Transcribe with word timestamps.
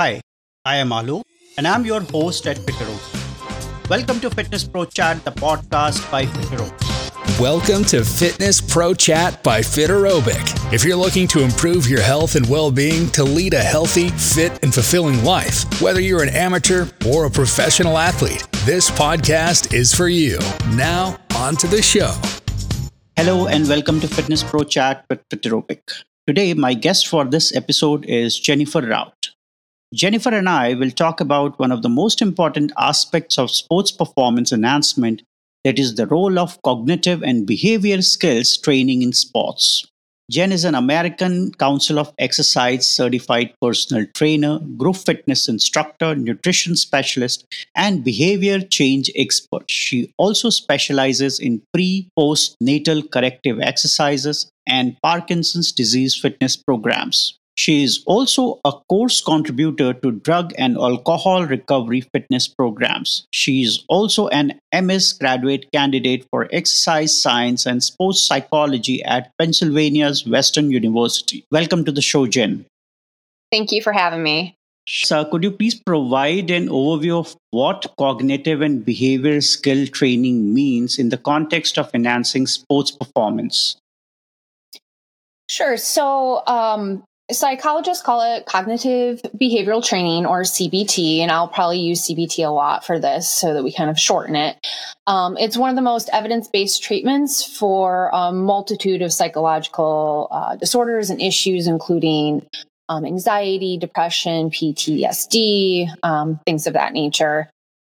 Hi, 0.00 0.20
I 0.64 0.76
am 0.76 0.92
Alu, 0.92 1.22
and 1.56 1.66
I'm 1.66 1.84
your 1.84 2.00
host 2.00 2.46
at 2.46 2.56
Fitero. 2.58 3.88
Welcome 3.90 4.20
to 4.20 4.30
Fitness 4.30 4.62
Pro 4.62 4.84
Chat, 4.84 5.24
the 5.24 5.32
podcast 5.32 6.08
by 6.08 6.24
Fitero. 6.24 7.40
Welcome 7.40 7.82
to 7.86 8.04
Fitness 8.04 8.60
Pro 8.60 8.94
Chat 8.94 9.42
by 9.42 9.58
Fiterobic. 9.58 10.72
If 10.72 10.84
you're 10.84 10.94
looking 10.96 11.26
to 11.34 11.42
improve 11.42 11.88
your 11.88 12.00
health 12.00 12.36
and 12.36 12.48
well 12.48 12.70
being 12.70 13.10
to 13.10 13.24
lead 13.24 13.54
a 13.54 13.60
healthy, 13.60 14.10
fit, 14.10 14.62
and 14.62 14.72
fulfilling 14.72 15.24
life, 15.24 15.64
whether 15.82 16.00
you're 16.00 16.22
an 16.22 16.28
amateur 16.28 16.86
or 17.04 17.24
a 17.24 17.30
professional 17.30 17.98
athlete, 17.98 18.46
this 18.66 18.92
podcast 18.92 19.74
is 19.74 19.92
for 19.92 20.06
you. 20.06 20.38
Now, 20.76 21.18
on 21.34 21.56
to 21.56 21.66
the 21.66 21.82
show. 21.82 22.14
Hello, 23.16 23.48
and 23.48 23.68
welcome 23.68 23.98
to 23.98 24.06
Fitness 24.06 24.44
Pro 24.44 24.62
Chat 24.62 25.06
with 25.10 25.28
Fiterobic. 25.28 25.80
Today, 26.28 26.54
my 26.54 26.74
guest 26.74 27.08
for 27.08 27.24
this 27.24 27.52
episode 27.56 28.04
is 28.04 28.38
Jennifer 28.38 28.82
Rought. 28.82 29.17
Jennifer 29.94 30.34
and 30.34 30.50
I 30.50 30.74
will 30.74 30.90
talk 30.90 31.18
about 31.18 31.58
one 31.58 31.72
of 31.72 31.80
the 31.80 31.88
most 31.88 32.20
important 32.20 32.72
aspects 32.78 33.38
of 33.38 33.50
sports 33.50 33.90
performance 33.90 34.52
enhancement 34.52 35.22
that 35.64 35.78
is 35.78 35.94
the 35.94 36.06
role 36.06 36.38
of 36.38 36.60
cognitive 36.62 37.22
and 37.22 37.48
behavioral 37.48 38.04
skills 38.04 38.58
training 38.58 39.00
in 39.00 39.14
sports. 39.14 39.86
Jen 40.30 40.52
is 40.52 40.66
an 40.66 40.74
American 40.74 41.52
Council 41.54 41.98
of 41.98 42.12
Exercise 42.18 42.86
certified 42.86 43.54
personal 43.62 44.04
trainer, 44.12 44.58
group 44.76 44.96
fitness 44.96 45.48
instructor, 45.48 46.14
nutrition 46.14 46.76
specialist, 46.76 47.46
and 47.74 48.04
behavior 48.04 48.60
change 48.60 49.10
expert. 49.16 49.70
She 49.70 50.12
also 50.18 50.50
specializes 50.50 51.40
in 51.40 51.62
pre 51.72 52.10
post 52.14 52.56
natal 52.60 53.02
corrective 53.02 53.58
exercises 53.58 54.50
and 54.66 54.98
Parkinson's 55.02 55.72
disease 55.72 56.14
fitness 56.14 56.58
programs. 56.58 57.37
She 57.58 57.82
is 57.82 58.04
also 58.06 58.60
a 58.64 58.70
course 58.88 59.20
contributor 59.20 59.92
to 59.92 60.12
drug 60.12 60.52
and 60.56 60.76
alcohol 60.76 61.44
recovery 61.44 62.02
fitness 62.02 62.46
programs. 62.46 63.26
She 63.32 63.62
is 63.62 63.84
also 63.88 64.28
an 64.28 64.60
MS 64.72 65.14
graduate 65.14 65.66
candidate 65.74 66.24
for 66.30 66.48
exercise 66.52 67.20
science 67.20 67.66
and 67.66 67.82
sports 67.82 68.22
psychology 68.22 69.02
at 69.02 69.32
Pennsylvania's 69.40 70.24
Western 70.24 70.70
University. 70.70 71.44
Welcome 71.50 71.84
to 71.86 71.90
the 71.90 72.00
show, 72.00 72.28
Jen. 72.28 72.64
Thank 73.50 73.72
you 73.72 73.82
for 73.82 73.92
having 73.92 74.22
me. 74.22 74.54
Sir, 74.86 75.24
could 75.28 75.42
you 75.42 75.50
please 75.50 75.74
provide 75.74 76.52
an 76.52 76.68
overview 76.68 77.18
of 77.18 77.34
what 77.50 77.92
cognitive 77.98 78.62
and 78.62 78.84
behavior 78.84 79.40
skill 79.40 79.88
training 79.88 80.54
means 80.54 80.96
in 80.96 81.08
the 81.08 81.18
context 81.18 81.76
of 81.76 81.90
enhancing 81.92 82.46
sports 82.46 82.92
performance? 82.92 83.76
Sure. 85.50 85.76
So, 85.76 86.46
um, 86.46 87.02
Psychologists 87.30 88.02
call 88.02 88.22
it 88.22 88.46
cognitive 88.46 89.20
behavioral 89.36 89.84
training 89.84 90.24
or 90.24 90.42
CBT, 90.42 91.18
and 91.18 91.30
I'll 91.30 91.46
probably 91.46 91.78
use 91.78 92.08
CBT 92.08 92.46
a 92.46 92.50
lot 92.50 92.86
for 92.86 92.98
this 92.98 93.28
so 93.28 93.52
that 93.52 93.62
we 93.62 93.70
kind 93.70 93.90
of 93.90 93.98
shorten 93.98 94.34
it. 94.34 94.56
Um, 95.06 95.36
it's 95.36 95.56
one 95.56 95.68
of 95.68 95.76
the 95.76 95.82
most 95.82 96.08
evidence 96.10 96.48
based 96.48 96.82
treatments 96.82 97.44
for 97.44 98.08
a 98.14 98.32
multitude 98.32 99.02
of 99.02 99.12
psychological 99.12 100.28
uh, 100.30 100.56
disorders 100.56 101.10
and 101.10 101.20
issues, 101.20 101.66
including 101.66 102.46
um, 102.88 103.04
anxiety, 103.04 103.76
depression, 103.76 104.48
PTSD, 104.50 105.86
um, 106.02 106.40
things 106.46 106.66
of 106.66 106.72
that 106.72 106.94
nature. 106.94 107.50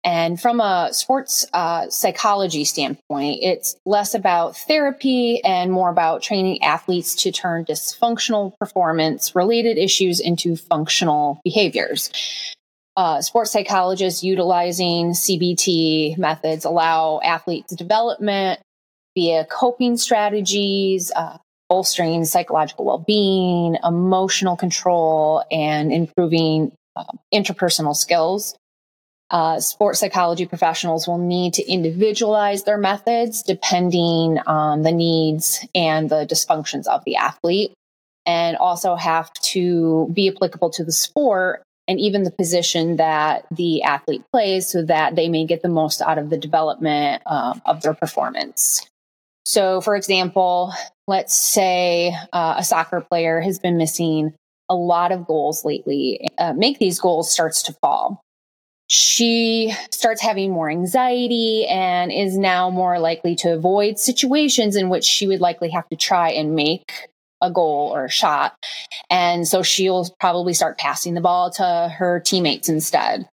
And 0.04 0.42
from 0.42 0.60
a 0.60 0.90
sports 0.94 1.46
uh, 1.54 1.90
psychology 1.90 2.66
standpoint, 2.66 3.40
it's 3.42 3.76
less 3.86 4.16
about 4.16 4.58
therapy 4.58 5.44
and 5.44 5.72
more 5.72 5.90
about 5.90 6.24
training 6.24 6.64
athletes 6.64 7.14
to 7.18 7.32
turn 7.32 7.66
dysfunctional 7.66 8.58
performance 8.58 9.36
related 9.36 9.78
issues 9.78 10.20
into 10.20 10.56
functional 10.56 11.40
behaviors. 11.44 12.10
Uh, 12.98 13.22
sports 13.22 13.52
psychologists 13.52 14.24
utilizing 14.24 15.12
CBT 15.12 16.18
methods 16.18 16.66
allow 16.66 17.20
athletes 17.24 17.74
development 17.76 18.60
via 19.16 19.46
coping 19.46 19.98
strategies, 19.98 21.12
uh, 21.16 21.38
bolstering 21.70 22.26
psychological 22.26 22.86
well 22.86 23.04
being, 23.06 23.78
emotional 23.84 24.58
control, 24.58 25.44
and 25.52 25.94
improving 25.94 26.72
uh, 26.96 27.06
interpersonal 27.34 27.96
skills. 27.96 28.56
Uh, 29.32 29.62
sports 29.62 30.02
psychology 30.02 30.46
professionals 30.46 31.08
will 31.08 31.18
need 31.18 31.54
to 31.54 31.66
individualize 31.72 32.66
their 32.66 32.78
methods 32.78 33.42
depending 33.42 34.38
on 34.40 34.82
the 34.82 34.92
needs 34.92 35.66
and 35.74 36.10
the 36.10 36.26
dysfunctions 36.26 36.86
of 36.86 37.02
the 37.06 37.16
athlete, 37.16 37.74
and 38.26 38.58
also 38.58 38.96
have 38.96 39.32
to 39.36 40.10
be 40.14 40.28
applicable 40.28 40.70
to 40.70 40.84
the 40.84 40.92
sport 40.92 41.64
and 41.88 41.98
even 41.98 42.24
the 42.24 42.32
position 42.32 42.98
that 42.98 43.46
the 43.52 43.82
athlete 43.84 44.24
plays 44.34 44.70
so 44.70 44.84
that 44.84 45.16
they 45.16 45.30
may 45.30 45.46
get 45.46 45.62
the 45.62 45.70
most 45.70 46.02
out 46.02 46.18
of 46.18 46.30
the 46.30 46.38
development 46.38 47.24
uh, 47.26 47.58
of 47.66 47.82
their 47.82 47.94
performance. 47.94 48.86
So, 49.46 49.80
for 49.80 49.96
example, 49.96 50.74
let's 51.08 51.36
say 51.36 52.14
uh, 52.34 52.56
a 52.58 52.64
soccer 52.66 53.00
player 53.00 53.40
has 53.40 53.60
been 53.60 53.78
missing 53.78 54.34
a 54.68 54.76
lot 54.76 55.14
of 55.14 55.26
goals 55.26 55.64
lately. 55.64 56.28
Uh, 56.38 56.52
make 56.52 56.80
these 56.80 57.00
goals 57.00 57.32
starts 57.32 57.64
to 57.64 57.74
fall 57.82 58.22
she 58.92 59.74
starts 59.90 60.22
having 60.22 60.52
more 60.52 60.70
anxiety 60.70 61.66
and 61.66 62.12
is 62.12 62.38
now 62.38 62.70
more 62.70 63.00
likely 63.00 63.36
to 63.38 63.54
avoid 63.54 63.98
situations 63.98 64.76
in 64.76 64.90
which 64.90 65.06
she 65.06 65.28
would 65.28 65.40
likely 65.40 65.70
have 65.70 65.88
to 65.88 65.96
try 65.96 66.30
and 66.32 66.56
make 66.56 67.08
a 67.40 67.50
goal 67.50 67.90
or 67.96 68.04
a 68.04 68.10
shot. 68.10 68.54
And 69.10 69.48
so 69.48 69.64
she'll 69.64 70.10
probably 70.20 70.54
start 70.54 70.78
passing 70.78 71.14
the 71.14 71.22
ball 71.22 71.52
to 71.52 71.96
her 71.98 72.20
teammates 72.20 72.68
instead. 72.68 73.30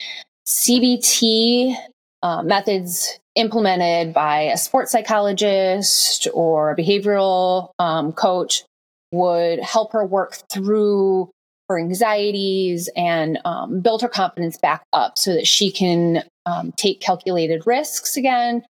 CBT 0.46 1.76
uh, 2.22 2.42
methods 2.42 3.18
implemented 3.34 4.14
by 4.14 4.44
a 4.44 4.56
sports 4.56 4.90
psychologist 4.90 6.28
or 6.32 6.70
a 6.70 6.76
behavioral 6.76 7.72
um, 7.78 8.12
coach 8.12 8.64
would 9.12 9.60
help 9.60 9.92
her 9.92 10.06
work 10.06 10.38
through 10.50 11.30
her 11.68 11.78
anxieties 11.78 12.88
and 12.96 13.38
um, 13.44 13.80
build 13.80 14.02
her 14.02 14.08
confidence 14.08 14.56
back 14.58 14.82
up 14.92 15.18
so 15.18 15.32
that 15.32 15.46
she 15.46 15.70
can 15.70 16.22
um, 16.46 16.72
take 16.76 17.00
calculated 17.00 17.66
risks 17.66 18.16
again 18.16 18.64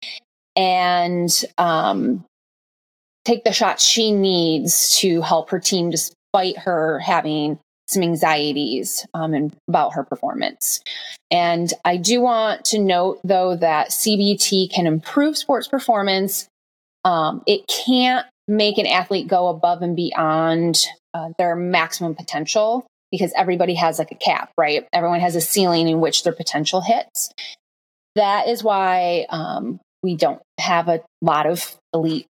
and 0.57 1.45
um, 1.59 2.25
take 3.25 3.45
the 3.45 3.53
shots 3.53 3.85
she 3.85 4.13
needs 4.13 4.97
to 4.99 5.21
help 5.21 5.51
her 5.51 5.61
team 5.61 5.91
despite 5.91 6.59
her 6.59 6.99
having 6.99 7.59
some 7.89 8.03
anxieties 8.03 9.07
um, 9.15 9.35
and 9.35 9.55
about 9.69 9.95
her 9.95 10.05
performance. 10.05 10.81
And 11.31 11.73
I 11.85 11.97
do 11.97 12.21
want 12.21 12.65
to 12.67 12.79
note, 12.79 13.21
though, 13.25 13.57
that 13.57 13.91
CBT 13.91 14.73
can 14.73 14.87
improve 14.87 15.37
sports 15.37 15.67
performance. 15.67 16.49
Um, 17.05 17.43
it 17.47 17.67
can't 17.67 18.27
make 18.51 18.79
an 18.79 18.87
athlete 18.87 19.29
go 19.29 19.49
above 19.49 19.81
and 19.81 19.95
beyond 19.95 20.85
uh, 21.15 21.31
their 21.39 21.55
maximum 21.55 22.15
potential 22.15 22.87
because 23.11 23.33
everybody 23.37 23.75
has 23.75 23.99
like 23.99 24.11
a 24.11 24.17
cap, 24.17 24.51
right? 24.59 24.87
Everyone 24.93 25.21
has 25.21 25.37
a 25.37 25.41
ceiling 25.41 25.89
in 25.89 26.01
which 26.01 26.25
their 26.25 26.33
potential 26.33 26.81
hits. 26.81 27.33
That 28.17 28.49
is 28.49 28.63
why 28.63 29.27
um, 29.31 29.81
we 30.03 30.17
don't 30.17 30.43
have 30.59 30.89
a 30.89 31.01
lot 31.23 31.47
of 31.47 31.77
elite 31.95 32.27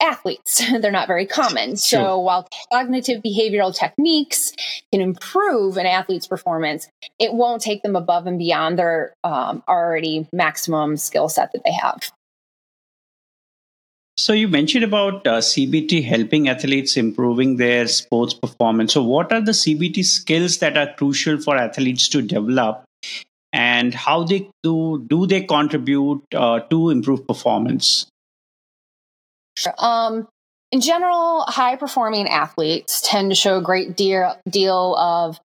athletes. 0.00 0.62
They're 0.80 0.90
not 0.90 1.06
very 1.06 1.26
common. 1.26 1.76
So 1.76 2.18
while 2.18 2.48
cognitive 2.72 3.22
behavioral 3.22 3.74
techniques 3.76 4.52
can 4.92 5.00
improve 5.00 5.76
an 5.76 5.86
athlete's 5.86 6.26
performance, 6.26 6.88
it 7.20 7.32
won't 7.32 7.62
take 7.62 7.82
them 7.82 7.94
above 7.94 8.26
and 8.26 8.38
beyond 8.38 8.78
their 8.78 9.14
um, 9.22 9.62
already 9.68 10.28
maximum 10.32 10.96
skill 10.96 11.28
set 11.28 11.52
that 11.52 11.62
they 11.64 11.72
have. 11.72 12.10
So 14.16 14.34
you 14.34 14.46
mentioned 14.46 14.84
about 14.84 15.26
uh, 15.26 15.38
CBT 15.38 16.04
helping 16.04 16.48
athletes 16.48 16.96
improving 16.96 17.56
their 17.56 17.88
sports 17.88 18.34
performance. 18.34 18.92
So 18.92 19.02
what 19.02 19.32
are 19.32 19.40
the 19.40 19.52
CBT 19.52 20.04
skills 20.04 20.58
that 20.58 20.76
are 20.76 20.92
crucial 20.94 21.40
for 21.40 21.56
athletes 21.56 22.08
to 22.10 22.20
develop, 22.20 22.84
and 23.52 23.94
how 23.94 24.24
they 24.24 24.50
do 24.62 25.04
do 25.08 25.26
they 25.26 25.42
contribute 25.42 26.22
uh, 26.34 26.60
to 26.60 26.90
improve 26.90 27.26
performance? 27.26 28.06
Um, 29.78 30.28
in 30.70 30.80
general, 30.80 31.42
high 31.42 31.76
performing 31.76 32.28
athletes 32.28 33.00
tend 33.02 33.30
to 33.30 33.34
show 33.34 33.58
a 33.58 33.62
great 33.62 33.96
deal, 33.96 34.38
deal 34.48 34.94
of 34.96 35.38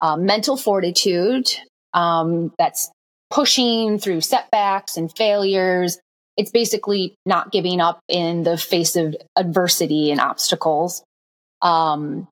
uh, 0.00 0.16
mental 0.16 0.56
fortitude 0.56 1.48
um, 1.94 2.52
that's 2.58 2.90
pushing 3.30 3.98
through 3.98 4.20
setbacks 4.20 4.96
and 4.96 5.14
failures 5.16 5.98
it's 6.36 6.50
basically 6.50 7.14
not 7.26 7.52
giving 7.52 7.80
up 7.80 8.00
in 8.08 8.42
the 8.42 8.56
face 8.56 8.96
of 8.96 9.14
adversity 9.36 10.10
and 10.10 10.20
obstacles. 10.20 11.02
Um, 11.60 12.28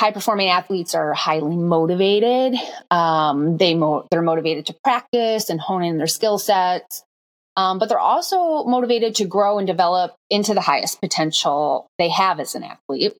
high 0.00 0.10
performing 0.10 0.48
athletes 0.48 0.94
are 0.94 1.14
highly 1.14 1.56
motivated. 1.56 2.58
Um, 2.90 3.56
they 3.56 3.74
mo- 3.74 4.06
they're 4.10 4.22
motivated 4.22 4.66
to 4.66 4.76
practice 4.84 5.50
and 5.50 5.60
hone 5.60 5.84
in 5.84 5.98
their 5.98 6.06
skill 6.06 6.38
sets. 6.38 7.02
Um, 7.56 7.78
but 7.78 7.88
they're 7.88 7.98
also 7.98 8.64
motivated 8.64 9.14
to 9.16 9.24
grow 9.24 9.58
and 9.58 9.66
develop 9.66 10.14
into 10.28 10.52
the 10.52 10.60
highest 10.60 11.00
potential 11.00 11.86
they 11.98 12.10
have 12.10 12.38
as 12.38 12.54
an 12.54 12.64
athlete. 12.64 13.16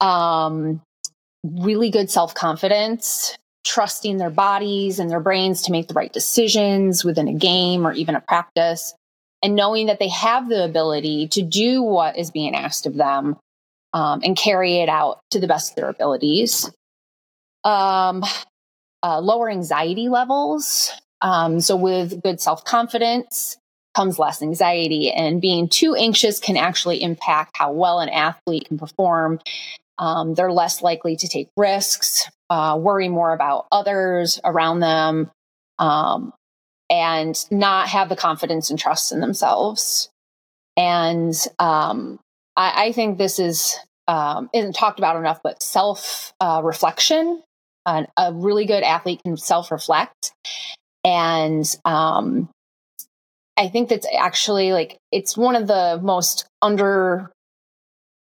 Um, 0.00 0.80
really 1.44 1.90
good 1.90 2.08
self 2.08 2.34
confidence, 2.34 3.36
trusting 3.66 4.18
their 4.18 4.30
bodies 4.30 5.00
and 5.00 5.10
their 5.10 5.20
brains 5.20 5.62
to 5.62 5.72
make 5.72 5.88
the 5.88 5.94
right 5.94 6.12
decisions 6.12 7.04
within 7.04 7.26
a 7.26 7.34
game 7.34 7.84
or 7.84 7.92
even 7.92 8.14
a 8.14 8.20
practice, 8.20 8.94
and 9.42 9.54
knowing 9.54 9.86
that 9.86 9.98
they 9.98 10.08
have 10.08 10.48
the 10.48 10.64
ability 10.64 11.28
to 11.28 11.42
do 11.42 11.82
what 11.82 12.18
is 12.18 12.30
being 12.30 12.54
asked 12.54 12.86
of 12.86 12.94
them 12.94 13.36
um, 13.92 14.20
and 14.22 14.36
carry 14.36 14.78
it 14.78 14.88
out 14.88 15.20
to 15.30 15.40
the 15.40 15.46
best 15.46 15.72
of 15.72 15.76
their 15.76 15.88
abilities. 15.88 16.70
Um, 17.64 18.24
uh, 19.02 19.20
lower 19.20 19.50
anxiety 19.50 20.08
levels. 20.08 20.92
Um, 21.20 21.60
so, 21.60 21.76
with 21.76 22.22
good 22.22 22.40
self 22.40 22.64
confidence 22.64 23.56
comes 23.94 24.18
less 24.18 24.42
anxiety, 24.42 25.10
and 25.10 25.40
being 25.40 25.68
too 25.68 25.94
anxious 25.94 26.38
can 26.38 26.56
actually 26.56 27.02
impact 27.02 27.56
how 27.56 27.72
well 27.72 28.00
an 28.00 28.08
athlete 28.08 28.66
can 28.68 28.78
perform. 28.78 29.40
Um, 29.98 30.34
they're 30.34 30.52
less 30.52 30.80
likely 30.80 31.16
to 31.16 31.26
take 31.26 31.48
risks, 31.56 32.30
uh, 32.50 32.78
worry 32.80 33.08
more 33.08 33.32
about 33.32 33.66
others 33.72 34.38
around 34.44 34.78
them, 34.78 35.30
um, 35.80 36.32
and 36.90 37.44
not 37.50 37.88
have 37.88 38.08
the 38.08 38.16
confidence 38.16 38.70
and 38.70 38.78
trust 38.78 39.12
in 39.12 39.20
themselves. 39.20 40.08
And 40.76 41.34
um, 41.58 42.18
I, 42.56 42.86
I, 42.86 42.92
think 42.92 43.18
this 43.18 43.38
is 43.38 43.76
um, 44.06 44.48
isn't 44.54 44.74
talked 44.74 44.98
about 44.98 45.16
enough, 45.16 45.40
but 45.42 45.62
self 45.62 46.32
uh, 46.40 46.60
reflection. 46.64 47.42
a 47.86 48.32
really 48.32 48.64
good 48.64 48.82
athlete 48.82 49.20
can 49.24 49.36
self 49.36 49.70
reflect, 49.70 50.32
and 51.04 51.64
um, 51.84 52.48
I 53.56 53.68
think 53.68 53.88
that's 53.88 54.06
actually 54.16 54.72
like 54.72 54.98
it's 55.10 55.36
one 55.36 55.56
of 55.56 55.66
the 55.66 55.98
most 56.02 56.46
under 56.62 57.32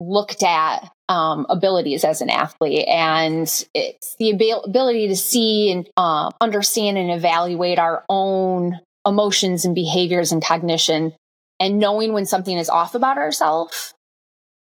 looked 0.01 0.43
at 0.43 0.91
um, 1.09 1.47
abilities 1.49 2.05
as 2.05 2.21
an 2.21 2.31
athlete, 2.31 2.87
and 2.87 3.67
it's 3.75 4.17
the 4.19 4.31
ability 4.31 5.09
to 5.09 5.17
see 5.17 5.73
and 5.73 5.89
uh, 5.97 6.31
understand 6.41 6.99
and 6.99 7.11
evaluate 7.11 7.79
our 7.79 8.05
own 8.09 8.79
emotions 9.07 9.65
and 9.65 9.75
behaviors 9.75 10.33
and 10.33 10.45
cognition, 10.45 11.15
and 11.61 11.79
knowing 11.79 12.13
when 12.13 12.27
something 12.27 12.57
is 12.57 12.69
off 12.69 12.95
about 12.95 13.19
ourselves, 13.19 13.95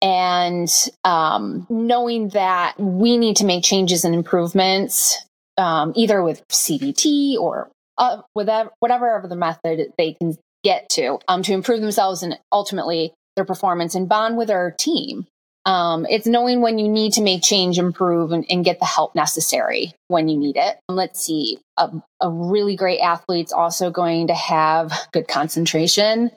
and 0.00 0.68
um, 1.04 1.66
knowing 1.68 2.28
that 2.30 2.78
we 2.78 3.16
need 3.16 3.36
to 3.36 3.44
make 3.44 3.64
changes 3.64 4.04
and 4.04 4.14
improvements, 4.14 5.18
um, 5.58 5.92
either 5.96 6.22
with 6.22 6.46
CBT 6.48 7.36
or 7.36 7.70
uh, 7.98 8.22
whatever 8.34 8.70
whatever 8.80 9.24
the 9.28 9.36
method 9.36 9.92
they 9.98 10.12
can 10.12 10.36
get 10.62 10.88
to 10.90 11.18
um, 11.28 11.42
to 11.42 11.52
improve 11.52 11.80
themselves 11.80 12.22
and 12.22 12.38
ultimately 12.52 13.12
their 13.36 13.44
performance 13.44 13.94
and 13.94 14.08
bond 14.08 14.36
with 14.36 14.50
our 14.50 14.72
team. 14.72 15.26
Um, 15.66 16.06
it's 16.08 16.28
knowing 16.28 16.60
when 16.60 16.78
you 16.78 16.88
need 16.88 17.14
to 17.14 17.22
make 17.22 17.42
change, 17.42 17.76
improve, 17.76 18.30
and, 18.30 18.46
and, 18.48 18.64
get 18.64 18.78
the 18.78 18.84
help 18.86 19.16
necessary 19.16 19.92
when 20.06 20.28
you 20.28 20.38
need 20.38 20.56
it. 20.56 20.78
Let's 20.88 21.20
see, 21.20 21.58
a, 21.76 21.90
a 22.20 22.30
really 22.30 22.76
great 22.76 23.00
athlete's 23.00 23.52
also 23.52 23.90
going 23.90 24.28
to 24.28 24.34
have 24.34 24.92
good 25.12 25.26
concentration. 25.26 26.30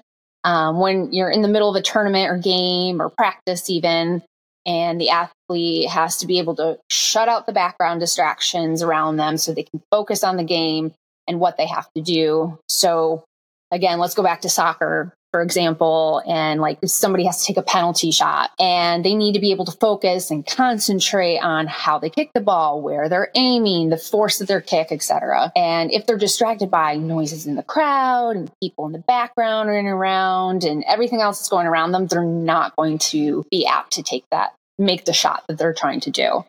Um, 0.44 0.80
when 0.80 1.13
you're 1.13 1.30
in 1.30 1.44
the 1.44 1.48
middle 1.48 1.69
of 1.69 1.75
a 1.75 1.84
tournament 1.84 2.31
or 2.31 2.40
game 2.40 3.00
or 3.00 3.12
practice, 3.12 3.69
even, 3.69 4.24
and 4.66 5.00
the 5.00 5.12
athlete 5.12 5.90
has 5.90 6.18
to 6.18 6.28
be 6.28 6.40
able 6.40 6.56
to 6.56 6.80
shut 6.90 7.30
out 7.30 7.45
the 7.45 7.54
background 7.54 8.00
distractions 8.00 8.81
around 8.81 9.18
them 9.18 9.38
so 9.38 9.54
they 9.54 9.63
can 9.63 9.81
focus 9.92 10.24
on 10.24 10.38
the 10.38 10.44
game 10.44 10.92
and 11.28 11.40
what 11.40 11.56
they 11.56 11.68
have 11.68 11.88
to 11.95 12.02
do. 12.02 12.57
So, 12.68 13.24
again, 13.69 14.00
let's 14.00 14.16
go 14.16 14.24
back 14.24 14.42
to 14.42 14.50
soccer 14.50 15.13
for 15.31 15.42
example, 15.42 16.24
and 16.28 16.60
like 16.60 16.80
if 16.81 16.90
somebody 16.90 17.26
has 17.26 17.42
to 17.42 17.46
take 17.46 17.58
a 17.58 17.62
penalty 17.62 18.12
shot 18.12 18.50
and 18.60 19.06
they 19.06 19.14
need 19.14 19.34
to 19.34 19.40
be 19.40 19.52
able 19.52 19.66
to 19.66 19.72
focus 19.74 20.31
and 20.31 20.46
concentrate 20.46 21.38
on 21.38 21.68
how 21.68 22.00
they 22.00 22.10
kick 22.10 22.31
the 22.34 22.42
ball, 22.42 22.81
where 22.81 23.10
they're 23.10 23.30
aiming, 23.36 23.90
the 23.90 23.98
force 23.98 24.42
of 24.42 24.48
their 24.48 24.62
kick, 24.62 24.92
etc. 24.92 25.52
And 25.56 25.92
if 25.92 26.08
they're 26.08 26.18
distracted 26.18 26.72
by 26.72 26.96
noises 26.96 27.46
in 27.46 27.56
the 27.56 27.64
crowd 27.64 28.38
and 28.38 28.52
people 28.62 28.88
in 28.88 28.92
the 28.92 29.00
background 29.00 29.70
running 29.70 29.88
around 29.88 30.64
and 30.64 30.84
everything 30.88 31.22
else 31.22 31.40
that's 31.40 31.50
going 31.50 31.68
around 31.68 31.92
them, 31.92 32.08
they're 32.08 32.24
not 32.24 32.76
going 32.76 32.98
to 32.98 33.46
be 33.52 33.68
apt 33.68 33.94
to 33.94 34.04
take 34.04 34.26
that, 34.31 34.56
make 34.80 35.06
the 35.06 35.14
shot 35.14 35.44
that 35.48 35.60
they're 35.60 35.74
trying 35.74 36.00
to 36.02 36.12
do. 36.12 36.44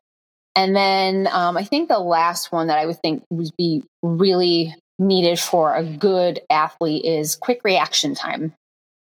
And 0.57 0.75
then 0.75 1.29
um, 1.31 1.57
I 1.57 1.65
think 1.65 1.89
the 1.89 1.99
last 1.99 2.51
one 2.51 2.69
that 2.69 2.79
I 2.79 2.87
would 2.87 3.01
think 3.01 3.25
would 3.31 3.51
be 3.57 3.85
really 4.03 4.75
needed 4.99 5.39
for 5.39 5.75
a 5.75 5.83
good 5.83 6.41
athlete 6.51 7.05
is 7.05 7.37
quick 7.37 7.61
reaction 7.65 8.15
time. 8.15 8.53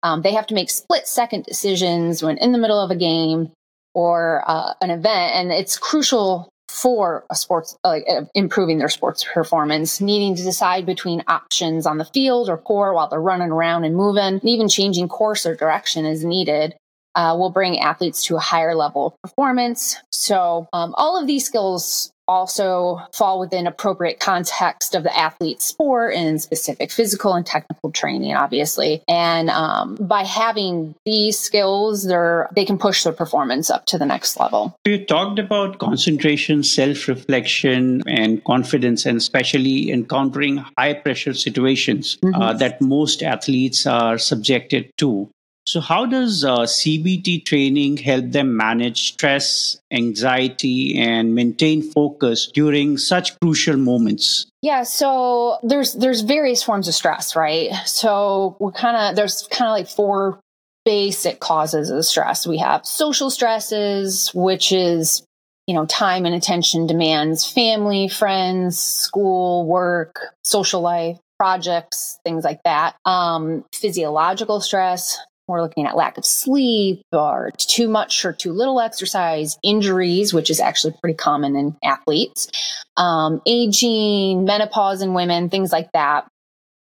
Um, 0.03 0.21
they 0.21 0.33
have 0.33 0.47
to 0.47 0.53
make 0.53 0.69
split 0.69 1.07
second 1.07 1.45
decisions 1.45 2.23
when 2.23 2.37
in 2.37 2.51
the 2.51 2.57
middle 2.57 2.79
of 2.79 2.91
a 2.91 2.95
game 2.95 3.51
or 3.93 4.43
uh, 4.47 4.73
an 4.81 4.91
event, 4.91 5.33
and 5.33 5.51
it's 5.51 5.77
crucial 5.77 6.49
for 6.69 7.25
a 7.29 7.35
sports 7.35 7.75
like 7.83 8.03
uh, 8.09 8.21
improving 8.35 8.77
their 8.77 8.89
sports 8.89 9.25
performance 9.33 10.01
needing 10.01 10.35
to 10.35 10.43
decide 10.43 10.85
between 10.85 11.23
options 11.27 11.85
on 11.85 11.97
the 11.97 12.05
field 12.05 12.49
or 12.49 12.57
court 12.57 12.93
while 12.93 13.07
they're 13.07 13.21
running 13.21 13.51
around 13.51 13.83
and 13.85 13.95
moving 13.95 14.21
and 14.21 14.43
even 14.43 14.67
changing 14.67 15.07
course 15.07 15.45
or 15.45 15.55
direction 15.55 16.05
is 16.05 16.23
needed 16.25 16.75
uh, 17.15 17.35
will 17.37 17.49
bring 17.49 17.79
athletes 17.79 18.23
to 18.23 18.35
a 18.35 18.39
higher 18.39 18.75
level 18.75 19.07
of 19.07 19.21
performance. 19.23 19.97
So 20.11 20.67
um, 20.73 20.93
all 20.97 21.19
of 21.19 21.25
these 21.25 21.45
skills 21.45 22.11
also 22.27 23.01
fall 23.13 23.39
within 23.39 23.67
appropriate 23.67 24.19
context 24.19 24.95
of 24.95 25.03
the 25.03 25.17
athlete's 25.17 25.65
sport 25.65 26.13
and 26.13 26.41
specific 26.41 26.91
physical 26.91 27.33
and 27.33 27.45
technical 27.45 27.91
training 27.91 28.35
obviously. 28.35 29.03
And 29.07 29.49
um, 29.49 29.95
by 29.95 30.23
having 30.23 30.95
these 31.05 31.39
skills 31.39 32.03
they're 32.03 32.49
they 32.55 32.65
can 32.65 32.77
push 32.77 33.03
their 33.03 33.13
performance 33.13 33.69
up 33.69 33.85
to 33.87 33.97
the 33.97 34.05
next 34.05 34.39
level. 34.39 34.77
You 34.85 35.05
talked 35.05 35.39
about 35.39 35.79
concentration 35.79 36.63
self-reflection 36.63 38.03
and 38.07 38.43
confidence 38.43 39.05
and 39.05 39.17
especially 39.17 39.91
encountering 39.91 40.57
high 40.77 40.93
pressure 40.93 41.33
situations 41.33 42.17
uh, 42.23 42.27
mm-hmm. 42.27 42.41
uh, 42.41 42.53
that 42.53 42.81
most 42.81 43.23
athletes 43.23 43.85
are 43.85 44.17
subjected 44.17 44.91
to 44.97 45.29
so, 45.67 45.81
how 45.81 46.05
does 46.05 46.45
uh, 46.45 46.59
CBT 46.59 47.43
training 47.43 47.97
help 47.97 48.31
them 48.31 48.55
manage 48.55 49.09
stress, 49.09 49.77
anxiety, 49.91 50.97
and 50.97 51.35
maintain 51.35 51.81
focus 51.81 52.49
during 52.53 52.97
such 52.97 53.37
crucial 53.41 53.75
moments? 53.75 54.45
Yeah, 54.61 54.83
so 54.83 55.57
there's 55.63 55.91
there's 55.95 56.21
various 56.21 56.63
forms 56.63 56.87
of 56.87 56.93
stress, 56.93 57.35
right? 57.35 57.73
So 57.85 58.55
we're 58.61 58.71
kind 58.71 58.95
of 58.95 59.17
there's 59.17 59.45
kind 59.51 59.67
of 59.67 59.73
like 59.73 59.89
four 59.89 60.39
basic 60.85 61.41
causes 61.41 61.89
of 61.89 62.05
stress. 62.05 62.47
We 62.47 62.59
have 62.59 62.85
social 62.85 63.29
stresses, 63.29 64.31
which 64.33 64.71
is 64.71 65.25
you 65.67 65.75
know 65.75 65.85
time 65.85 66.25
and 66.25 66.33
attention 66.33 66.87
demands, 66.87 67.45
family, 67.45 68.07
friends, 68.07 68.79
school, 68.79 69.65
work, 69.65 70.33
social 70.45 70.79
life 70.79 71.17
projects, 71.37 72.19
things 72.23 72.45
like 72.45 72.61
that. 72.63 72.95
Um, 73.03 73.65
physiological 73.73 74.61
stress, 74.61 75.19
we're 75.47 75.61
looking 75.61 75.85
at 75.85 75.95
lack 75.95 76.17
of 76.17 76.25
sleep 76.25 77.01
or 77.11 77.51
too 77.57 77.87
much 77.87 78.25
or 78.25 78.33
too 78.33 78.51
little 78.51 78.81
exercise, 78.81 79.57
injuries, 79.63 80.33
which 80.33 80.49
is 80.49 80.59
actually 80.59 80.93
pretty 81.01 81.15
common 81.15 81.55
in 81.55 81.75
athletes, 81.83 82.49
um, 82.97 83.41
aging, 83.45 84.43
menopause 84.43 85.01
in 85.01 85.13
women, 85.13 85.49
things 85.49 85.71
like 85.71 85.89
that. 85.93 86.27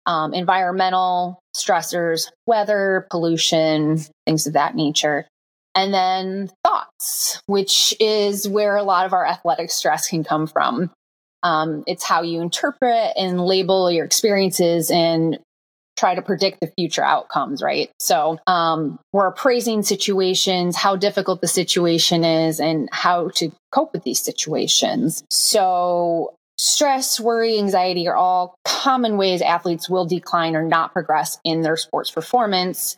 Um, 0.05 0.33
environmental 0.33 1.39
stressors, 1.55 2.29
weather, 2.45 3.07
pollution, 3.09 3.99
things 4.25 4.47
of 4.47 4.53
that 4.53 4.75
nature. 4.75 5.27
And 5.75 5.93
then 5.93 6.49
thoughts, 6.63 7.41
which 7.45 7.93
is 7.99 8.47
where 8.47 8.77
a 8.77 8.83
lot 8.83 9.05
of 9.05 9.13
our 9.13 9.25
athletic 9.25 9.69
stress 9.69 10.07
can 10.07 10.23
come 10.23 10.47
from. 10.47 10.91
Um, 11.43 11.83
it's 11.87 12.03
how 12.03 12.23
you 12.23 12.41
interpret 12.41 13.13
and 13.15 13.39
label 13.39 13.91
your 13.91 14.05
experiences 14.05 14.89
and 14.89 15.39
try 15.97 16.15
to 16.15 16.21
predict 16.21 16.59
the 16.61 16.71
future 16.77 17.03
outcomes, 17.03 17.61
right? 17.61 17.89
So 17.99 18.39
um, 18.47 18.99
we're 19.13 19.27
appraising 19.27 19.83
situations, 19.83 20.75
how 20.75 20.95
difficult 20.95 21.41
the 21.41 21.47
situation 21.47 22.23
is, 22.23 22.59
and 22.59 22.87
how 22.91 23.29
to 23.35 23.51
cope 23.71 23.93
with 23.93 24.03
these 24.03 24.19
situations. 24.19 25.23
So 25.29 26.33
stress, 26.59 27.19
worry, 27.19 27.57
anxiety 27.57 28.07
are 28.07 28.15
all 28.15 28.55
common 28.63 29.17
ways 29.17 29.41
athletes 29.41 29.89
will 29.89 30.05
decline 30.05 30.55
or 30.55 30.63
not 30.63 30.93
progress 30.93 31.39
in 31.43 31.61
their 31.61 31.77
sports 31.77 32.11
performance. 32.11 32.97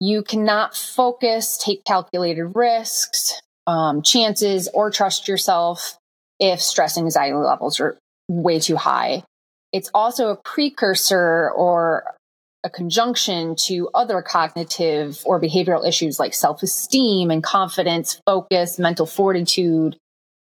You 0.00 0.22
cannot 0.22 0.74
focus, 0.74 1.58
take 1.58 1.84
calculated 1.84 2.52
risks, 2.54 3.40
um, 3.66 4.02
chances, 4.02 4.68
or 4.72 4.90
trust 4.90 5.28
yourself 5.28 5.98
if 6.38 6.62
stress 6.62 6.96
anxiety 6.96 7.34
levels 7.34 7.80
are 7.80 7.98
way 8.28 8.60
too 8.60 8.76
high. 8.76 9.24
It's 9.72 9.90
also 9.94 10.30
a 10.30 10.36
precursor 10.36 11.50
or 11.50 12.14
a 12.64 12.70
conjunction 12.70 13.56
to 13.56 13.88
other 13.94 14.22
cognitive 14.22 15.22
or 15.24 15.40
behavioral 15.40 15.86
issues 15.86 16.18
like 16.18 16.34
self 16.34 16.62
esteem 16.62 17.30
and 17.30 17.42
confidence, 17.42 18.20
focus, 18.26 18.78
mental 18.78 19.06
fortitude, 19.06 19.96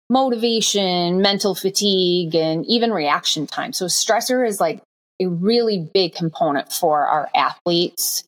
motivation, 0.08 1.20
mental 1.20 1.54
fatigue, 1.54 2.34
and 2.34 2.64
even 2.66 2.92
reaction 2.92 3.46
time. 3.46 3.72
So, 3.72 3.86
stressor 3.86 4.46
is 4.46 4.60
like 4.60 4.82
a 5.20 5.26
really 5.26 5.78
big 5.78 6.14
component 6.14 6.72
for 6.72 7.06
our 7.06 7.28
athletes 7.34 8.24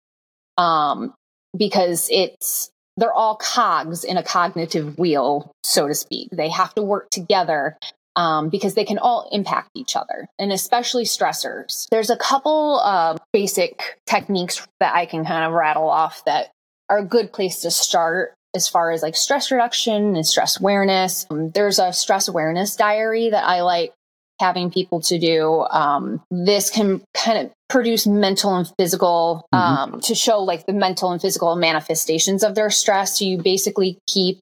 um, 0.56 1.14
because 1.56 2.08
it's 2.11 2.70
they're 2.97 3.12
all 3.12 3.37
cogs 3.37 4.02
in 4.02 4.16
a 4.16 4.25
cognitive 4.25 4.99
wheel, 4.99 5.52
so 5.62 5.87
to 5.87 5.94
speak. 5.94 6.28
They 6.32 6.49
have 6.49 6.75
to 6.75 6.82
work 6.82 7.11
together 7.11 7.76
um, 8.18 8.48
because 8.48 8.75
they 8.75 8.84
can 8.84 8.98
all 8.98 9.28
impact 9.30 9.70
each 9.75 9.94
other 9.94 10.26
and 10.40 10.50
especially 10.50 11.04
stressors. 11.04 11.87
There's 11.90 12.10
a 12.10 12.16
couple 12.16 12.80
uh, 12.82 13.16
basic 13.32 13.96
techniques 14.06 14.66
that 14.80 14.92
I 14.94 15.06
can 15.06 15.25
kind 15.25 15.44
of 15.44 15.52
rattle 15.52 15.88
off 15.88 16.25
that 16.26 16.50
are 16.90 16.98
a 16.98 17.04
good 17.04 17.32
place 17.32 17.60
to 17.60 17.70
start 17.70 18.34
as 18.56 18.68
far 18.68 18.90
as 18.90 19.02
like 19.02 19.14
stress 19.14 19.52
reduction 19.52 20.16
and 20.16 20.26
stress 20.26 20.58
awareness. 20.58 21.26
Um, 21.30 21.50
there's 21.50 21.78
a 21.78 21.92
stress 21.92 22.26
awareness 22.26 22.75
diary 22.75 23.30
that 23.30 23.44
I 23.44 23.62
like 23.62 23.92
having 24.40 24.72
people 24.72 25.00
to 25.02 25.18
do. 25.18 25.64
Um, 25.70 26.20
this 26.30 26.70
can 26.70 27.02
kind 27.14 27.46
of 27.46 27.52
produce 27.68 28.04
mental 28.04 28.56
and 28.56 28.68
physical 28.78 29.46
mm-hmm. 29.54 29.94
um, 29.94 30.00
to 30.00 30.16
show 30.16 30.42
like 30.42 30.66
the 30.66 30.72
mental 30.72 31.12
and 31.12 31.22
physical 31.22 31.54
manifestations 31.54 32.42
of 32.42 32.56
their 32.56 32.70
stress. 32.70 33.20
So 33.20 33.26
you 33.26 33.38
basically 33.38 33.98
keep 34.08 34.40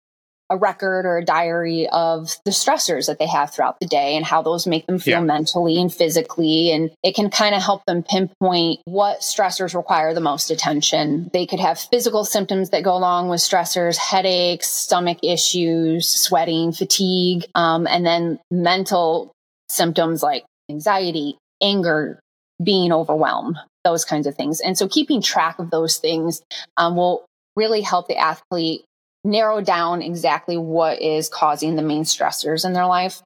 a 0.51 0.57
record 0.57 1.07
or 1.07 1.19
a 1.19 1.25
diary 1.25 1.89
of 1.89 2.37
the 2.45 2.51
stressors 2.51 3.07
that 3.07 3.19
they 3.19 3.27
have 3.27 3.53
throughout 3.53 3.79
the 3.81 3.87
day 3.87 4.17
and 4.17 4.25
how 4.25 4.43
those 4.43 4.67
make 4.67 4.87
them 4.87 4.99
feel 4.99 5.19
yeah. 5.19 5.25
mentally 5.25 5.81
and 5.81 5.93
physically. 5.93 6.71
And 6.71 6.91
it 7.03 7.15
can 7.15 7.31
kind 7.31 7.55
of 7.55 7.63
help 7.63 7.85
them 7.87 8.03
pinpoint 8.03 8.81
what 8.85 9.21
stressors 9.21 9.75
require 9.75 10.15
the 10.15 10.21
most 10.21 10.51
attention. 10.51 11.31
They 11.33 11.47
could 11.47 11.61
have 11.61 11.79
physical 11.79 12.25
symptoms 12.25 12.71
that 12.71 12.85
go 12.85 12.97
along 12.97 13.29
with 13.29 13.41
stressors, 13.41 13.97
headaches, 13.97 14.69
stomach 14.69 15.19
issues, 15.23 16.09
sweating, 16.09 16.73
fatigue, 16.73 17.45
um, 17.55 17.87
and 17.87 18.07
then 18.07 18.39
mental 18.51 19.33
symptoms 19.69 20.23
like 20.23 20.45
anxiety, 20.71 21.37
anger, 21.61 22.21
being 22.63 22.93
overwhelmed, 22.93 23.59
those 23.85 24.05
kinds 24.05 24.27
of 24.27 24.35
things. 24.35 24.61
And 24.61 24.79
so 24.79 24.89
keeping 24.89 25.21
track 25.21 25.59
of 25.59 25.71
those 25.71 25.99
things 25.99 26.43
um, 26.77 26.97
will 26.97 27.25
really 27.57 27.81
help 27.81 28.09
the 28.09 28.17
athlete 28.17 28.85
narrow 29.27 29.61
down 29.61 30.03
exactly 30.03 30.57
what 30.57 31.03
is 31.03 31.29
causing 31.29 31.77
the 31.77 31.83
main 31.83 32.05
stressors 32.05 32.65
in 32.65 32.73
their 32.73 32.87
life. 32.87 33.23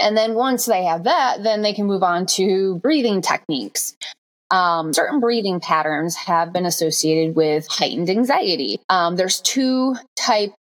And 0.00 0.16
then 0.16 0.34
once 0.34 0.66
they 0.66 0.84
have 0.84 1.04
that, 1.04 1.42
then 1.42 1.62
they 1.62 1.74
can 1.74 1.86
move 1.86 2.02
on 2.02 2.26
to 2.26 2.76
breathing 2.76 3.20
techniques. 3.20 3.96
Um, 4.50 4.92
certain 4.92 5.20
breathing 5.20 5.60
patterns 5.60 6.16
have 6.16 6.52
been 6.52 6.66
associated 6.66 7.36
with 7.36 7.68
heightened 7.68 8.10
anxiety. 8.10 8.80
Um, 8.88 9.14
there's 9.14 9.40
two 9.40 9.94
types 10.16 10.54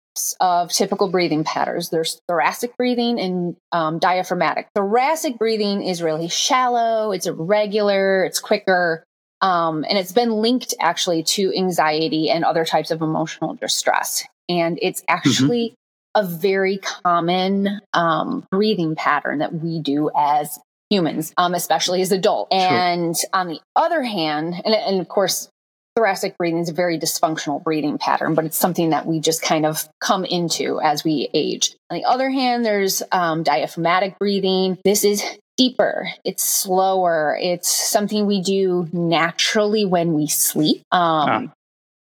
of 0.42 0.72
typical 0.72 1.08
breathing 1.08 1.44
patterns. 1.44 1.90
There's 1.90 2.20
thoracic 2.28 2.76
breathing 2.76 3.20
and 3.20 3.56
um, 3.72 4.00
diaphragmatic. 4.00 4.68
Thoracic 4.76 5.38
breathing 5.38 5.84
is 5.84 6.02
really 6.02 6.28
shallow, 6.28 7.12
it's 7.12 7.28
irregular, 7.28 8.26
it's 8.26 8.40
quicker, 8.40 9.04
um, 9.42 9.86
and 9.88 9.98
it's 9.98 10.12
been 10.12 10.32
linked 10.32 10.74
actually 10.82 11.24
to 11.24 11.56
anxiety 11.56 12.30
and 12.30 12.44
other 12.44 12.66
types 12.66 12.92
of 12.92 13.02
emotional 13.02 13.54
distress. 13.54 14.26
And 14.50 14.80
it's 14.82 15.02
mm-hmm. 15.02 15.16
actually 15.16 15.76
mm-hmm. 16.18 16.26
a 16.26 16.38
very 16.38 16.78
common 16.78 17.82
um, 17.94 18.46
breathing 18.52 18.96
pattern 18.96 19.40
that 19.40 19.54
we 19.54 19.80
do 19.80 20.10
as 20.16 20.60
humans, 20.90 21.34
um, 21.38 21.54
especially 21.54 22.02
as 22.02 22.12
adults. 22.12 22.56
Sure. 22.56 22.62
And 22.62 23.16
on 23.34 23.48
the 23.48 23.60
other 23.76 24.04
hand, 24.04 24.56
and, 24.64 24.74
and 24.74 25.02
of 25.02 25.08
course, 25.08 25.50
thoracic 25.98 26.38
breathing 26.38 26.60
is 26.60 26.70
a 26.70 26.74
very 26.74 27.00
dysfunctional 27.00 27.64
breathing 27.64 27.98
pattern, 27.98 28.36
but 28.36 28.46
it's 28.46 28.56
something 28.58 28.92
that 28.92 29.08
we 29.08 29.20
just 29.20 29.42
kind 29.42 29.66
of 29.66 29.90
come 30.00 30.26
into 30.26 30.80
as 30.80 31.04
we 31.04 31.28
age. 31.34 31.76
On 31.90 31.98
the 31.98 32.06
other 32.06 32.30
hand, 32.30 32.64
there's 32.64 33.02
um, 33.12 33.42
diaphragmatic 33.42 34.20
breathing. 34.20 34.78
This 34.86 35.04
is 35.04 35.24
deeper, 35.58 36.08
it's 36.24 36.44
slower, 36.44 37.36
it's 37.42 37.68
something 37.68 38.28
we 38.28 38.42
do 38.42 38.88
naturally 38.94 39.86
when 39.86 40.14
we 40.14 40.28
sleep. 40.28 40.84
Um, 40.92 41.02
ah. 41.02 41.44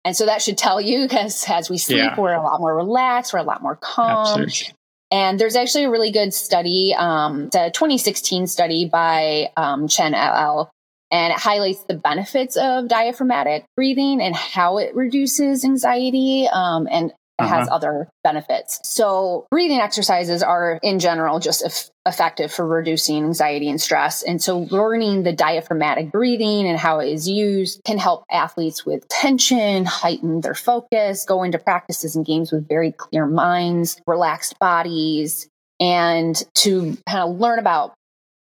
And 0.07 0.15
so 0.15 0.25
that 0.25 0.41
should 0.41 0.57
tell 0.57 0.79
you 0.79 1.01
because 1.01 1.43
as 1.49 1.69
we 1.69 1.77
sleep, 1.77 1.97
yeah. 1.97 2.17
we're 2.17 2.33
a 2.33 2.41
lot 2.41 2.61
more 2.61 2.73
relaxed, 2.73 3.33
we're 3.33 3.39
a 3.39 3.43
lot 3.43 3.61
more 3.61 3.75
calm. 3.75 4.39
Absolutely. 4.39 4.73
And 5.11 5.37
there's 5.37 5.57
actually 5.57 5.83
a 5.83 5.89
really 5.89 6.11
good 6.11 6.33
study, 6.33 6.95
um, 6.97 7.47
it's 7.47 7.57
a 7.57 7.71
2016 7.71 8.47
study 8.47 8.87
by 8.87 9.49
um, 9.57 9.89
Chen 9.89 10.13
et 10.13 10.17
al 10.17 10.71
and 11.11 11.33
it 11.33 11.39
highlights 11.39 11.83
the 11.83 11.93
benefits 11.93 12.55
of 12.55 12.87
diaphragmatic 12.87 13.65
breathing 13.75 14.21
and 14.21 14.33
how 14.33 14.77
it 14.77 14.95
reduces 14.95 15.65
anxiety 15.65 16.47
um, 16.53 16.87
and 16.89 17.11
uh-huh. 17.39 17.60
has 17.60 17.70
other 17.70 18.10
benefits. 18.24 18.79
So, 18.84 19.48
breathing 19.51 19.79
exercises 19.79 20.41
are 20.41 20.79
in 20.82 21.00
general 21.00 21.39
just 21.39 21.91
effective 22.06 22.51
for 22.51 22.65
reducing 22.65 23.24
anxiety 23.24 23.70
and 23.70 23.79
stress. 23.79 24.24
And 24.24 24.41
so, 24.41 24.60
learning 24.72 25.24
the 25.24 25.34
diaphragmatic 25.34 26.12
breathing 26.12 26.67
and 26.67 26.77
how 26.77 27.00
it 27.00 27.10
is 27.10 27.27
used 27.27 27.82
can 27.86 27.98
help 27.98 28.24
athletes 28.32 28.86
with 28.86 29.08
tension, 29.08 29.86
heighten 29.86 30.41
their 30.41 30.56
focus, 30.56 31.25
go 31.25 31.44
into 31.44 31.60
practices 31.60 32.15
and 32.15 32.25
games 32.25 32.51
with 32.51 32.67
very 32.67 32.91
clear 32.91 33.25
minds, 33.25 34.01
relaxed 34.08 34.58
bodies, 34.60 35.48
and 35.79 36.41
to 36.56 36.98
kind 37.08 37.29
of 37.29 37.39
learn 37.39 37.60
about 37.60 37.94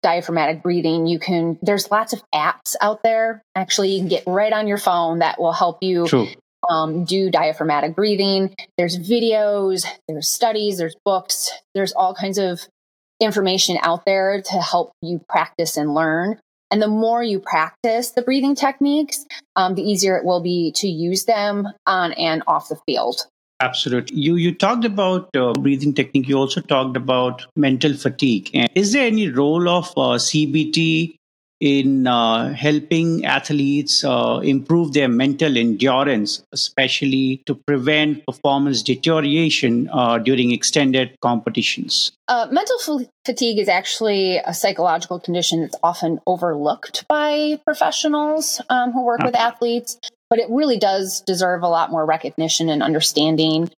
diaphragmatic 0.03 0.61
breathing, 0.61 1.07
you 1.07 1.17
can, 1.17 1.57
there's 1.63 1.89
lots 1.89 2.13
of 2.13 2.21
apps 2.33 2.75
out 2.79 3.01
there. 3.01 3.41
Actually, 3.55 3.89
you 3.89 3.99
can 3.99 4.07
get 4.07 4.23
right 4.27 4.53
on 4.53 4.67
your 4.67 4.77
phone 4.77 5.19
that 5.19 5.39
will 5.39 5.51
help 5.51 5.81
you 5.81 6.05
um, 6.69 7.05
do 7.05 7.29
diaphragmatic 7.29 7.95
breathing. 7.95 8.53
There's 8.77 8.97
videos, 8.97 9.85
there's 10.07 10.27
studies, 10.27 10.77
there's 10.77 10.95
books, 11.05 11.51
there's 11.73 11.93
all 11.93 12.13
kinds 12.13 12.37
of 12.37 12.67
information 13.19 13.77
out 13.81 14.05
there 14.05 14.41
to 14.41 14.61
help 14.61 14.91
you 15.01 15.21
practice 15.29 15.77
and 15.77 15.93
learn. 15.93 16.39
And 16.71 16.81
the 16.81 16.87
more 16.87 17.23
you 17.23 17.39
practice 17.39 18.11
the 18.11 18.21
breathing 18.21 18.55
techniques, 18.55 19.25
um, 19.55 19.75
the 19.75 19.83
easier 19.83 20.17
it 20.17 20.25
will 20.25 20.41
be 20.41 20.71
to 20.73 20.87
use 20.87 21.25
them 21.25 21.67
on 21.85 22.11
and 22.13 22.43
off 22.47 22.69
the 22.69 22.77
field. 22.85 23.27
Absolutely. 23.61 24.17
You 24.17 24.35
you 24.35 24.53
talked 24.53 24.83
about 24.83 25.29
uh, 25.35 25.53
breathing 25.53 25.93
technique. 25.93 26.27
You 26.27 26.37
also 26.37 26.59
talked 26.59 26.97
about 26.97 27.45
mental 27.55 27.93
fatigue. 27.93 28.49
And 28.53 28.69
is 28.75 28.91
there 28.91 29.07
any 29.07 29.29
role 29.29 29.69
of 29.69 29.85
uh, 29.91 30.17
CBT 30.17 31.15
in 31.59 32.05
uh, 32.07 32.53
helping 32.53 33.25
athletes 33.25 34.03
uh, 34.03 34.41
improve 34.43 34.93
their 34.93 35.07
mental 35.07 35.57
endurance, 35.57 36.43
especially 36.51 37.41
to 37.45 37.55
prevent 37.55 38.25
performance 38.25 38.83
deterioration 38.83 39.89
uh, 39.91 40.17
during 40.17 40.51
extended 40.51 41.15
competitions? 41.21 42.11
Uh, 42.27 42.47
mental 42.51 42.77
f- 42.87 43.07
fatigue 43.25 43.59
is 43.59 43.69
actually 43.69 44.37
a 44.37 44.53
psychological 44.53 45.19
condition 45.19 45.61
that's 45.61 45.77
often 45.83 46.19
overlooked 46.27 47.07
by 47.07 47.59
professionals 47.65 48.61
um, 48.69 48.91
who 48.91 49.03
work 49.03 49.21
with 49.23 49.35
athletes 49.35 49.97
but 50.29 50.39
it 50.39 50.47
really 50.49 50.77
does 50.77 51.21
deserve 51.21 51.61
a 51.61 51.67
lot 51.67 51.91
more 51.91 52.05
recognition 52.05 52.69
and 52.69 52.81
understanding 52.81 53.69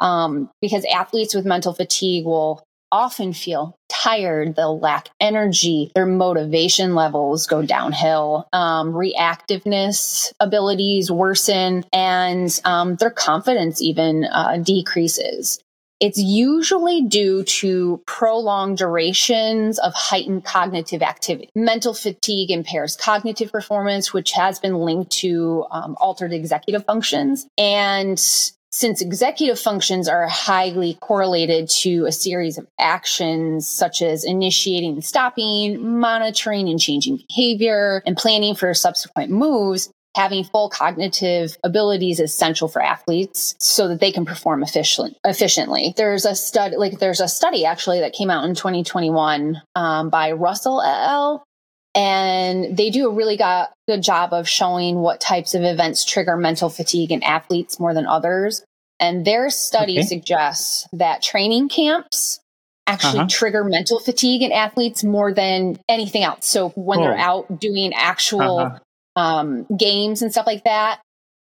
um, 0.00 0.50
because 0.60 0.84
athletes 0.92 1.34
with 1.34 1.46
mental 1.46 1.72
fatigue 1.72 2.24
will 2.24 2.64
often 2.92 3.32
feel 3.32 3.74
tired, 3.88 4.54
they'll 4.54 4.78
lack 4.78 5.08
energy, 5.20 5.90
their 5.94 6.06
motivation 6.06 6.94
levels 6.94 7.46
go 7.46 7.62
downhill, 7.62 8.46
um, 8.52 8.92
reactiveness 8.92 10.32
abilities 10.38 11.10
worsen, 11.10 11.84
and 11.92 12.60
um, 12.64 12.94
their 12.96 13.10
confidence 13.10 13.82
even 13.82 14.24
uh, 14.24 14.58
decreases. 14.58 15.58
It's 16.02 16.18
usually 16.18 17.02
due 17.02 17.44
to 17.44 18.02
prolonged 18.06 18.78
durations 18.78 19.78
of 19.78 19.94
heightened 19.94 20.44
cognitive 20.44 21.00
activity. 21.00 21.48
Mental 21.54 21.94
fatigue 21.94 22.50
impairs 22.50 22.96
cognitive 22.96 23.52
performance, 23.52 24.12
which 24.12 24.32
has 24.32 24.58
been 24.58 24.78
linked 24.78 25.12
to 25.12 25.64
um, 25.70 25.96
altered 26.00 26.32
executive 26.32 26.84
functions. 26.84 27.46
And 27.56 28.20
since 28.72 29.02
executive 29.02 29.60
functions 29.60 30.08
are 30.08 30.26
highly 30.26 30.94
correlated 31.00 31.68
to 31.68 32.06
a 32.06 32.12
series 32.12 32.56
of 32.56 32.66
actions 32.78 33.68
such 33.68 34.00
as 34.00 34.24
initiating 34.24 34.94
and 34.94 35.04
stopping, 35.04 35.98
monitoring 36.00 36.68
and 36.68 36.80
changing 36.80 37.22
behavior, 37.28 38.02
and 38.06 38.16
planning 38.16 38.54
for 38.54 38.72
subsequent 38.72 39.30
moves, 39.30 39.90
having 40.16 40.44
full 40.44 40.68
cognitive 40.68 41.56
abilities 41.64 42.18
is 42.18 42.30
essential 42.30 42.68
for 42.68 42.82
athletes 42.82 43.54
so 43.58 43.88
that 43.88 44.00
they 44.00 44.12
can 44.12 44.24
perform 44.24 44.62
efficient, 44.62 45.16
efficiently. 45.24 45.94
There's 45.96 46.24
a 46.24 46.34
study, 46.34 46.76
like 46.76 46.98
there's 46.98 47.20
a 47.20 47.28
study 47.28 47.64
actually 47.64 48.00
that 48.00 48.12
came 48.12 48.30
out 48.30 48.44
in 48.44 48.54
2021 48.54 49.60
um, 49.74 50.10
by 50.10 50.32
Russell 50.32 50.82
al. 50.82 51.44
And 51.94 52.76
they 52.76 52.90
do 52.90 53.08
a 53.08 53.12
really 53.12 53.36
got, 53.36 53.72
good 53.86 54.02
job 54.02 54.32
of 54.32 54.48
showing 54.48 54.96
what 54.96 55.20
types 55.20 55.54
of 55.54 55.62
events 55.62 56.04
trigger 56.04 56.36
mental 56.36 56.70
fatigue 56.70 57.12
in 57.12 57.22
athletes 57.22 57.78
more 57.78 57.92
than 57.92 58.06
others. 58.06 58.64
And 58.98 59.26
their 59.26 59.50
study 59.50 59.98
okay. 59.98 60.06
suggests 60.06 60.86
that 60.92 61.22
training 61.22 61.68
camps 61.68 62.40
actually 62.86 63.20
uh-huh. 63.20 63.28
trigger 63.28 63.64
mental 63.64 63.98
fatigue 63.98 64.42
in 64.42 64.52
athletes 64.52 65.04
more 65.04 65.34
than 65.34 65.78
anything 65.88 66.22
else. 66.22 66.46
So 66.46 66.70
when 66.70 67.00
oh. 67.00 67.02
they're 67.02 67.18
out 67.18 67.60
doing 67.60 67.92
actual 67.94 68.58
uh-huh 68.58 68.78
um, 69.16 69.66
games 69.76 70.22
and 70.22 70.32
stuff 70.32 70.46
like 70.46 70.64
that, 70.64 71.00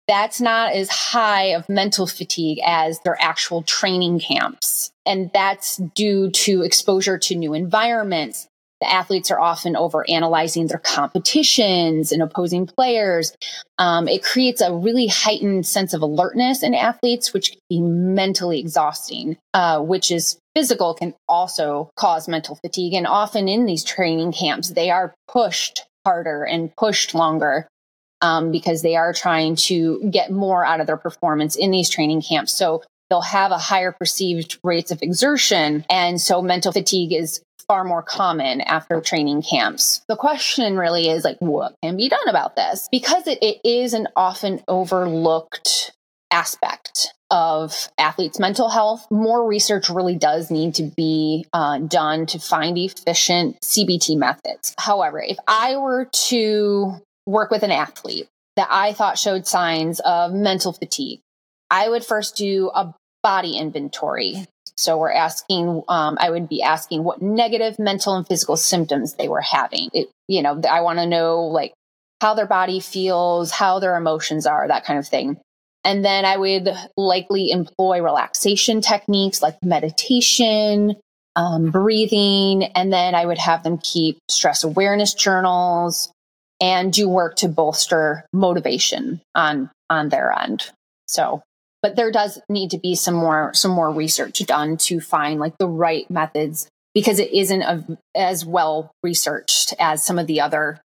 that's 0.08 0.42
not 0.42 0.74
as 0.74 0.90
high 0.90 1.54
of 1.54 1.70
mental 1.70 2.08
fatigue 2.08 2.60
as 2.66 3.00
their 3.00 3.18
actual 3.22 3.62
training 3.64 4.20
camps. 4.20 4.92
And 5.06 5.32
that's 5.34 5.78
due 5.78 6.30
to 6.32 6.62
exposure 6.62 7.18
to 7.20 7.36
new 7.36 7.54
environments. 7.54 8.48
The 8.84 8.92
athletes 8.92 9.32
are 9.32 9.40
often 9.40 9.78
over 9.78 10.04
analyzing 10.10 10.68
their 10.68 10.78
competitions 10.78 12.12
and 12.12 12.22
opposing 12.22 12.68
players. 12.68 13.34
Um, 13.78 14.10
it 14.10 14.24
creates 14.24 14.60
a 14.60 14.74
really 14.74 15.08
heightened 15.08 15.66
sense 15.66 15.94
of 15.94 16.02
alertness 16.02 16.64
in 16.64 16.76
athletes, 16.76 17.32
which 17.32 17.52
can 17.52 17.60
be 17.70 17.80
mentally 17.80 18.60
exhausting, 18.60 19.38
uh, 19.54 19.80
which 19.80 20.12
is 20.12 20.38
physical, 20.54 20.94
can 20.96 21.14
also 21.30 21.92
cause 21.96 22.28
mental 22.28 22.56
fatigue. 22.56 22.94
And 22.94 23.08
often 23.08 23.48
in 23.48 23.66
these 23.66 23.86
training 23.86 24.34
camps, 24.34 24.70
they 24.70 24.90
are 24.90 25.14
pushed 25.30 25.86
harder 26.06 26.44
and 26.44 26.76
pushed 26.76 27.16
longer 27.16 27.66
um, 28.22 28.52
because 28.52 28.82
they 28.82 28.98
are 28.98 29.14
trying 29.14 29.56
to 29.56 30.10
get 30.12 30.30
more 30.30 30.66
out 30.66 30.82
of 30.82 30.88
their 30.88 30.98
performance 30.98 31.56
in 31.56 31.72
these 31.72 31.90
training 31.90 32.22
camps. 32.22 32.52
So 32.52 32.84
they'll 33.10 33.22
have 33.22 33.52
a 33.52 33.58
higher 33.58 33.94
perceived 33.94 34.60
rates 34.62 34.92
of 34.92 35.02
exertion. 35.02 35.86
And 35.90 36.20
so 36.20 36.42
mental 36.42 36.74
fatigue 36.74 37.14
is 37.14 37.42
far 37.74 37.84
more 37.84 38.04
common 38.04 38.62
after 38.62 39.02
training 39.02 39.42
camps. 39.42 40.04
The 40.08 40.16
question 40.16 40.78
really 40.78 41.10
is 41.10 41.24
like, 41.24 41.38
what 41.40 41.74
can 41.82 41.98
be 41.98 42.08
done 42.08 42.30
about 42.30 42.56
this? 42.56 42.88
Because 42.92 43.26
it, 43.26 43.40
it 43.42 43.62
is 43.68 43.96
an 43.96 44.10
often 44.16 44.62
overlooked 44.68 45.92
aspect 46.30 47.16
of 47.32 47.90
athletes' 47.98 48.38
mental 48.38 48.70
health, 48.70 49.08
more 49.10 49.48
research 49.48 49.90
really 49.90 50.16
does 50.16 50.52
need 50.52 50.76
to 50.76 50.84
be 50.84 51.48
uh, 51.52 51.80
done 51.80 52.28
to 52.28 52.38
find 52.38 52.78
efficient 52.78 53.60
CBT 53.62 54.18
methods. 54.18 54.76
However, 54.78 55.20
if 55.20 55.38
I 55.48 55.76
were 55.78 56.06
to 56.28 56.94
work 57.26 57.50
with 57.50 57.64
an 57.64 57.72
athlete 57.72 58.28
that 58.56 58.68
I 58.70 58.94
thought 58.94 59.18
showed 59.18 59.48
signs 59.48 60.00
of 60.02 60.32
mental 60.32 60.74
fatigue, 60.74 61.22
I 61.72 61.90
would 61.90 62.06
first 62.06 62.36
do 62.36 62.70
a 62.76 62.94
body 63.24 63.58
inventory. 63.58 64.46
So 64.78 64.98
we're 64.98 65.12
asking, 65.12 65.84
um, 65.88 66.18
I 66.20 66.30
would 66.30 66.50
be 66.50 66.62
asking 66.62 67.04
what 67.04 67.22
negative 67.22 67.78
mental 67.80 68.16
and 68.16 68.28
physical 68.28 68.58
symptoms 68.58 69.14
they 69.14 69.28
were 69.28 69.42
having. 69.42 69.90
It, 69.94 70.10
you 70.28 70.42
know, 70.42 70.62
I 70.70 70.82
want 70.82 71.00
to 71.00 71.06
know 71.06 71.44
like 71.44 71.74
how 72.22 72.34
their 72.34 72.48
body 72.48 72.80
feels, 72.80 73.52
how 73.52 73.80
their 73.80 73.98
emotions 73.98 74.46
are, 74.46 74.68
that 74.68 74.86
kind 74.86 75.00
of 75.00 75.08
thing. 75.08 75.38
And 75.84 76.04
then 76.04 76.24
I 76.26 76.38
would 76.38 76.70
likely 76.96 77.52
employ 77.52 78.02
relaxation 78.02 78.82
techniques 78.82 79.42
like 79.42 79.58
meditation, 79.62 80.96
um, 81.36 81.72
breathing, 81.72 82.64
and 82.64 82.92
then 82.92 83.16
I 83.16 83.26
would 83.26 83.38
have 83.38 83.64
them 83.64 83.78
keep 83.78 84.18
stress 84.30 84.64
awareness 84.64 85.14
journals 85.14 86.12
and 86.62 86.94
do 86.94 87.10
work 87.10 87.36
to 87.38 87.50
bolster 87.50 88.26
motivation 88.32 89.20
on 89.36 89.70
on 89.90 90.10
their 90.10 90.32
end. 90.32 90.72
So 91.08 91.44
but 91.84 91.98
there 91.98 92.12
does 92.12 92.42
need 92.50 92.72
to 92.72 92.80
be 92.80 92.96
some 92.96 93.14
more 93.14 93.54
some 93.54 93.72
more 93.72 93.92
research 93.92 94.40
done 94.48 94.78
to 94.78 95.00
find 95.00 95.40
like 95.40 95.58
the 95.60 95.68
right 95.68 96.10
methods 96.10 96.68
because 96.96 97.20
it 97.20 97.32
isn't 97.32 97.62
a, 97.62 97.86
as 98.16 98.46
well 98.46 98.92
researched 99.04 99.74
as 99.78 100.04
some 100.04 100.18
of 100.18 100.26
the 100.26 100.42
other 100.42 100.80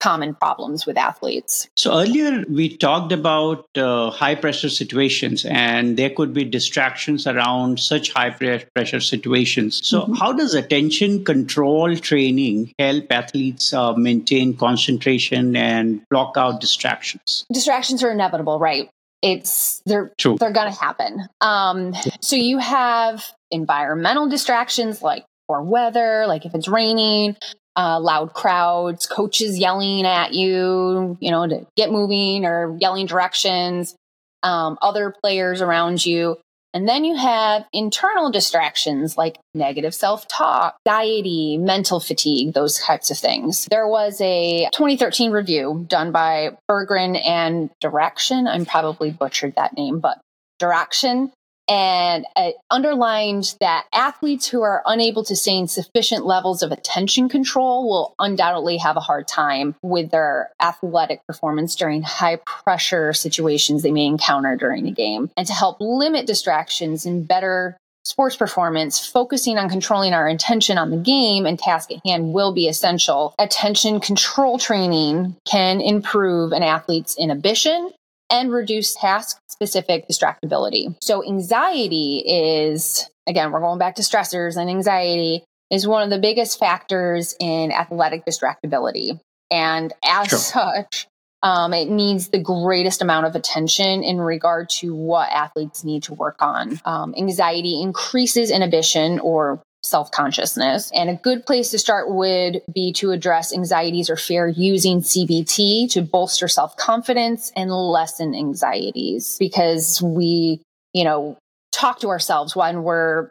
common 0.00 0.34
problems 0.34 0.86
with 0.86 0.96
athletes. 0.96 1.68
So 1.76 1.92
earlier 1.92 2.44
we 2.48 2.76
talked 2.76 3.12
about 3.12 3.66
uh, 3.76 4.10
high 4.10 4.34
pressure 4.34 4.70
situations 4.70 5.44
and 5.44 5.96
there 5.98 6.08
could 6.08 6.32
be 6.32 6.44
distractions 6.44 7.26
around 7.26 7.78
such 7.78 8.10
high 8.12 8.30
pressure 8.30 9.00
situations. 9.00 9.86
So 9.86 10.00
mm-hmm. 10.00 10.14
how 10.14 10.32
does 10.32 10.54
attention 10.54 11.22
control 11.24 11.94
training 11.96 12.72
help 12.78 13.12
athletes 13.12 13.74
uh, 13.74 13.92
maintain 13.92 14.56
concentration 14.56 15.54
and 15.54 16.00
block 16.08 16.32
out 16.36 16.62
distractions? 16.62 17.44
Distractions 17.52 18.02
are 18.02 18.10
inevitable, 18.10 18.58
right? 18.58 18.88
It's 19.22 19.82
they're 19.86 20.12
True. 20.18 20.36
they're 20.38 20.52
to 20.52 20.70
happen. 20.70 21.28
Um, 21.40 21.94
so 22.20 22.36
you 22.36 22.58
have 22.58 23.24
environmental 23.50 24.28
distractions 24.28 25.02
like 25.02 25.24
poor 25.46 25.62
weather, 25.62 26.24
like 26.26 26.46
if 26.46 26.54
it's 26.54 26.68
raining, 26.68 27.36
uh, 27.76 28.00
loud 28.00 28.32
crowds, 28.34 29.06
coaches 29.06 29.58
yelling 29.58 30.06
at 30.06 30.32
you, 30.32 31.16
you 31.20 31.30
know, 31.30 31.46
to 31.46 31.66
get 31.76 31.90
moving 31.90 32.44
or 32.44 32.76
yelling 32.80 33.06
directions, 33.06 33.94
um, 34.42 34.78
other 34.82 35.14
players 35.22 35.60
around 35.60 36.04
you. 36.04 36.36
And 36.72 36.88
then 36.88 37.04
you 37.04 37.16
have 37.16 37.64
internal 37.72 38.30
distractions 38.30 39.18
like 39.18 39.38
negative 39.54 39.94
self 39.94 40.28
talk, 40.28 40.76
anxiety, 40.86 41.58
mental 41.58 42.00
fatigue, 42.00 42.54
those 42.54 42.78
types 42.78 43.10
of 43.10 43.18
things. 43.18 43.66
There 43.70 43.88
was 43.88 44.20
a 44.20 44.68
2013 44.72 45.32
review 45.32 45.84
done 45.88 46.12
by 46.12 46.56
Berggren 46.70 47.20
and 47.26 47.70
Derakshan. 47.82 48.48
I'm 48.48 48.66
probably 48.66 49.10
butchered 49.10 49.54
that 49.56 49.76
name, 49.76 50.00
but 50.00 50.20
Derakshan 50.60 51.32
and 51.70 52.26
it 52.36 52.56
underlined 52.70 53.54
that 53.60 53.86
athletes 53.94 54.48
who 54.48 54.60
are 54.62 54.82
unable 54.84 55.22
to 55.22 55.36
sustain 55.36 55.68
sufficient 55.68 56.26
levels 56.26 56.62
of 56.62 56.72
attention 56.72 57.28
control 57.28 57.88
will 57.88 58.14
undoubtedly 58.18 58.76
have 58.76 58.96
a 58.96 59.00
hard 59.00 59.28
time 59.28 59.76
with 59.80 60.10
their 60.10 60.50
athletic 60.60 61.24
performance 61.26 61.76
during 61.76 62.02
high 62.02 62.36
pressure 62.44 63.12
situations 63.12 63.82
they 63.82 63.92
may 63.92 64.04
encounter 64.04 64.56
during 64.56 64.88
a 64.88 64.90
game. 64.90 65.30
And 65.36 65.46
to 65.46 65.52
help 65.52 65.76
limit 65.80 66.26
distractions 66.26 67.06
and 67.06 67.26
better 67.26 67.76
sports 68.04 68.34
performance, 68.34 69.06
focusing 69.06 69.56
on 69.56 69.68
controlling 69.68 70.12
our 70.12 70.26
attention 70.26 70.78
on 70.78 70.90
the 70.90 70.96
game 70.96 71.46
and 71.46 71.58
task 71.58 71.92
at 71.92 72.04
hand 72.04 72.32
will 72.32 72.52
be 72.52 72.66
essential. 72.66 73.34
Attention 73.38 74.00
control 74.00 74.58
training 74.58 75.36
can 75.48 75.80
improve 75.80 76.52
an 76.52 76.62
athlete's 76.62 77.16
inhibition 77.16 77.92
and 78.30 78.52
reduce 78.52 78.94
task 78.94 79.38
specific 79.48 80.06
distractibility. 80.08 80.96
So, 81.02 81.24
anxiety 81.24 82.18
is, 82.26 83.08
again, 83.26 83.52
we're 83.52 83.60
going 83.60 83.78
back 83.78 83.96
to 83.96 84.02
stressors, 84.02 84.56
and 84.56 84.70
anxiety 84.70 85.44
is 85.70 85.86
one 85.86 86.02
of 86.02 86.10
the 86.10 86.18
biggest 86.18 86.58
factors 86.58 87.34
in 87.38 87.72
athletic 87.72 88.24
distractibility. 88.24 89.20
And 89.50 89.92
as 90.04 90.28
sure. 90.28 90.38
such, 90.38 91.06
um, 91.42 91.72
it 91.72 91.88
needs 91.88 92.28
the 92.28 92.38
greatest 92.38 93.00
amount 93.00 93.26
of 93.26 93.34
attention 93.34 94.02
in 94.02 94.20
regard 94.20 94.68
to 94.70 94.94
what 94.94 95.30
athletes 95.30 95.84
need 95.84 96.02
to 96.04 96.14
work 96.14 96.36
on. 96.40 96.80
Um, 96.84 97.14
anxiety 97.16 97.80
increases 97.80 98.50
inhibition 98.50 99.20
or 99.20 99.62
self 99.82 100.10
consciousness. 100.10 100.90
And 100.94 101.10
a 101.10 101.14
good 101.14 101.46
place 101.46 101.70
to 101.70 101.78
start 101.78 102.10
would 102.10 102.62
be 102.72 102.92
to 102.94 103.12
address 103.12 103.52
anxieties 103.52 104.10
or 104.10 104.16
fear 104.16 104.46
using 104.48 105.00
CBT 105.00 105.90
to 105.92 106.02
bolster 106.02 106.48
self 106.48 106.76
confidence 106.76 107.52
and 107.56 107.70
lessen 107.70 108.34
anxieties 108.34 109.36
because 109.38 110.00
we, 110.02 110.62
you 110.92 111.04
know, 111.04 111.38
talk 111.72 112.00
to 112.00 112.08
ourselves 112.08 112.54
when 112.54 112.82
we're 112.82 113.30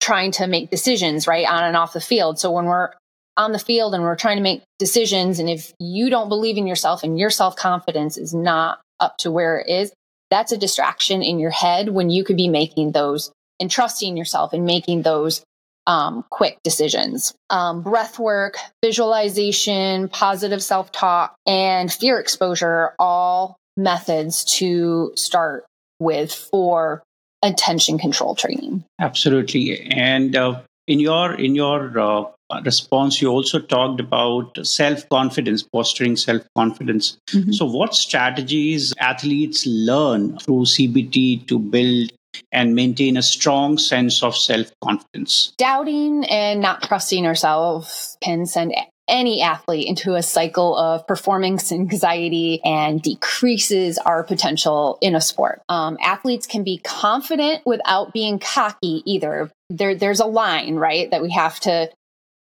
trying 0.00 0.32
to 0.32 0.46
make 0.46 0.70
decisions, 0.70 1.26
right, 1.26 1.46
on 1.46 1.64
and 1.64 1.76
off 1.76 1.92
the 1.92 2.00
field. 2.00 2.38
So 2.38 2.50
when 2.50 2.66
we're 2.66 2.90
on 3.36 3.52
the 3.52 3.58
field 3.58 3.94
and 3.94 4.02
we're 4.02 4.16
trying 4.16 4.36
to 4.36 4.42
make 4.42 4.62
decisions, 4.78 5.38
and 5.38 5.48
if 5.48 5.72
you 5.78 6.10
don't 6.10 6.28
believe 6.28 6.56
in 6.56 6.66
yourself 6.66 7.02
and 7.02 7.18
your 7.18 7.30
self 7.30 7.56
confidence 7.56 8.16
is 8.16 8.34
not 8.34 8.80
up 8.98 9.18
to 9.18 9.30
where 9.30 9.58
it 9.58 9.68
is, 9.68 9.92
that's 10.30 10.52
a 10.52 10.58
distraction 10.58 11.22
in 11.22 11.38
your 11.38 11.50
head 11.50 11.90
when 11.90 12.10
you 12.10 12.24
could 12.24 12.36
be 12.36 12.48
making 12.48 12.92
those 12.92 13.30
and 13.60 13.70
trusting 13.70 14.16
yourself 14.16 14.52
and 14.52 14.64
making 14.64 15.02
those 15.02 15.42
um, 15.86 16.24
quick 16.30 16.58
decisions. 16.62 17.34
Um, 17.50 17.82
breath 17.82 18.18
work, 18.18 18.56
visualization, 18.84 20.08
positive 20.08 20.62
self 20.62 20.92
talk, 20.92 21.34
and 21.46 21.92
fear 21.92 22.18
exposure 22.18 22.68
are 22.68 22.94
all 22.98 23.56
methods 23.76 24.44
to 24.44 25.12
start 25.16 25.64
with 25.98 26.32
for 26.32 27.02
attention 27.42 27.98
control 27.98 28.34
training. 28.34 28.84
Absolutely. 29.00 29.80
And 29.90 30.34
uh, 30.34 30.60
in 30.86 31.00
your 31.00 31.34
in 31.34 31.54
your 31.54 31.98
uh, 31.98 32.24
response, 32.64 33.20
you 33.20 33.28
also 33.28 33.58
talked 33.58 34.00
about 34.00 34.58
self 34.66 35.08
confidence, 35.08 35.62
fostering 35.72 36.16
self 36.16 36.42
confidence. 36.56 37.18
Mm-hmm. 37.30 37.52
So, 37.52 37.66
what 37.66 37.94
strategies 37.94 38.92
athletes 38.98 39.66
learn 39.66 40.38
through 40.38 40.64
CBT 40.64 41.46
to 41.48 41.58
build 41.58 42.12
and 42.52 42.74
maintain 42.74 43.16
a 43.16 43.22
strong 43.22 43.78
sense 43.78 44.22
of 44.22 44.36
self 44.36 44.70
confidence. 44.82 45.52
Doubting 45.58 46.24
and 46.24 46.60
not 46.60 46.82
trusting 46.82 47.26
ourselves 47.26 48.16
can 48.22 48.46
send 48.46 48.74
any 49.08 49.40
athlete 49.40 49.86
into 49.86 50.14
a 50.14 50.22
cycle 50.22 50.76
of 50.76 51.06
performance 51.06 51.70
anxiety 51.72 52.60
and 52.64 53.00
decreases 53.00 53.98
our 53.98 54.24
potential 54.24 54.98
in 55.00 55.14
a 55.14 55.20
sport. 55.20 55.62
Um, 55.68 55.96
athletes 56.02 56.46
can 56.46 56.64
be 56.64 56.78
confident 56.78 57.62
without 57.64 58.12
being 58.12 58.38
cocky 58.38 59.02
either. 59.06 59.50
There, 59.70 59.94
there's 59.94 60.20
a 60.20 60.26
line, 60.26 60.76
right, 60.76 61.10
that 61.10 61.22
we 61.22 61.30
have 61.30 61.60
to 61.60 61.90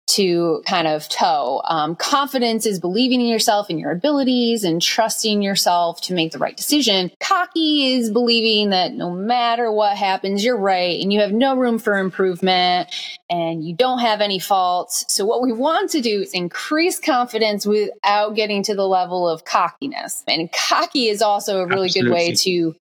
to 0.08 0.62
kind 0.66 0.88
of 0.88 1.08
toe. 1.08 1.62
Um, 1.64 1.96
confidence 1.96 2.66
is 2.66 2.80
believing 2.80 3.20
in 3.20 3.28
yourself 3.28 3.70
and 3.70 3.78
your 3.78 3.92
abilities 3.92 4.64
and 4.64 4.82
trusting 4.82 5.42
yourself 5.42 6.00
to 6.02 6.14
make 6.14 6.32
the 6.32 6.38
right 6.38 6.56
decision. 6.56 7.10
Cocky 7.20 7.94
is 7.94 8.10
believing 8.10 8.70
that 8.70 8.92
no 8.92 9.10
matter 9.10 9.70
what 9.70 9.96
happens, 9.96 10.44
you're 10.44 10.56
right 10.56 11.00
and 11.00 11.12
you 11.12 11.20
have 11.20 11.32
no 11.32 11.56
room 11.56 11.78
for 11.78 11.96
improvement 11.98 12.90
and 13.30 13.64
you 13.64 13.74
don't 13.74 14.00
have 14.00 14.20
any 14.20 14.38
faults. 14.38 15.04
So, 15.08 15.24
what 15.24 15.40
we 15.40 15.52
want 15.52 15.90
to 15.90 16.00
do 16.00 16.22
is 16.22 16.32
increase 16.32 16.98
confidence 16.98 17.64
without 17.64 18.34
getting 18.34 18.62
to 18.64 18.74
the 18.74 18.86
level 18.86 19.28
of 19.28 19.44
cockiness. 19.44 20.24
And 20.26 20.50
cocky 20.52 21.08
is 21.08 21.22
also 21.22 21.60
a 21.60 21.66
really 21.66 21.86
Absolutely. 21.86 22.10
good 22.10 22.14
way 22.14 22.34
to 22.34 22.74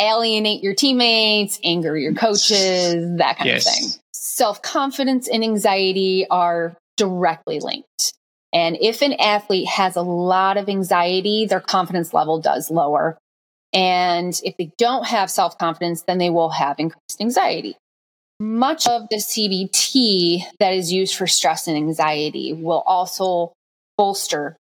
alienate 0.00 0.62
your 0.62 0.74
teammates, 0.74 1.60
anger 1.62 1.96
your 1.98 2.14
coaches, 2.14 3.18
that 3.18 3.36
kind 3.36 3.50
yes. 3.50 3.66
of 3.66 3.74
thing 3.74 3.99
self 4.40 4.62
confidence 4.62 5.28
and 5.28 5.44
anxiety 5.44 6.26
are 6.30 6.74
directly 6.96 7.60
linked. 7.60 8.14
And 8.54 8.78
if 8.80 9.02
an 9.02 9.12
athlete 9.12 9.68
has 9.68 9.96
a 9.96 10.02
lot 10.02 10.56
of 10.56 10.66
anxiety, 10.66 11.44
their 11.44 11.60
confidence 11.60 12.14
level 12.14 12.40
does 12.40 12.70
lower. 12.70 13.18
And 13.74 14.32
if 14.42 14.56
they 14.56 14.70
don't 14.78 15.06
have 15.06 15.30
self 15.30 15.58
confidence, 15.58 16.04
then 16.06 16.16
they 16.16 16.30
will 16.30 16.48
have 16.48 16.76
increased 16.78 17.20
anxiety. 17.20 17.76
Much 18.40 18.88
of 18.88 19.02
the 19.10 19.16
CBT 19.16 20.44
that 20.58 20.72
is 20.72 20.90
used 20.90 21.16
for 21.16 21.26
stress 21.26 21.68
and 21.68 21.76
anxiety 21.76 22.54
will 22.54 22.82
also 22.86 23.52
bolster 23.98 24.56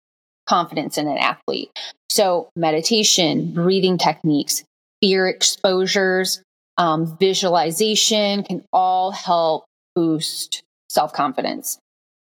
confidence 0.46 0.98
in 0.98 1.08
an 1.08 1.18
athlete. 1.18 1.70
So, 2.10 2.50
meditation, 2.58 3.54
breathing 3.54 3.98
techniques, 3.98 4.62
fear 5.02 5.30
exposures, 5.30 6.44
um, 6.78 7.18
visualization 7.18 8.44
can 8.44 8.66
all 8.74 9.12
help 9.12 9.64
boost 9.96 10.64
self 10.90 11.14
confidence. 11.14 11.78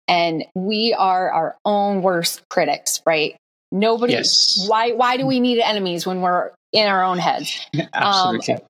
And 0.08 0.44
we 0.54 0.94
are 0.98 1.30
our 1.30 1.56
own 1.64 2.02
worst 2.02 2.42
critics, 2.48 3.00
right? 3.06 3.36
Nobody. 3.72 4.14
Yes. 4.14 4.64
Why? 4.68 4.92
Why 4.92 5.16
do 5.16 5.26
we 5.26 5.38
need 5.40 5.60
enemies 5.60 6.06
when 6.06 6.20
we're 6.20 6.50
in 6.72 6.86
our 6.88 7.04
own 7.04 7.18
heads? 7.18 7.66
Absolutely. 7.94 8.54
Um, 8.54 8.60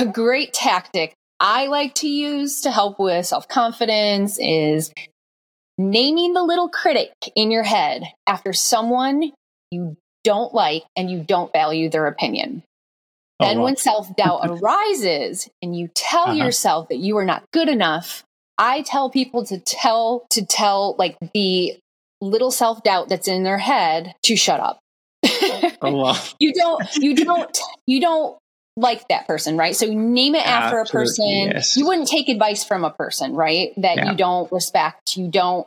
a 0.00 0.06
great 0.06 0.52
tactic 0.52 1.14
I 1.40 1.66
like 1.66 1.94
to 1.96 2.08
use 2.08 2.60
to 2.62 2.70
help 2.70 2.98
with 3.00 3.26
self 3.26 3.48
confidence 3.48 4.38
is 4.40 4.92
naming 5.78 6.34
the 6.34 6.42
little 6.42 6.68
critic 6.68 7.12
in 7.34 7.50
your 7.50 7.64
head 7.64 8.04
after 8.26 8.52
someone 8.52 9.32
you 9.70 9.96
don't 10.24 10.54
like 10.54 10.84
and 10.96 11.10
you 11.10 11.24
don't 11.24 11.52
value 11.52 11.88
their 11.90 12.06
opinion. 12.06 12.62
Oh, 13.40 13.46
then, 13.46 13.58
wow. 13.58 13.64
when 13.64 13.76
self 13.76 14.14
doubt 14.14 14.42
arises 14.48 15.48
and 15.60 15.76
you 15.76 15.88
tell 15.94 16.24
Uh-huh. 16.28 16.44
yourself 16.44 16.88
that 16.90 16.98
you 16.98 17.16
are 17.18 17.24
not 17.24 17.42
good 17.52 17.68
enough, 17.68 18.22
I 18.62 18.82
tell 18.82 19.10
people 19.10 19.44
to 19.46 19.58
tell, 19.58 20.24
to 20.30 20.46
tell 20.46 20.94
like 20.98 21.16
the 21.34 21.76
little 22.20 22.52
self 22.52 22.82
doubt 22.84 23.08
that's 23.08 23.26
in 23.26 23.42
their 23.42 23.58
head 23.58 24.14
to 24.24 24.36
shut 24.36 24.60
up. 24.60 24.78
oh, 25.82 25.96
wow. 25.96 26.16
you 26.38 26.52
don't, 26.54 26.96
you 26.96 27.16
don't, 27.16 27.58
you 27.86 28.00
don't 28.00 28.38
like 28.76 29.08
that 29.08 29.26
person, 29.26 29.56
right? 29.56 29.74
So 29.74 29.86
name 29.86 30.34
it 30.36 30.46
after 30.46 30.78
a 30.78 30.86
person. 30.86 31.50
yes. 31.52 31.76
You 31.76 31.86
wouldn't 31.86 32.08
take 32.08 32.28
advice 32.28 32.64
from 32.64 32.84
a 32.84 32.90
person, 32.90 33.34
right? 33.34 33.72
That 33.76 33.96
Yeah. 33.96 34.10
you 34.12 34.16
don't 34.16 34.50
respect, 34.52 35.16
you 35.16 35.28
don't 35.28 35.66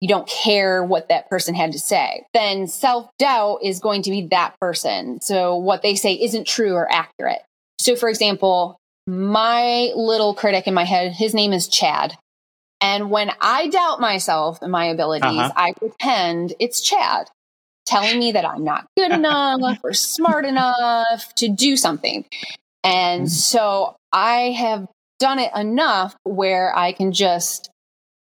you 0.00 0.08
don't 0.08 0.26
care 0.26 0.82
what 0.82 1.10
that 1.10 1.30
person 1.30 1.54
had 1.54 1.70
to 1.72 1.78
say. 1.78 2.26
Then 2.34 2.66
self-doubt 2.66 3.60
is 3.62 3.78
going 3.78 4.02
to 4.02 4.10
be 4.10 4.26
that 4.32 4.58
person. 4.60 5.20
So 5.20 5.54
what 5.54 5.82
they 5.82 5.94
say 5.94 6.14
isn't 6.14 6.44
true 6.48 6.72
or 6.72 6.90
accurate. 6.90 7.42
So 7.80 7.94
for 7.94 8.08
example, 8.08 8.76
my 9.06 9.92
little 9.94 10.34
critic 10.34 10.66
in 10.66 10.74
my 10.74 10.82
head, 10.84 11.12
his 11.12 11.34
name 11.34 11.52
is 11.52 11.68
Chad. 11.68 12.16
And 12.82 13.10
when 13.10 13.30
I 13.40 13.68
doubt 13.68 14.00
myself 14.00 14.60
and 14.60 14.72
my 14.72 14.86
abilities, 14.86 15.22
Uh-huh. 15.28 15.52
I 15.56 15.72
pretend 15.72 16.54
it's 16.58 16.80
Chad 16.80 17.28
telling 17.86 18.18
me 18.18 18.32
that 18.32 18.44
I'm 18.44 18.64
not 18.64 18.86
good 18.96 19.12
enough 19.12 19.78
or 19.82 19.92
smart 19.92 20.44
enough 20.44 21.34
to 21.36 21.48
do 21.48 21.76
something. 21.76 22.24
And 22.84 23.26
Mhm. 23.26 23.30
so 23.30 23.94
I 24.12 24.50
have 24.52 24.88
done 25.20 25.38
it 25.38 25.52
enough 25.54 26.16
where 26.24 26.76
I 26.76 26.92
can 26.92 27.12
just 27.12 27.70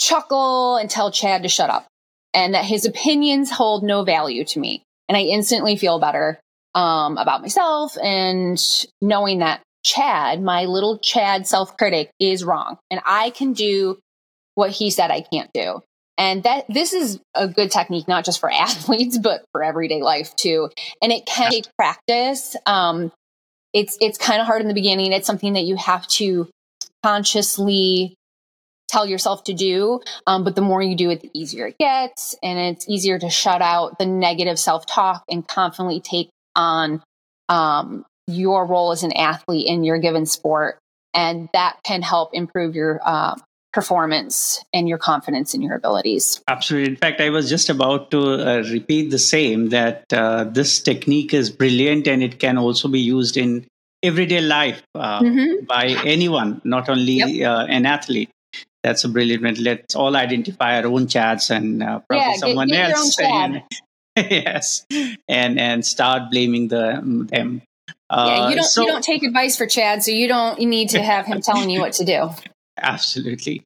chuckle 0.02 0.78
and 0.78 0.90
tell 0.90 1.12
Chad 1.12 1.44
to 1.44 1.50
shut 1.50 1.70
up 1.70 1.86
and 2.34 2.54
that 2.54 2.66
his 2.66 2.86
opinions 2.86 3.52
hold 3.52 3.84
no 3.84 4.04
value 4.04 4.46
to 4.46 4.60
me. 4.60 4.84
And 5.10 5.18
I 5.18 5.22
instantly 5.22 5.76
feel 5.76 6.00
better 6.00 6.40
um, 6.76 7.18
about 7.18 7.42
myself 7.42 7.98
and 8.04 8.62
knowing 9.02 9.40
that 9.40 9.62
Chad, 9.84 10.42
my 10.42 10.66
little 10.66 11.00
Chad 11.00 11.48
self 11.48 11.76
critic, 11.78 12.12
is 12.20 12.44
wrong 12.44 12.78
and 12.92 13.02
I 13.06 13.32
can 13.32 13.54
do 13.54 13.98
what 14.58 14.72
he 14.72 14.90
said 14.90 15.12
I 15.12 15.22
can't 15.22 15.52
do. 15.54 15.82
And 16.18 16.42
that 16.44 16.66
this 16.68 16.94
is 16.94 17.20
a 17.36 17.48
good 17.48 17.70
technique, 17.70 18.08
not 18.08 18.26
just 18.26 18.40
for 18.40 18.52
athletes, 18.52 19.20
but 19.20 19.46
for 19.52 19.64
everyday 19.64 20.02
life 20.02 20.36
too. 20.36 20.70
And 21.02 21.12
it 21.12 21.28
can 21.28 21.52
take 21.52 21.68
practice. 21.78 22.56
Um, 22.66 23.12
it's 23.72 23.98
it's 24.02 24.18
kind 24.18 24.42
of 24.42 24.48
hard 24.48 24.62
in 24.62 24.68
the 24.68 24.74
beginning. 24.74 25.14
It's 25.14 25.28
something 25.28 25.54
that 25.54 25.66
you 25.66 25.76
have 25.76 26.08
to 26.08 26.50
consciously 27.04 28.16
tell 28.88 29.06
yourself 29.06 29.44
to 29.44 29.54
do. 29.54 30.02
Um, 30.26 30.44
but 30.44 30.56
the 30.56 30.62
more 30.62 30.82
you 30.82 30.96
do 30.96 31.12
it, 31.12 31.22
the 31.22 31.30
easier 31.34 31.68
it 31.68 31.78
gets, 31.78 32.36
and 32.42 32.58
it's 32.58 32.90
easier 32.90 33.20
to 33.20 33.30
shut 33.30 33.62
out 33.62 34.00
the 34.00 34.08
negative 34.08 34.58
self 34.58 34.88
talk 34.88 35.24
and 35.30 35.48
confidently 35.48 36.00
take 36.00 36.30
on 36.56 37.04
um, 37.48 38.06
your 38.26 38.66
role 38.66 38.92
as 38.92 39.04
an 39.04 39.14
athlete 39.14 39.68
in 39.68 39.84
your 39.84 40.00
given 40.00 40.26
sport, 40.26 40.80
and 41.14 41.48
that 41.54 41.78
can 41.84 42.02
help 42.02 42.32
improve 42.34 42.74
your 42.74 43.00
uh, 43.06 43.36
performance 43.74 44.64
and 44.74 44.88
your 44.90 44.98
confidence 44.98 45.54
in 45.54 45.62
your 45.62 45.76
abilities. 45.76 46.42
Absolutely. 46.48 46.90
In 46.90 46.96
fact, 46.96 47.22
I 47.22 47.30
was 47.30 47.50
just 47.50 47.70
about 47.70 48.12
to 48.12 48.22
uh, 48.34 48.64
repeat 48.72 49.12
the 49.12 49.20
same 49.20 49.70
that 49.70 50.12
uh, 50.12 50.46
this 50.46 50.80
technique 50.82 51.34
is 51.34 51.50
brilliant 51.50 52.08
and 52.08 52.24
it 52.24 52.40
can 52.40 52.58
also 52.58 52.88
be 52.88 53.00
used 53.00 53.38
in 53.38 53.66
everyday 54.04 54.42
life 54.42 54.82
uh, 54.96 55.22
Mhm. 55.22 55.68
by 55.68 55.86
anyone, 56.06 56.62
not 56.64 56.90
only 56.90 57.14
Yep. 57.14 57.48
uh, 57.50 57.66
an 57.70 57.86
athlete. 57.86 58.30
That's 58.84 59.04
a 59.04 59.10
brilliant. 59.10 59.58
Let's 59.60 59.96
all 59.96 60.16
identify 60.16 60.80
our 60.80 60.86
own 60.88 61.08
Chads 61.08 61.50
and 61.50 61.84
uh, 61.84 62.00
probably 62.08 62.26
Yeah, 62.26 62.32
get- 62.32 62.40
someone 62.40 62.68
get 62.70 62.86
own 62.92 62.96
else. 62.96 63.20
and- 63.20 63.62
yes, 64.32 64.86
and 65.28 65.60
and 65.60 65.86
start 65.86 66.32
blaming 66.32 66.70
the 66.70 67.02
them. 67.04 67.62
yeah, 67.88 67.94
Uh, 68.10 68.48
you 68.50 68.56
don't 68.56 68.64
so- 68.66 68.82
you 68.84 68.88
don't 68.88 69.04
take 69.04 69.24
advice 69.24 69.58
for 69.58 69.68
Chad, 69.68 70.04
so 70.04 70.12
you 70.12 70.28
don't 70.28 70.60
you 70.62 70.68
need 70.68 70.90
to 70.92 71.02
have 71.02 71.26
him 71.26 71.42
telling 71.42 71.70
you 71.70 71.82
what 71.82 71.94
to 71.94 72.06
do. 72.06 72.30
Absolutely. 72.80 73.64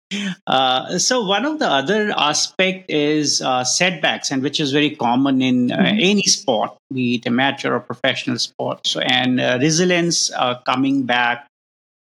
Uh, 0.47 0.97
so 0.97 1.25
one 1.25 1.45
of 1.45 1.59
the 1.59 1.67
other 1.67 2.11
aspect 2.17 2.89
is 2.89 3.41
uh, 3.41 3.63
setbacks, 3.63 4.31
and 4.31 4.41
which 4.41 4.59
is 4.59 4.71
very 4.71 4.95
common 4.95 5.41
in 5.41 5.71
uh, 5.71 5.77
Mhm. 5.77 5.99
any 6.01 6.23
sport, 6.23 6.71
be 6.93 7.15
it 7.15 7.27
amateur 7.27 7.73
or 7.75 7.79
professional 7.81 8.37
sport. 8.39 8.85
So, 8.87 8.99
and 9.01 9.39
uh, 9.39 9.57
resilience 9.61 10.31
uh, 10.31 10.55
coming 10.65 11.03
back 11.03 11.47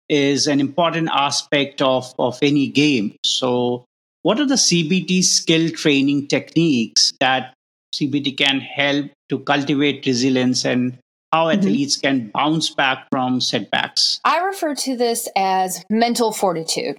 is 0.10 0.48
an 0.48 0.60
important 0.60 1.10
aspect 1.13 1.82
of 1.82 2.13
of 2.20 2.38
any 2.41 2.67
game. 2.67 3.15
So, 3.26 3.86
what 4.24 4.39
are 4.39 4.48
the 4.48 4.58
CBT 4.58 5.22
skill 5.22 5.70
training 5.72 6.28
techniques 6.28 7.13
that 7.20 7.54
CBT 7.93 8.32
can 8.34 8.60
help 8.62 9.12
to 9.30 9.39
cultivate 9.39 10.06
resilience 10.06 10.65
and 10.65 10.98
how 11.32 11.48
Mhm. 11.48 11.58
athletes 11.58 11.98
can 11.98 12.32
bounce 12.34 12.70
back 12.70 13.08
from 13.12 13.42
setbacks? 13.42 14.20
I 14.24 14.38
refer 14.40 14.76
to 14.76 14.96
this 14.98 15.28
as 15.36 15.84
mental 15.90 16.32
fortitude. 16.32 16.98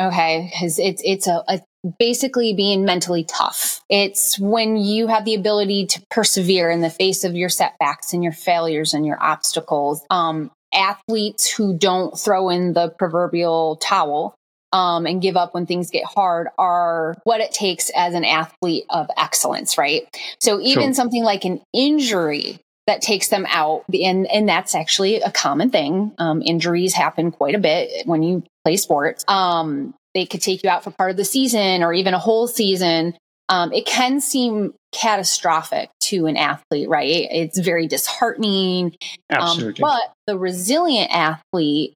Okay, 0.00 0.50
because 0.50 0.78
it's 0.78 1.02
it's 1.04 1.26
a, 1.26 1.44
a 1.46 1.60
basically 1.98 2.54
being 2.54 2.84
mentally 2.84 3.24
tough. 3.24 3.80
It's 3.90 4.38
when 4.38 4.76
you 4.76 5.08
have 5.08 5.24
the 5.24 5.34
ability 5.34 5.86
to 5.86 6.02
persevere 6.10 6.70
in 6.70 6.80
the 6.80 6.90
face 6.90 7.22
of 7.24 7.34
your 7.34 7.48
setbacks 7.50 8.12
and 8.12 8.22
your 8.22 8.32
failures 8.32 8.94
and 8.94 9.04
your 9.06 9.22
obstacles. 9.22 10.02
Um, 10.10 10.50
athletes 10.72 11.50
who 11.50 11.76
don't 11.76 12.18
throw 12.18 12.48
in 12.48 12.72
the 12.74 12.90
proverbial 12.90 13.76
towel 13.76 14.34
um, 14.72 15.04
and 15.04 15.20
give 15.20 15.36
up 15.36 15.52
when 15.52 15.66
things 15.66 15.90
get 15.90 16.04
hard 16.04 16.48
are 16.58 17.16
what 17.24 17.40
it 17.40 17.52
takes 17.52 17.90
as 17.96 18.14
an 18.14 18.24
athlete 18.24 18.84
of 18.88 19.08
excellence, 19.16 19.76
right? 19.76 20.04
So 20.40 20.60
even 20.60 20.84
Sure. 20.84 20.94
something 20.94 21.24
like 21.24 21.44
an 21.44 21.60
injury 21.74 22.58
that 22.86 23.02
takes 23.02 23.28
them 23.28 23.46
out, 23.48 23.84
and 23.92 24.26
and 24.26 24.48
that's 24.48 24.74
actually 24.74 25.16
a 25.16 25.30
common 25.30 25.70
thing. 25.70 26.12
Um, 26.18 26.42
injuries 26.42 26.94
happen 26.94 27.30
quite 27.30 27.54
a 27.54 27.58
bit 27.58 28.06
when 28.06 28.22
you 28.22 28.42
play 28.64 28.76
sports. 28.76 29.24
Um, 29.28 29.94
they 30.14 30.26
could 30.26 30.42
take 30.42 30.64
you 30.64 30.70
out 30.70 30.84
for 30.84 30.90
part 30.90 31.10
of 31.10 31.16
the 31.16 31.24
season 31.24 31.82
or 31.82 31.92
even 31.92 32.14
a 32.14 32.18
whole 32.18 32.48
season. 32.48 33.16
Um, 33.48 33.72
it 33.72 33.84
can 33.84 34.20
seem 34.20 34.74
catastrophic 34.92 35.90
to 36.02 36.26
an 36.26 36.36
athlete, 36.36 36.88
right? 36.88 37.26
It's 37.30 37.58
very 37.58 37.86
disheartening. 37.88 38.96
Um, 39.28 39.42
Absolutely. 39.42 39.80
but 39.80 40.12
the 40.26 40.38
resilient 40.38 41.10
athlete 41.12 41.94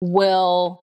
will 0.00 0.80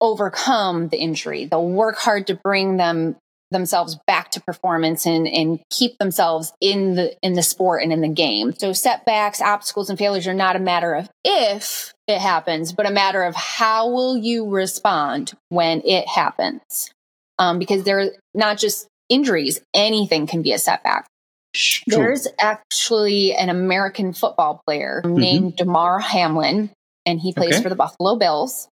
overcome 0.00 0.88
the 0.88 0.98
injury. 0.98 1.46
They'll 1.46 1.68
work 1.68 1.96
hard 1.96 2.26
to 2.26 2.34
bring 2.34 2.76
them 2.76 3.16
themselves 3.52 3.98
back 4.06 4.30
to 4.32 4.40
performance 4.40 5.06
and, 5.06 5.28
and 5.28 5.60
keep 5.70 5.98
themselves 5.98 6.52
in 6.60 6.94
the 6.94 7.16
in 7.22 7.34
the 7.34 7.42
sport 7.42 7.82
and 7.82 7.92
in 7.92 8.00
the 8.00 8.08
game. 8.08 8.52
So 8.58 8.72
setbacks, 8.72 9.40
obstacles, 9.40 9.88
and 9.90 9.98
failures 9.98 10.26
are 10.26 10.34
not 10.34 10.56
a 10.56 10.60
matter 10.60 10.94
of 10.94 11.08
if 11.24 11.92
it 12.08 12.18
happens, 12.18 12.72
but 12.72 12.86
a 12.86 12.90
matter 12.90 13.22
of 13.22 13.34
how 13.36 13.88
will 13.90 14.16
you 14.16 14.48
respond 14.48 15.32
when 15.50 15.82
it 15.84 16.08
happens. 16.08 16.90
Um, 17.38 17.58
because 17.58 17.84
they're 17.84 18.12
not 18.34 18.58
just 18.58 18.86
injuries, 19.08 19.60
anything 19.74 20.26
can 20.26 20.42
be 20.42 20.52
a 20.52 20.58
setback. 20.58 21.06
True. 21.54 21.82
There's 21.88 22.26
actually 22.40 23.34
an 23.34 23.48
American 23.50 24.12
football 24.12 24.62
player 24.66 25.02
named 25.04 25.56
Damar 25.56 25.98
Hamlin, 25.98 26.70
and 27.04 27.20
he 27.20 27.32
plays 27.32 27.54
Okay. 27.54 27.62
for 27.62 27.68
the 27.68 27.74
Buffalo 27.74 28.16
Bills. 28.16 28.68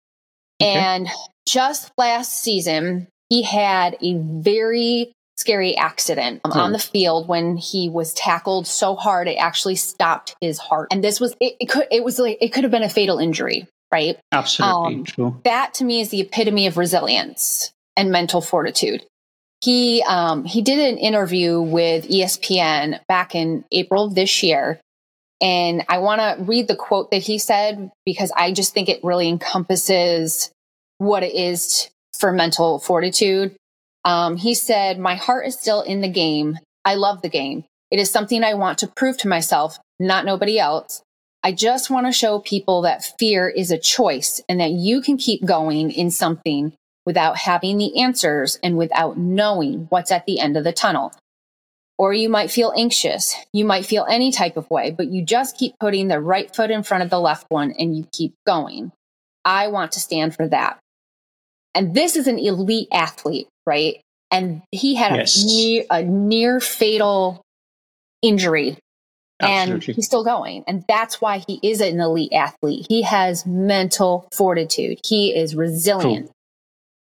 Okay. 0.61 0.71
And 0.71 1.07
just 1.47 1.91
last 1.97 2.41
season, 2.41 3.07
he 3.29 3.43
had 3.43 3.95
a 4.01 4.15
very 4.17 5.11
scary 5.37 5.75
accident 5.77 6.41
um, 6.43 6.51
Oh. 6.53 6.59
on 6.59 6.71
the 6.73 6.79
field 6.79 7.27
when 7.29 7.55
he 7.55 7.87
was 7.87 8.13
tackled 8.13 8.67
so 8.67 8.95
hard 8.95 9.27
it 9.29 9.35
actually 9.35 9.75
stopped 9.75 10.35
his 10.41 10.57
heart. 10.57 10.89
And 10.91 11.01
this 11.03 11.19
was 11.21 11.33
it, 11.39 11.55
it 11.61 11.67
could 11.67 11.87
it 11.91 12.03
was 12.03 12.19
like 12.19 12.37
it 12.41 12.49
could 12.49 12.63
have 12.65 12.71
been 12.71 12.83
a 12.83 12.89
fatal 12.89 13.19
injury, 13.19 13.65
right? 13.91 14.19
Absolutely 14.33 14.95
Um, 14.95 15.03
true. 15.05 15.41
That 15.45 15.73
to 15.75 15.85
me 15.85 16.01
is 16.01 16.09
the 16.09 16.19
epitome 16.21 16.67
of 16.67 16.75
resilience 16.77 17.71
and 17.95 18.11
mental 18.11 18.41
fortitude. 18.41 19.05
He 19.63 20.03
um, 20.07 20.43
he 20.45 20.61
did 20.61 20.79
an 20.79 20.97
interview 20.97 21.61
with 21.61 22.07
ESPN 22.09 22.99
back 23.07 23.33
in 23.35 23.63
April 23.71 24.05
of 24.05 24.15
this 24.15 24.41
year, 24.43 24.79
and 25.41 25.83
I 25.89 25.97
want 25.99 26.19
to 26.21 26.43
read 26.43 26.67
the 26.67 26.75
quote 26.77 27.11
that 27.11 27.21
he 27.23 27.37
said 27.39 27.91
because 28.05 28.31
I 28.35 28.51
just 28.53 28.73
think 28.73 28.87
it 28.89 29.03
really 29.03 29.27
encompasses 29.29 30.51
what 30.97 31.23
it 31.23 31.33
is 31.33 31.89
for 32.19 32.31
mental 32.31 32.79
fortitude. 32.79 33.55
Um, 34.05 34.37
he 34.37 34.53
said, 34.53 34.99
"My 34.99 35.15
heart 35.15 35.47
is 35.47 35.57
still 35.57 35.81
in 35.81 36.01
the 36.01 36.09
game. 36.09 36.59
I 36.85 36.95
love 36.95 37.21
the 37.21 37.29
game. 37.29 37.65
It 37.91 37.99
is 37.99 38.11
something 38.11 38.43
I 38.43 38.53
want 38.53 38.77
to 38.79 38.87
prove 38.87 39.17
to 39.19 39.27
myself, 39.27 39.79
not 39.99 40.25
nobody 40.25 40.59
else. 40.59 41.01
I 41.41 41.53
just 41.53 41.89
want 41.89 42.05
to 42.05 42.11
show 42.11 42.39
people 42.39 42.81
that 42.81 43.13
fear 43.17 43.47
is 43.47 43.71
a 43.71 43.77
choice 43.77 44.41
and 44.49 44.59
that 44.59 44.71
you 44.71 45.01
can 45.01 45.17
keep 45.17 45.45
going 45.45 45.91
in 45.91 46.11
something 46.11 46.73
without 47.05 47.37
having 47.37 47.77
the 47.77 48.01
answers 48.01 48.59
and 48.61 48.77
without 48.77 49.17
knowing 49.17 49.87
what's 49.89 50.11
at 50.11 50.25
the 50.25 50.39
end 50.39 50.57
of 50.57 50.63
the 50.63 50.73
tunnel. 50.73 51.13
Or 51.97 52.13
you 52.13 52.29
might 52.29 52.51
feel 52.51 52.73
anxious. 52.77 53.35
You 53.51 53.65
might 53.65 53.85
feel 53.85 54.05
any 54.09 54.31
type 54.31 54.57
of 54.57 54.69
way, 54.69 54.91
but 54.91 55.07
you 55.07 55.23
just 55.23 55.57
keep 55.57 55.73
putting 55.79 56.07
the 56.07 56.19
right 56.19 56.53
foot 56.53 56.71
in 56.71 56.83
front 56.83 57.03
of 57.03 57.09
the 57.09 57.19
left 57.19 57.45
one 57.49 57.71
and 57.71 57.97
you 57.97 58.05
keep 58.13 58.35
going. 58.45 58.91
I 59.43 59.67
want 59.67 59.93
to 59.93 59.99
stand 59.99 60.35
for 60.35 60.47
that. 60.49 60.77
And 61.75 61.93
this 61.93 62.15
is 62.15 62.27
an 62.27 62.39
elite 62.39 62.87
athlete, 62.91 63.47
right? 63.65 64.01
And 64.31 64.61
he 64.71 64.95
had 64.95 65.15
yes. 65.15 65.41
a, 65.41 65.45
near, 65.45 65.83
a 65.89 66.03
near 66.03 66.59
fatal 66.59 67.41
injury 68.21 68.77
and 69.39 69.83
he's 69.83 70.05
still 70.05 70.23
going. 70.23 70.63
And 70.67 70.83
that's 70.87 71.21
why 71.21 71.43
he 71.47 71.59
is 71.63 71.81
an 71.81 71.99
elite 71.99 72.33
athlete. 72.33 72.85
He 72.89 73.03
has 73.03 73.45
mental 73.45 74.27
fortitude. 74.33 74.99
He 75.05 75.35
is 75.35 75.55
resilient. 75.55 76.25
Cool. 76.27 76.35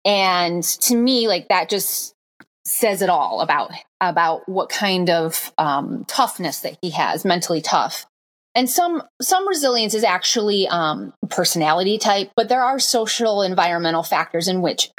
And 0.05 0.62
to 0.62 0.96
me, 0.96 1.29
like 1.29 1.48
that 1.48 1.68
just 1.68 2.14
says 2.64 3.03
it 3.03 3.11
all 3.11 3.40
about 3.40 3.72
about 4.01 4.48
what 4.48 4.68
kind 4.68 5.11
of 5.11 5.53
um, 5.59 6.05
toughness 6.07 6.61
that 6.61 6.77
he 6.81 6.90
has, 6.90 7.25
mentally 7.25 7.61
tough. 7.61 8.07
And 8.54 8.68
some 8.68 9.02
some 9.20 9.48
resilience 9.48 9.94
is 9.94 10.04
actually 10.04 10.68
um, 10.68 11.14
personality 11.30 11.98
type, 11.98 12.30
but 12.36 12.48
there 12.48 12.62
are 12.62 12.78
social 12.78 13.42
environmental 13.42 14.02
factors 14.02 14.46
in 14.46 14.60
which 14.60 14.90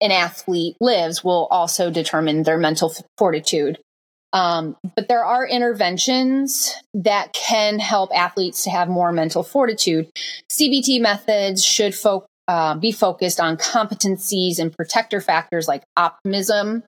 an 0.00 0.10
athlete 0.10 0.76
lives 0.80 1.24
will 1.24 1.46
also 1.50 1.90
determine 1.90 2.42
their 2.42 2.58
mental 2.58 2.94
fortitude. 3.18 3.78
Um, 4.32 4.76
but 4.94 5.08
there 5.08 5.24
are 5.24 5.46
interventions 5.46 6.74
that 6.94 7.32
can 7.32 7.78
help 7.78 8.10
athletes 8.14 8.64
to 8.64 8.70
have 8.70 8.88
more 8.88 9.12
mental 9.12 9.42
fortitude. 9.42 10.08
CBT 10.50 11.00
methods 11.00 11.64
should 11.64 11.94
fo- 11.94 12.26
uh, 12.46 12.74
be 12.76 12.92
focused 12.92 13.40
on 13.40 13.56
competencies 13.56 14.58
and 14.58 14.72
protector 14.76 15.20
factors 15.20 15.66
like 15.66 15.82
optimism, 15.96 16.84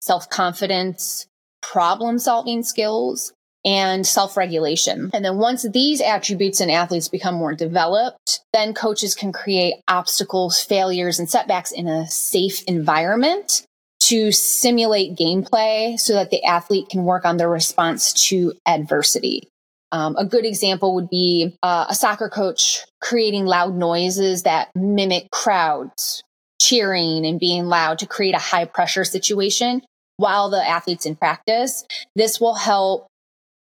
self 0.00 0.28
confidence, 0.28 1.26
problem 1.62 2.18
solving 2.18 2.62
skills, 2.62 3.32
and 3.64 4.06
self 4.06 4.36
regulation. 4.36 5.10
And 5.12 5.24
then 5.24 5.38
once 5.38 5.62
these 5.62 6.00
attributes 6.00 6.60
in 6.60 6.70
athletes 6.70 7.08
become 7.08 7.34
more 7.34 7.54
developed, 7.54 8.40
then 8.52 8.74
coaches 8.74 9.14
can 9.14 9.32
create 9.32 9.74
obstacles, 9.88 10.60
failures, 10.60 11.18
and 11.18 11.28
setbacks 11.28 11.72
in 11.72 11.86
a 11.88 12.06
safe 12.08 12.62
environment 12.64 13.66
to 14.00 14.32
simulate 14.32 15.16
gameplay 15.16 15.98
so 15.98 16.14
that 16.14 16.30
the 16.30 16.44
athlete 16.44 16.88
can 16.88 17.04
work 17.04 17.24
on 17.24 17.36
their 17.36 17.48
response 17.48 18.12
to 18.28 18.52
adversity. 18.66 19.48
Um, 19.92 20.16
a 20.16 20.24
good 20.24 20.44
example 20.44 20.94
would 20.94 21.10
be 21.10 21.54
uh, 21.62 21.86
a 21.88 21.94
soccer 21.94 22.28
coach 22.28 22.80
creating 23.00 23.44
loud 23.44 23.76
noises 23.76 24.42
that 24.42 24.70
mimic 24.74 25.30
crowds 25.30 26.22
cheering 26.60 27.26
and 27.26 27.38
being 27.38 27.66
loud 27.66 27.98
to 27.98 28.06
create 28.06 28.34
a 28.34 28.38
high 28.38 28.64
pressure 28.64 29.04
situation 29.04 29.82
while 30.16 30.50
the 30.50 30.66
athlete's 30.66 31.06
in 31.06 31.14
practice. 31.14 31.84
This 32.16 32.40
will 32.40 32.54
help 32.54 33.06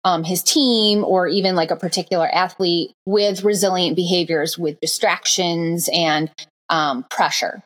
um, 0.07 0.23
his 0.23 0.43
team 0.43 1.05
or 1.05 1.27
even 1.27 1.57
like 1.57 1.73
a 1.73 1.77
particular 1.77 2.29
athlete 2.33 2.93
with 3.07 3.43
resilient 3.43 3.97
behaviors 3.97 4.57
with 4.57 4.79
distractions 4.81 5.91
and 5.93 6.31
um, 6.71 7.05
pressure 7.11 7.63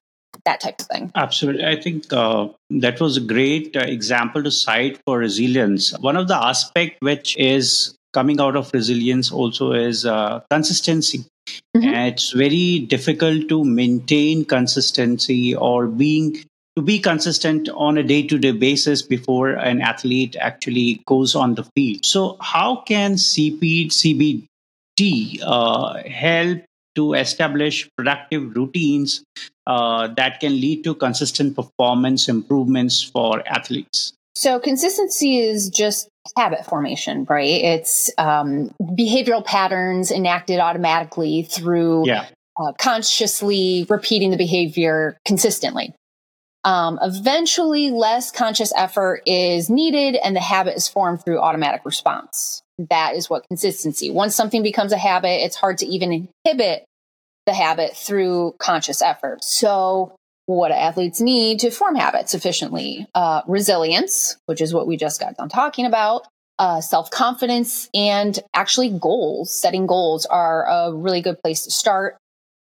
that 0.47 0.59
type 0.61 0.81
of 0.81 0.87
thing. 0.87 1.13
Absolutely. 1.15 1.67
I 1.67 1.79
think 1.79 2.11
uh, 2.11 2.49
that 2.71 2.99
was 2.99 3.19
a 3.19 3.21
great 3.21 3.77
uh, 3.77 3.81
example 3.81 4.43
to 4.43 4.51
cite 4.51 4.99
for 5.05 5.19
resilience. 5.19 5.93
One 5.99 6.17
of 6.17 6.29
the 6.29 6.37
aspect 6.37 6.97
which 7.01 7.37
is 7.37 7.95
coming 8.15 8.41
out 8.41 8.57
of 8.57 8.73
resilience 8.73 9.31
also 9.31 9.73
is 9.73 10.07
uh, 10.07 10.41
consistency. 10.51 11.27
Mm-hmm. 11.77 11.89
it's 11.89 12.31
very 12.31 12.79
difficult 12.79 13.49
to 13.49 13.65
maintain 13.65 14.45
consistency 14.45 15.55
or 15.55 15.89
being 15.89 16.45
to 16.77 16.83
be 16.83 16.99
consistent 16.99 17.69
on 17.75 17.99
a 17.99 18.03
day-to-day 18.03 18.53
basis 18.53 19.03
before 19.03 19.51
an 19.51 19.81
athlete 19.81 20.37
actually 20.39 21.03
goes 21.07 21.35
on 21.35 21.55
the 21.55 21.65
field. 21.75 22.05
So, 22.05 22.37
how 22.41 22.83
can 22.87 23.15
CP, 23.15 23.89
CBT 23.89 25.41
uh, 25.43 26.03
help 26.09 26.63
to 26.95 27.15
establish 27.15 27.89
productive 27.97 28.55
routines 28.57 29.25
uh, 29.67 30.09
that 30.17 30.41
can 30.41 30.61
lead 30.61 30.85
to 30.85 30.95
consistent 30.95 31.57
performance 31.57 32.29
improvements 32.29 33.03
for 33.03 33.47
athletes? 33.47 34.13
So, 34.35 34.61
consistency 34.61 35.39
is 35.39 35.71
just 35.71 36.09
habit 36.37 36.65
formation, 36.65 37.27
right? 37.29 37.63
It's 37.63 38.11
um, 38.17 38.71
behavioral 38.81 39.45
patterns 39.45 40.11
enacted 40.11 40.61
automatically 40.61 41.43
through 41.43 42.07
yeah. 42.07 42.27
uh, 42.59 42.73
consciously 42.79 43.87
repeating 43.89 44.31
the 44.31 44.37
behavior 44.37 45.19
consistently. 45.27 45.95
Um, 46.65 46.99
eventually, 47.01 47.91
less 47.91 48.31
conscious 48.31 48.73
effort 48.77 49.23
is 49.27 49.71
needed, 49.71 50.17
and 50.23 50.37
the 50.37 50.41
habit 50.41 50.77
is 50.77 50.89
formed 50.89 51.25
through 51.25 51.41
automatic 51.41 51.83
response. 51.85 52.63
That 52.91 53.15
is 53.15 53.31
what 53.31 53.47
consistency. 53.49 54.11
Once 54.11 54.35
something 54.35 54.63
becomes 54.63 54.93
a 54.93 54.99
habit, 54.99 55.45
it's 55.45 55.57
hard 55.57 55.79
to 55.79 55.87
even 55.87 56.29
inhibit 56.45 56.85
the 57.47 57.55
habit 57.55 57.97
through 57.97 58.55
conscious 58.59 59.01
effort. 59.01 59.43
So, 59.43 60.15
what 60.47 60.73
athletes 60.73 61.21
need 61.21 61.61
to 61.61 61.71
form 61.71 61.95
habits 61.95 62.35
efficiently? 62.35 63.07
Uh, 63.15 63.43
resilience, 63.47 64.37
which 64.47 64.61
is 64.61 64.75
what 64.75 64.87
we 64.87 64.97
just 64.97 65.21
got 65.21 65.37
done 65.37 65.49
talking 65.49 65.87
about. 65.87 66.27
Uh, 66.59 66.81
self 66.83 67.11
confidence 67.11 67.89
and 67.95 68.39
actually 68.53 68.91
goals. 68.91 69.51
Setting 69.51 69.87
goals 69.87 70.27
are 70.27 70.67
a 70.67 70.95
really 70.95 71.23
good 71.23 71.41
place 71.43 71.65
to 71.65 71.71
start. 71.71 72.19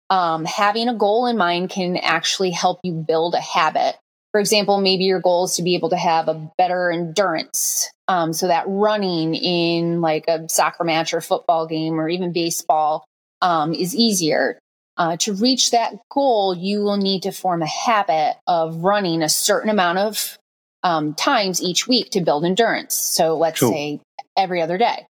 Um, 0.10 0.46
having 0.46 0.88
a 0.88 0.96
goal 0.96 1.26
in 1.26 1.38
mind 1.38 1.70
can 1.70 1.98
actually 1.98 2.52
help 2.52 2.80
you 2.84 2.94
build 2.94 3.34
a 3.34 3.42
habit. 3.42 3.96
For 4.32 4.40
example, 4.40 4.82
maybe 4.82 5.06
your 5.06 5.22
goal 5.22 5.46
is 5.46 5.56
to 5.56 5.64
be 5.64 5.76
able 5.76 5.90
to 5.90 5.98
have 5.98 6.28
a 6.28 6.52
better 6.58 6.92
endurance. 6.92 7.90
Um, 8.08 8.34
so 8.34 8.48
that 8.48 8.66
running 8.68 9.34
in 9.34 10.02
like 10.02 10.26
a 10.28 10.48
soccer 10.50 10.84
match 10.84 11.14
or 11.14 11.22
football 11.22 11.68
game 11.68 12.00
or 12.00 12.10
even 12.10 12.34
baseball 12.34 13.06
um, 13.42 13.74
is 13.74 13.96
easier. 13.96 14.60
Uh, 14.98 15.18
to 15.18 15.34
reach 15.34 15.72
that 15.72 15.94
goal, 16.10 16.56
you 16.56 16.80
will 16.82 16.98
need 16.98 17.24
to 17.24 17.32
form 17.32 17.62
a 17.62 17.68
habit 17.68 18.36
of 18.48 18.78
running 18.78 19.22
a 19.22 19.30
certain 19.30 19.70
amount 19.70 19.98
of 19.98 20.38
um, 20.84 21.14
times 21.14 21.62
each 21.62 21.88
week 21.88 22.12
to 22.12 22.22
build 22.22 22.46
endurance. 22.46 22.94
So 22.94 23.38
let's 23.38 23.60
cool. 23.60 23.72
say 23.72 24.02
every 24.38 24.62
other 24.62 24.78
day. 24.78 25.08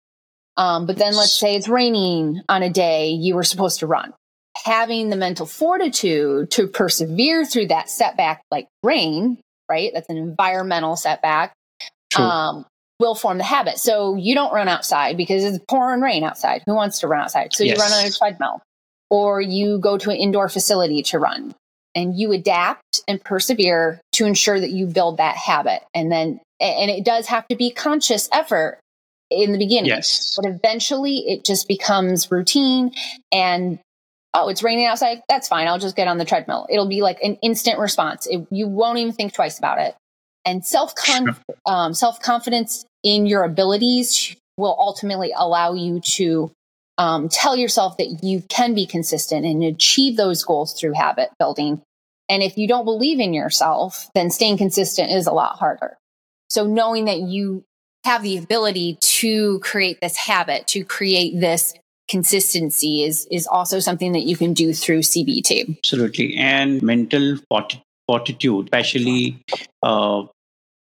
Um, 0.56 0.86
but 0.86 0.98
then 0.98 1.16
let's 1.16 1.32
say 1.32 1.54
it's 1.54 1.68
raining 1.68 2.42
on 2.48 2.62
a 2.62 2.70
day 2.70 3.10
you 3.10 3.34
were 3.34 3.42
supposed 3.42 3.80
to 3.80 3.86
run. 3.86 4.12
Having 4.64 5.10
the 5.10 5.16
mental 5.16 5.46
fortitude 5.46 6.50
to 6.52 6.66
persevere 6.68 7.44
through 7.44 7.68
that 7.68 7.90
setback, 7.90 8.42
like 8.50 8.68
rain, 8.82 9.38
right? 9.68 9.90
That's 9.92 10.08
an 10.08 10.16
environmental 10.16 10.96
setback. 10.96 11.52
Um, 12.16 12.66
will 13.02 13.14
form 13.14 13.36
the 13.36 13.44
habit. 13.44 13.78
So 13.78 14.14
you 14.14 14.34
don't 14.34 14.52
run 14.52 14.68
outside 14.68 15.16
because 15.16 15.44
it's 15.44 15.62
pouring 15.68 16.00
rain 16.00 16.24
outside. 16.24 16.62
Who 16.66 16.74
wants 16.74 17.00
to 17.00 17.08
run 17.08 17.22
outside? 17.22 17.52
So 17.52 17.64
yes. 17.64 17.76
you 17.76 17.82
run 17.82 17.92
on 17.92 18.06
a 18.06 18.10
treadmill 18.10 18.62
or 19.10 19.40
you 19.40 19.78
go 19.78 19.98
to 19.98 20.10
an 20.10 20.16
indoor 20.16 20.48
facility 20.48 21.02
to 21.04 21.18
run 21.18 21.54
and 21.94 22.16
you 22.16 22.32
adapt 22.32 23.02
and 23.08 23.22
persevere 23.22 24.00
to 24.12 24.24
ensure 24.24 24.58
that 24.58 24.70
you 24.70 24.86
build 24.86 25.18
that 25.18 25.36
habit. 25.36 25.82
And 25.94 26.10
then, 26.10 26.40
and 26.60 26.90
it 26.90 27.04
does 27.04 27.26
have 27.26 27.46
to 27.48 27.56
be 27.56 27.72
conscious 27.72 28.28
effort 28.32 28.78
in 29.30 29.52
the 29.52 29.58
beginning. 29.58 29.90
Yes. 29.90 30.38
But 30.40 30.48
eventually 30.48 31.24
it 31.26 31.44
just 31.44 31.66
becomes 31.66 32.30
routine 32.30 32.92
and 33.32 33.78
oh, 34.34 34.48
it's 34.48 34.62
raining 34.62 34.86
outside. 34.86 35.22
That's 35.28 35.48
fine. 35.48 35.68
I'll 35.68 35.78
just 35.78 35.96
get 35.96 36.08
on 36.08 36.18
the 36.18 36.24
treadmill. 36.24 36.66
It'll 36.70 36.88
be 36.88 37.02
like 37.02 37.18
an 37.22 37.36
instant 37.42 37.78
response. 37.78 38.26
It, 38.26 38.46
you 38.50 38.66
won't 38.66 38.98
even 38.98 39.12
think 39.12 39.34
twice 39.34 39.58
about 39.58 39.78
it. 39.78 39.94
And 40.44 40.64
self 40.64 40.94
um, 41.66 41.94
self 41.94 42.20
confidence 42.20 42.84
in 43.02 43.26
your 43.26 43.44
abilities 43.44 44.36
will 44.56 44.76
ultimately 44.78 45.32
allow 45.36 45.74
you 45.74 46.00
to 46.00 46.50
um, 46.98 47.28
tell 47.28 47.56
yourself 47.56 47.96
that 47.96 48.22
you 48.22 48.42
can 48.48 48.74
be 48.74 48.86
consistent 48.86 49.46
and 49.46 49.62
achieve 49.62 50.16
those 50.16 50.44
goals 50.44 50.78
through 50.78 50.92
habit 50.92 51.30
building. 51.38 51.80
And 52.28 52.42
if 52.42 52.56
you 52.56 52.68
don't 52.68 52.84
believe 52.84 53.20
in 53.20 53.34
yourself, 53.34 54.08
then 54.14 54.30
staying 54.30 54.58
consistent 54.58 55.10
is 55.10 55.26
a 55.26 55.32
lot 55.32 55.58
harder. 55.58 55.96
So 56.48 56.66
knowing 56.66 57.06
that 57.06 57.20
you 57.20 57.64
have 58.04 58.22
the 58.22 58.36
ability 58.36 58.98
to 59.00 59.58
create 59.60 59.98
this 60.00 60.16
habit, 60.16 60.66
to 60.68 60.84
create 60.84 61.40
this 61.40 61.74
consistency 62.12 63.04
is, 63.04 63.26
is 63.30 63.46
also 63.46 63.80
something 63.80 64.12
that 64.12 64.24
you 64.24 64.36
can 64.36 64.52
do 64.52 64.74
through 64.74 65.00
CBT. 65.00 65.78
Absolutely. 65.78 66.36
And 66.36 66.82
mental 66.82 67.38
fortitude, 68.06 68.66
especially 68.66 69.42
uh, 69.82 70.24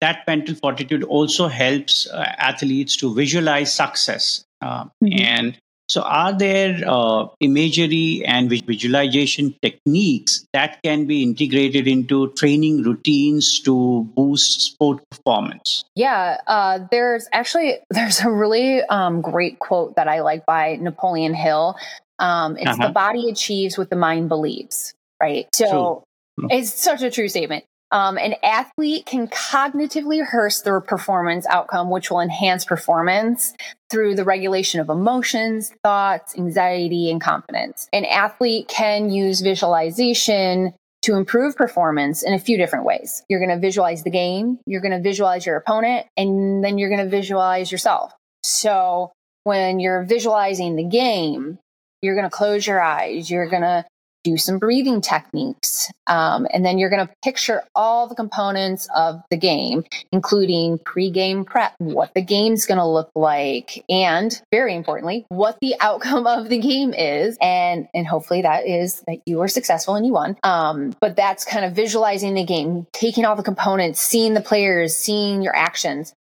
that 0.02 0.26
mental 0.26 0.56
fortitude 0.56 1.04
also 1.04 1.48
helps 1.48 2.08
uh, 2.08 2.34
athletes 2.40 2.98
to 2.98 3.14
visualize 3.14 3.72
success. 3.72 4.44
Uh, 4.62 4.86
mm-hmm. 5.04 5.22
And 5.22 5.58
so, 5.90 6.04
are 6.04 6.38
there 6.38 6.84
uh, 6.86 7.26
imagery 7.40 8.24
and 8.24 8.48
visualization 8.48 9.56
techniques 9.60 10.46
that 10.54 10.80
can 10.84 11.08
be 11.08 11.24
integrated 11.24 11.88
into 11.88 12.32
training 12.34 12.84
routines 12.84 13.60
to 13.62 14.08
boost 14.16 14.62
sport 14.62 15.02
performance? 15.10 15.84
Yeah, 15.96 16.38
uh, 16.46 16.80
there's 16.92 17.28
actually 17.34 17.80
there's 17.90 18.20
a 18.20 18.30
really 18.30 18.84
um, 18.84 19.22
great 19.22 19.58
quote 19.58 19.96
that 19.96 20.08
I 20.08 20.22
like 20.22 20.46
by 20.46 20.76
Napoleon 20.76 21.34
Hill. 21.34 21.76
Um, 22.20 22.56
it's 22.58 22.68
uh-huh. 22.68 22.88
the 22.88 22.94
body 22.94 23.28
achieves 23.30 23.76
what 23.76 23.90
the 23.90 23.96
mind 23.96 24.30
believes, 24.30 24.94
right? 25.20 25.48
So 25.56 26.04
True. 26.38 26.50
it's 26.52 26.72
such 26.72 27.02
a 27.02 27.10
true 27.10 27.30
statement. 27.30 27.66
Um, 27.92 28.18
an 28.18 28.36
athlete 28.44 29.06
can 29.06 29.28
cognitively 29.28 30.20
rehearse 30.20 30.62
their 30.62 30.80
performance 30.80 31.46
outcome, 31.48 31.90
which 31.90 32.12
will 32.12 32.20
enhance 32.20 32.64
performance 32.64 33.54
through 33.90 34.16
the 34.16 34.24
regulation 34.24 34.80
of 34.80 34.90
emotions, 34.90 35.74
thoughts, 35.84 36.38
anxiety, 36.38 37.10
and 37.10 37.20
confidence. 37.20 37.90
An 37.92 38.06
athlete 38.06 38.68
can 38.68 39.10
use 39.10 39.42
visualization 39.42 40.74
to 41.02 41.16
improve 41.16 41.56
performance 41.56 42.22
in 42.24 42.34
a 42.34 42.40
few 42.40 42.58
different 42.58 42.86
ways. 42.86 43.24
You're 43.30 43.40
going 43.40 43.56
to 43.56 43.60
visualize 43.60 44.04
the 44.04 44.12
game, 44.12 44.60
you're 44.66 44.82
going 44.82 44.92
to 44.92 45.02
visualize 45.02 45.46
your 45.46 45.56
opponent, 45.56 46.06
and 46.18 46.64
then 46.64 46.78
you're 46.78 46.90
going 46.90 47.04
to 47.04 47.10
visualize 47.10 47.72
yourself. 47.72 48.14
So 48.44 49.12
when 49.46 49.80
you're 49.80 50.04
visualizing 50.04 50.76
the 50.76 50.84
game, 50.84 51.58
you're 52.02 52.16
going 52.16 52.30
to 52.30 52.36
close 52.36 52.68
your 52.68 52.82
eyes, 52.82 53.32
you're 53.32 53.50
going 53.50 53.64
to 53.64 53.86
do 54.24 54.38
some 54.38 54.60
breathing 54.60 55.02
techniques. 55.02 55.90
Um, 56.08 56.48
and 56.52 56.66
then 56.66 56.78
you're 56.78 56.90
going 56.90 57.08
to 57.08 57.14
picture 57.24 57.64
all 57.76 58.08
the 58.08 58.16
components 58.16 58.88
of 58.96 59.22
the 59.30 59.38
game, 59.38 59.84
including 60.12 60.80
pre-game 60.80 61.46
prep, 61.46 61.74
what 61.78 62.14
the 62.14 62.22
game's 62.22 62.66
going 62.66 62.80
to 62.80 62.86
look 62.86 63.10
like, 63.16 63.84
and 63.90 64.42
very 64.52 64.76
importantly, 64.76 65.26
what 65.30 65.58
the 65.62 65.76
outcome 65.82 66.28
of 66.28 66.50
the 66.50 66.60
game 66.60 66.94
is. 66.94 67.38
And, 67.42 67.88
and 67.94 68.08
hopefully 68.08 68.42
that 68.42 68.68
is 68.68 69.04
that 69.08 69.20
you 69.26 69.42
are 69.42 69.48
successful 69.48 69.96
and 69.96 70.06
you 70.06 70.14
won. 70.14 70.38
Um, 70.44 70.94
but 71.00 71.16
that's 71.16 71.46
kind 71.46 71.66
of 71.66 71.74
visualizing 71.74 72.34
the 72.34 72.46
game, 72.46 72.88
taking 72.94 73.26
all 73.26 73.36
the 73.36 73.44
components, 73.44 74.02
seeing 74.02 74.34
the 74.34 74.42
players, 74.42 74.96
seeing 74.96 75.42
your 75.42 75.56
actions. 75.56 76.14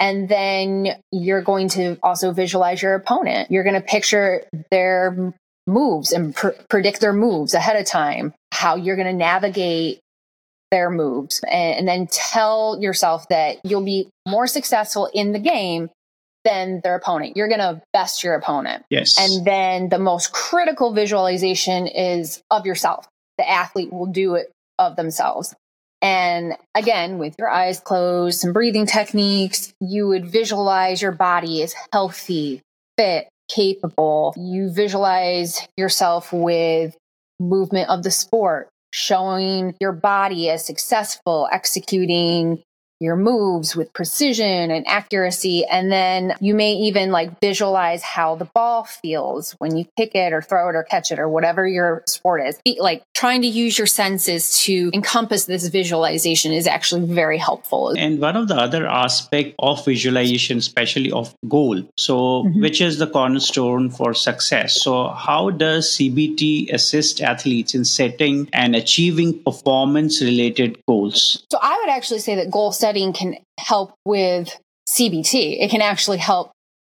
And 0.00 0.28
then 0.28 0.88
you're 1.12 1.42
going 1.42 1.68
to 1.70 1.96
also 2.02 2.32
visualize 2.32 2.82
your 2.82 2.94
opponent. 2.94 3.50
You're 3.50 3.62
going 3.62 3.80
to 3.80 3.80
picture 3.80 4.44
their 4.70 5.32
moves 5.66 6.12
and 6.12 6.34
pr- 6.34 6.50
predict 6.68 7.00
their 7.00 7.12
moves 7.12 7.54
ahead 7.54 7.76
of 7.76 7.86
time, 7.86 8.34
how 8.52 8.76
you're 8.76 8.96
going 8.96 9.08
to 9.08 9.14
navigate 9.14 10.00
their 10.70 10.90
moves, 10.90 11.40
and, 11.50 11.78
and 11.78 11.88
then 11.88 12.06
tell 12.10 12.78
yourself 12.80 13.28
that 13.28 13.58
you'll 13.64 13.84
be 13.84 14.08
more 14.26 14.46
successful 14.46 15.08
in 15.12 15.32
the 15.32 15.38
game 15.38 15.90
than 16.44 16.80
their 16.82 16.94
opponent. 16.94 17.36
You're 17.36 17.48
going 17.48 17.60
to 17.60 17.80
best 17.92 18.22
your 18.22 18.34
opponent. 18.34 18.84
Yes. 18.90 19.18
And 19.18 19.46
then 19.46 19.88
the 19.88 19.98
most 19.98 20.32
critical 20.32 20.92
visualization 20.92 21.86
is 21.86 22.42
of 22.50 22.66
yourself. 22.66 23.08
The 23.38 23.48
athlete 23.48 23.92
will 23.92 24.06
do 24.06 24.34
it 24.34 24.52
of 24.78 24.96
themselves. 24.96 25.54
And 26.02 26.54
again, 26.74 27.16
with 27.16 27.34
your 27.38 27.48
eyes 27.48 27.80
closed, 27.80 28.40
some 28.40 28.52
breathing 28.52 28.84
techniques, 28.84 29.72
you 29.80 30.06
would 30.08 30.26
visualize 30.26 31.00
your 31.00 31.12
body 31.12 31.62
as 31.62 31.74
healthy, 31.92 32.60
fit, 32.98 33.28
capable. 33.48 34.34
You 34.36 34.70
visualize 34.70 35.66
yourself 35.76 36.32
with 36.32 36.96
movement 37.40 37.90
of 37.90 38.02
the 38.02 38.10
sport, 38.10 38.68
showing 38.92 39.74
your 39.80 39.92
body 39.92 40.50
as 40.50 40.64
successful, 40.64 41.48
executing 41.52 42.62
your 43.00 43.16
moves 43.16 43.76
with 43.76 43.92
precision 43.92 44.70
and 44.70 44.86
accuracy. 44.86 45.64
And 45.66 45.90
then 45.90 46.34
you 46.40 46.54
may 46.54 46.72
even 46.74 47.10
like 47.10 47.40
visualize 47.40 48.02
how 48.02 48.34
the 48.36 48.46
ball 48.46 48.84
feels 48.84 49.52
when 49.52 49.76
you 49.76 49.84
kick 49.96 50.14
it 50.14 50.32
or 50.32 50.40
throw 50.40 50.70
it 50.70 50.74
or 50.74 50.82
catch 50.82 51.12
it 51.12 51.18
or 51.18 51.28
whatever 51.28 51.66
your 51.66 52.02
sport 52.06 52.46
is. 52.46 52.58
Like 52.78 53.02
trying 53.12 53.42
to 53.42 53.48
use 53.48 53.76
your 53.76 53.86
senses 53.86 54.58
to 54.60 54.90
encompass 54.94 55.44
this 55.44 55.68
visualization 55.68 56.52
is 56.52 56.66
actually 56.66 57.06
very 57.06 57.38
helpful. 57.38 57.94
And 57.96 58.20
one 58.20 58.36
of 58.36 58.48
the 58.48 58.56
other 58.56 58.86
aspect 58.86 59.54
of 59.58 59.84
visualization, 59.84 60.58
especially 60.58 61.12
of 61.12 61.34
goal, 61.48 61.82
so 61.96 62.44
mm-hmm. 62.44 62.62
which 62.62 62.80
is 62.80 62.98
the 62.98 63.06
cornerstone 63.06 63.90
for 63.90 64.14
success. 64.14 64.80
So 64.82 65.08
how 65.08 65.50
does 65.50 65.96
CBT 65.96 66.72
assist 66.72 67.20
athletes 67.20 67.74
in 67.74 67.84
setting 67.84 68.48
and 68.52 68.74
achieving 68.74 69.42
performance 69.42 70.22
related 70.22 70.80
goals? 70.86 71.44
So 71.50 71.58
I 71.60 71.76
would 71.80 71.90
actually 71.90 72.20
say 72.20 72.34
that 72.36 72.50
goal 72.50 72.72
setting 72.72 72.93
can 73.12 73.36
help 73.58 73.94
with 74.04 74.58
CBT. 74.88 75.62
It 75.62 75.70
can 75.70 75.80
actually 75.82 76.18
help 76.18 76.52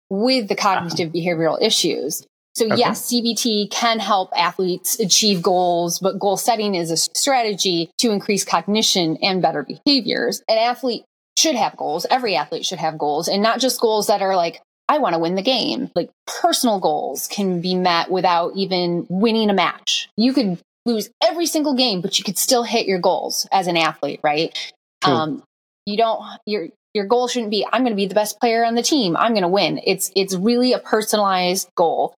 with 0.09 0.49
the 0.49 0.57
cognitive 0.57 1.09
uh-huh. 1.09 1.17
behavioral 1.17 1.63
issues. 1.63 2.27
So 2.57 2.67
okay. 2.67 2.77
yes, 2.77 3.11
CBT 3.11 3.71
can 3.71 4.01
help 4.01 4.31
athletes 4.37 4.99
achieve 4.99 5.41
goals, 5.41 6.01
but 6.01 6.19
goal 6.19 6.37
setting 6.37 6.75
is 6.75 6.91
a 6.91 6.97
strategy 6.97 7.91
to 7.99 8.11
increase 8.11 8.45
cognition 8.45 9.17
and 9.23 9.41
better 9.41 9.63
behaviors. 9.63 10.43
An 10.49 10.59
athlete 10.59 11.05
should 11.39 11.55
have 11.55 11.77
goals. 11.77 12.07
Every 12.11 12.37
athlete 12.37 12.67
should 12.67 12.79
have 12.79 12.99
goals 12.99 13.29
and 13.29 13.43
not 13.43 13.61
just 13.61 13.81
goals 13.81 14.09
that 14.09 14.21
are 14.21 14.37
like, 14.37 14.61
I 14.89 14.99
want 14.99 15.15
to 15.15 15.21
win 15.21 15.37
the 15.37 15.43
game. 15.43 15.91
Like 15.95 16.11
personal 16.27 16.81
goals 16.81 17.29
can 17.29 17.61
be 17.61 17.77
met 17.77 18.11
without 18.11 18.53
even 18.57 19.07
winning 19.09 19.49
a 19.49 19.55
match. 19.55 20.09
You 20.17 20.33
could 20.33 20.59
lose 20.85 21.09
every 21.23 21.47
single 21.47 21.75
game, 21.75 22.01
but 22.01 22.19
you 22.19 22.25
could 22.25 22.37
still 22.37 22.65
hit 22.65 22.87
your 22.87 22.99
goals 22.99 23.47
as 23.53 23.69
an 23.69 23.77
athlete, 23.77 24.19
right? 24.25 24.73
Um, 25.03 25.43
you 25.91 25.97
don't 25.97 26.23
your 26.47 26.69
your 26.95 27.07
goal 27.07 27.29
shouldn't 27.29 27.51
be 27.51 27.67
i'm 27.73 27.83
going 27.83 27.93
to 27.93 27.97
be 27.97 28.07
the 28.07 28.15
best 28.15 28.41
player 28.41 28.65
on 28.65 28.75
the 28.75 28.83
team. 28.83 29.17
I'm 29.17 29.33
going 29.33 29.43
to 29.43 29.49
win. 29.49 29.81
It's 29.85 30.11
it's 30.15 30.35
really 30.35 30.73
a 30.73 30.79
personalized 30.79 31.69
goal. 31.75 32.15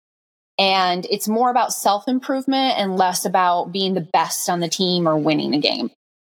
And 0.60 1.08
it's 1.10 1.28
more 1.28 1.50
about 1.50 1.74
self 1.74 2.08
improvement 2.08 2.78
and 2.78 2.98
less 2.98 3.26
about 3.26 3.72
being 3.72 3.94
the 3.94 4.02
best 4.02 4.50
on 4.50 4.60
the 4.60 4.70
team 4.70 5.08
or 5.08 5.18
winning 5.18 5.56
a 5.56 5.60
game. 5.60 5.90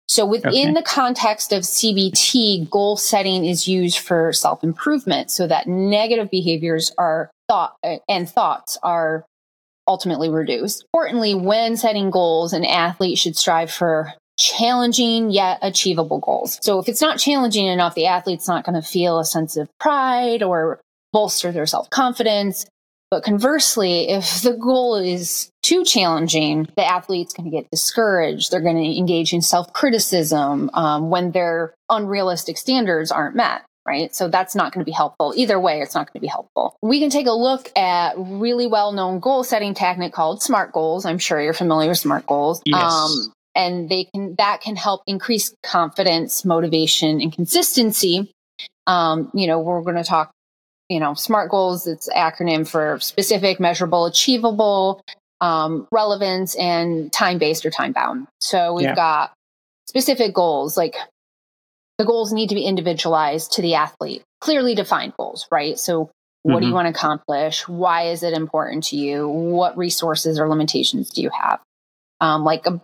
So 0.09 0.25
within 0.25 0.71
okay. 0.71 0.73
the 0.73 0.83
context 0.83 1.53
of 1.53 1.63
cbt 1.63 2.71
goal 2.71 2.97
setting 2.97 3.45
is 3.45 3.67
used 3.67 3.99
for 3.99 4.33
self 4.33 4.63
improvement 4.63 5.31
so 5.31 5.47
that 5.47 5.67
negative 5.67 6.31
behaviors 6.31 6.93
are 6.97 7.31
thought 7.49 7.77
and 8.09 8.29
thoughts 8.29 8.79
are 8.83 9.25
ultimately 9.89 10.29
reduced. 10.29 10.85
Importantly 10.93 11.35
when 11.35 11.77
setting 11.77 12.11
goals 12.11 12.53
an 12.53 12.65
athlete 12.65 13.19
should 13.19 13.37
strive 13.37 13.71
for 13.71 14.13
challenging 14.39 15.31
yet 15.31 15.59
achievable 15.63 16.19
goals. 16.19 16.59
So 16.63 16.79
if 16.79 16.89
it's 16.89 17.01
not 17.01 17.19
challenging 17.19 17.67
enough, 17.67 17.95
the 17.95 18.07
athlete's 18.07 18.49
not 18.49 18.65
going 18.65 18.81
to 18.81 18.87
feel 18.87 19.19
a 19.19 19.25
sense 19.25 19.57
of 19.57 19.69
pride 19.79 20.43
or 20.43 20.81
bolster 21.13 21.53
their 21.53 21.67
self 21.67 21.89
confidence. 21.91 22.67
But 23.11 23.23
conversely, 23.23 24.09
if 24.11 24.43
the 24.43 24.55
goal 24.55 24.97
is 24.97 25.51
too 25.63 25.85
challenging, 25.85 26.69
the 26.77 26.85
athlete's 26.85 27.33
going 27.33 27.49
to 27.49 27.57
get 27.57 27.71
discouraged. 27.71 28.51
They're 28.51 28.61
going 28.61 28.77
to 28.77 28.99
engage 28.99 29.33
in 29.33 29.43
self 29.43 29.73
criticism 29.73 30.71
um, 30.75 31.09
when 31.09 31.31
their 31.31 31.75
unrealistic 31.89 32.59
standards 32.59 33.13
aren't 33.13 33.37
met. 33.37 33.63
Right. 33.87 34.13
So 34.13 34.27
that's 34.27 34.57
not 34.57 34.73
going 34.73 34.85
to 34.85 34.85
be 34.85 34.95
helpful. 34.95 35.33
Either 35.37 35.61
way, 35.61 35.81
it's 35.81 35.95
not 35.95 36.09
going 36.09 36.19
to 36.19 36.21
be 36.21 36.27
helpful. 36.27 36.77
We 36.83 36.99
can 36.99 37.09
take 37.09 37.29
a 37.29 37.33
look 37.33 37.71
at 37.79 38.15
really 38.19 38.67
well 38.67 38.91
known 38.91 39.21
goal 39.21 39.45
setting 39.45 39.75
technique 39.75 40.13
called 40.13 40.43
SMART 40.43 40.73
goals. 40.73 41.07
I'm 41.07 41.19
sure 41.19 41.41
you're 41.41 41.53
familiar 41.53 41.91
with 41.91 41.99
SMART 41.99 42.27
goals. 42.27 42.61
Yes. 42.65 42.83
Um, 42.83 43.33
and 43.57 43.89
they 43.89 44.05
can 44.05 44.35
that 44.37 44.61
can 44.61 44.77
help 44.77 45.03
increase 45.07 45.55
confidence 45.65 46.45
motivation 46.45 47.21
and 47.21 47.33
consistency 47.33 48.31
um, 48.87 49.31
you 49.35 49.47
know 49.47 49.59
we're 49.59 49.83
going 49.83 49.97
to 49.97 50.05
talk 50.05 50.31
you 50.89 51.01
know 51.01 51.15
smart 51.15 51.51
goals 51.51 51.87
it's 51.87 52.09
acronym 52.11 52.69
for 52.69 52.99
specific 53.01 53.59
measurable 53.59 54.07
achievable 54.07 55.01
um, 55.41 55.89
relevance 55.91 56.55
and 56.57 57.13
time 57.13 57.39
based 57.39 57.67
or 57.67 57.71
time 57.71 57.93
bound 57.93 58.27
so 58.41 58.75
we've 58.75 58.85
yeah. 58.85 58.95
got 58.95 59.33
specific 59.89 60.35
goals 60.35 60.77
like 60.77 60.95
the 61.99 62.05
goals 62.05 62.33
need 62.33 62.49
to 62.49 62.55
be 62.55 62.65
individualized 62.65 63.53
to 63.53 63.63
the 63.63 63.75
athlete 63.75 64.23
clearly 64.41 64.75
defined 64.75 65.13
goals 65.17 65.49
right 65.51 65.79
so 65.79 66.11
what 66.43 66.53
mm-hmm. 66.53 66.61
do 66.61 66.67
you 66.67 66.69
mm-hmm. 66.69 66.75
want 66.75 66.87
to 66.87 66.99
accomplish 66.99 67.67
why 67.69 68.05
is 68.09 68.23
it 68.23 68.33
important 68.33 68.85
to 68.85 68.97
you 68.97 69.29
what 69.29 69.77
resources 69.77 70.39
or 70.39 70.49
limitations 70.49 71.11
do 71.11 71.23
you 71.23 71.31
have 71.31 71.61
um, 72.21 72.45
like 72.45 72.67
a 72.67 72.81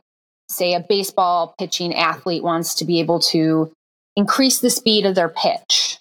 say 0.52 0.74
a 0.74 0.80
baseball 0.80 1.54
pitching 1.58 1.94
athlete 1.94 2.42
wants 2.42 2.74
to 2.76 2.84
be 2.84 3.00
able 3.00 3.20
to 3.20 3.72
increase 4.16 4.60
the 4.60 4.70
speed 4.70 5.06
of 5.06 5.14
their 5.14 5.28
pitch 5.28 5.98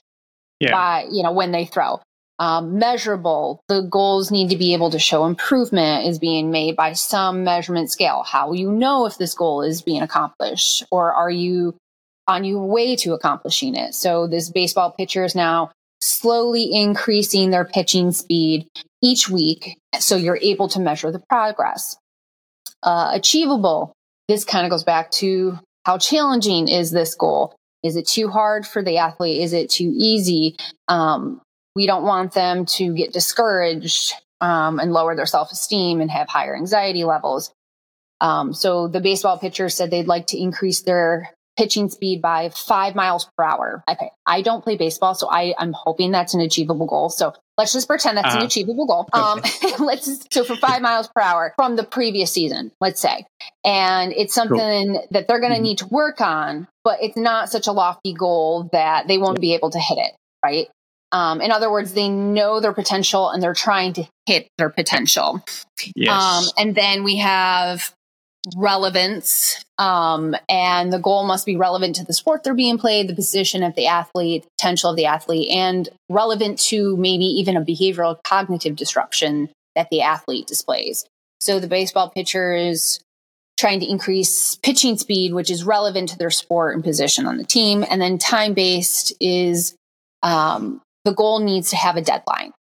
yeah. 0.59 0.71
by 0.71 1.07
you 1.11 1.23
know 1.23 1.31
when 1.31 1.51
they 1.51 1.65
throw. 1.65 1.99
Um, 2.39 2.79
measurable 2.79 3.61
the 3.67 3.81
goals 3.81 4.31
need 4.31 4.49
to 4.49 4.57
be 4.57 4.73
able 4.73 4.89
to 4.89 4.97
show 4.97 5.25
improvement 5.25 6.07
is 6.07 6.17
being 6.17 6.49
made 6.49 6.75
by 6.75 6.93
some 6.93 7.43
measurement 7.43 7.91
scale. 7.91 8.23
How 8.23 8.53
you 8.53 8.71
know 8.71 9.05
if 9.05 9.17
this 9.17 9.35
goal 9.35 9.61
is 9.61 9.81
being 9.81 10.01
accomplished 10.01 10.83
or 10.91 11.13
are 11.13 11.29
you 11.29 11.75
on 12.27 12.43
your 12.43 12.65
way 12.65 12.95
to 12.95 13.13
accomplishing 13.13 13.75
it. 13.75 13.93
So 13.93 14.27
this 14.27 14.49
baseball 14.49 14.91
pitcher 14.91 15.23
is 15.23 15.35
now 15.35 15.71
slowly 15.99 16.73
increasing 16.73 17.51
their 17.51 17.65
pitching 17.65 18.11
speed 18.11 18.67
each 19.03 19.29
week 19.29 19.77
so 19.99 20.15
you're 20.15 20.39
able 20.41 20.67
to 20.69 20.79
measure 20.79 21.11
the 21.11 21.21
progress. 21.29 21.97
Uh, 22.83 23.11
achievable 23.13 23.93
this 24.32 24.45
kind 24.45 24.65
of 24.65 24.71
goes 24.71 24.86
back 24.86 25.11
to 25.11 25.59
how 25.86 25.97
challenging 25.97 26.69
is 26.69 26.89
this 26.91 27.15
goal? 27.15 27.53
Is 27.84 27.97
it 27.97 28.07
too 28.07 28.29
hard 28.29 28.65
for 28.65 28.82
the 28.82 28.97
athlete? 28.97 29.41
Is 29.41 29.51
it 29.51 29.69
too 29.69 29.91
easy? 29.93 30.55
Um, 30.88 31.41
we 31.75 31.86
don't 31.86 32.03
want 32.03 32.34
them 32.34 32.65
to 32.77 32.93
get 32.93 33.11
discouraged 33.11 34.13
um, 34.39 34.79
and 34.79 34.93
lower 34.93 35.15
their 35.15 35.25
self 35.25 35.51
esteem 35.51 35.99
and 35.99 36.09
have 36.09 36.29
higher 36.29 36.55
anxiety 36.55 37.03
levels. 37.03 37.51
Um, 38.21 38.53
so 38.53 38.88
the 38.88 39.01
baseball 39.01 39.38
pitcher 39.38 39.67
said 39.67 39.91
they'd 39.91 40.07
like 40.07 40.27
to 40.27 40.39
increase 40.39 40.82
their 40.82 41.32
pitching 41.57 41.89
speed 41.89 42.21
by 42.21 42.49
five 42.49 42.95
miles 42.95 43.27
per 43.36 43.43
hour. 43.43 43.84
I, 43.86 43.97
I 44.25 44.41
don't 44.43 44.63
play 44.63 44.77
baseball, 44.77 45.13
so 45.13 45.27
I, 45.29 45.53
I'm 45.57 45.73
hoping 45.73 46.11
that's 46.11 46.34
an 46.34 46.41
achievable 46.41 46.86
goal. 46.86 47.09
So 47.09 47.34
let's 47.62 47.74
just 47.74 47.88
pretend 47.88 48.18
that's 48.18 48.30
uh-huh. 48.30 48.39
an 48.39 48.45
achievable 48.45 48.88
goal. 48.88 49.07
Um, 49.14 49.39
let's 49.80 50.07
just, 50.07 50.34
so 50.34 50.43
for 50.43 50.55
five 50.55 50.82
miles 50.89 51.07
per 51.14 51.22
hour 51.22 51.53
from 51.55 51.76
the 51.76 51.84
previous 51.84 52.32
season, 52.32 52.72
let's 52.82 52.99
say, 52.99 53.26
and 53.64 54.12
it's 54.14 54.34
something 54.34 54.93
cool. 54.93 55.07
that 55.12 55.28
they're 55.28 55.39
going 55.39 55.51
to 55.51 55.57
mm-hmm. 55.57 55.64
need 55.64 55.78
to 55.80 55.88
work 55.88 56.22
on, 56.22 56.68
but 56.84 56.97
it's 57.01 57.16
not 57.16 57.49
such 57.49 57.68
a 57.68 57.72
lofty 57.72 58.14
goal 58.14 58.68
that 58.72 59.07
they 59.07 59.20
won't 59.20 59.39
be 59.39 59.53
able 59.53 59.70
to 59.70 59.80
hit 59.80 59.99
it, 59.99 60.12
right? 60.43 60.68
Um, 61.12 61.39
in 61.41 61.51
other 61.51 61.70
words, 61.70 61.93
they 61.93 62.09
know 62.09 62.59
their 62.59 62.74
potential 62.74 63.30
and 63.30 63.43
they're 63.43 63.53
trying 63.53 63.93
to 63.93 64.07
hit 64.26 64.47
their 64.57 64.70
potential. 64.70 65.43
Yes. 65.95 66.12
Um, 66.12 66.45
and 66.57 66.74
then 66.76 67.03
we 67.03 67.18
have 67.18 67.93
relevance 68.55 69.64
um, 69.82 70.36
and 70.47 70.93
the 70.93 70.99
goal 70.99 71.25
must 71.25 71.43
be 71.43 71.55
relevant 71.55 71.95
to 71.95 72.05
the 72.05 72.13
sport 72.13 72.43
they're 72.43 72.53
being 72.53 72.77
played 72.77 73.09
the 73.09 73.15
position 73.15 73.63
of 73.63 73.73
the 73.73 73.88
athlete 73.88 74.45
potential 74.57 74.91
of 74.91 74.95
the 74.95 75.05
athlete 75.05 75.49
and 75.49 75.89
relevant 76.07 76.59
to 76.59 76.95
maybe 76.97 77.25
even 77.25 77.57
a 77.57 77.65
behavioral 77.65 78.17
cognitive 78.23 78.75
disruption 78.75 79.49
that 79.75 79.89
the 79.89 80.01
athlete 80.01 80.45
displays. 80.45 81.05
So 81.39 81.59
the 81.59 81.67
baseball 81.67 82.11
pitcher 82.11 82.53
is 82.53 82.99
trying 83.59 83.79
to 83.79 83.89
increase 83.89 84.55
pitching 84.57 84.97
speed 84.97 85.34
which 85.34 85.49
is 85.49 85.63
relevant 85.63 86.09
to 86.09 86.17
their 86.17 86.29
sport 86.29 86.75
and 86.75 86.84
position 86.84 87.25
on 87.25 87.38
the 87.38 87.43
team. 87.43 87.84
And 87.89 87.99
then 87.99 88.19
time 88.19 88.53
based 88.53 89.13
is 89.19 89.75
um, 90.21 90.82
the 91.05 91.13
goal 91.13 91.39
needs 91.39 91.71
to 91.71 91.75
have 91.75 91.95
a 91.97 92.01
deadline 92.01 92.53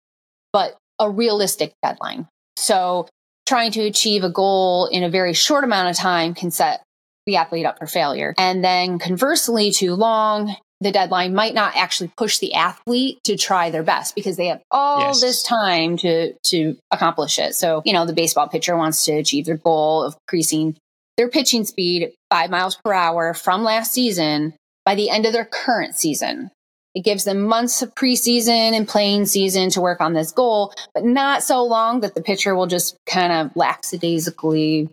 but 0.52 0.76
a 0.98 1.10
realistic 1.10 1.72
deadline. 1.82 2.26
So 2.56 3.08
trying 3.46 3.72
to 3.72 3.82
achieve 3.82 4.24
a 4.24 4.30
goal 4.30 4.86
in 4.86 5.02
a 5.02 5.10
very 5.10 5.34
short 5.34 5.64
amount 5.64 5.90
of 5.90 5.96
time 5.96 6.34
can 6.34 6.50
set 6.50 6.82
the 7.30 7.36
athlete 7.36 7.66
up 7.66 7.78
for 7.78 7.86
failure. 7.86 8.34
And 8.36 8.64
then 8.64 8.98
conversely, 8.98 9.70
too 9.70 9.94
long, 9.94 10.54
the 10.80 10.90
deadline 10.90 11.34
might 11.34 11.54
not 11.54 11.76
actually 11.76 12.10
push 12.16 12.38
the 12.38 12.54
athlete 12.54 13.18
to 13.24 13.36
try 13.36 13.70
their 13.70 13.82
best 13.82 14.14
because 14.14 14.36
they 14.36 14.46
have 14.46 14.62
all 14.70 15.08
yes. 15.08 15.20
this 15.20 15.42
time 15.42 15.96
to 15.98 16.32
to 16.44 16.76
accomplish 16.90 17.38
it. 17.38 17.54
So, 17.54 17.82
you 17.84 17.92
know, 17.92 18.06
the 18.06 18.12
baseball 18.12 18.48
pitcher 18.48 18.76
wants 18.76 19.04
to 19.04 19.12
achieve 19.12 19.44
their 19.44 19.58
goal 19.58 20.04
of 20.04 20.16
increasing 20.26 20.76
their 21.16 21.28
pitching 21.28 21.64
speed 21.64 22.12
5 22.30 22.50
miles 22.50 22.76
per 22.82 22.92
hour 22.92 23.34
from 23.34 23.62
last 23.62 23.92
season 23.92 24.54
by 24.86 24.94
the 24.94 25.10
end 25.10 25.26
of 25.26 25.32
their 25.32 25.44
current 25.44 25.94
season. 25.94 26.50
It 26.94 27.04
gives 27.04 27.24
them 27.24 27.42
months 27.42 27.82
of 27.82 27.94
preseason 27.94 28.72
and 28.72 28.88
playing 28.88 29.26
season 29.26 29.70
to 29.70 29.80
work 29.80 30.00
on 30.00 30.12
this 30.12 30.32
goal, 30.32 30.72
but 30.92 31.04
not 31.04 31.42
so 31.42 31.62
long 31.62 32.00
that 32.00 32.14
the 32.14 32.22
pitcher 32.22 32.54
will 32.56 32.66
just 32.66 32.96
kind 33.06 33.32
of 33.32 33.54
lackadaisically, 33.54 34.88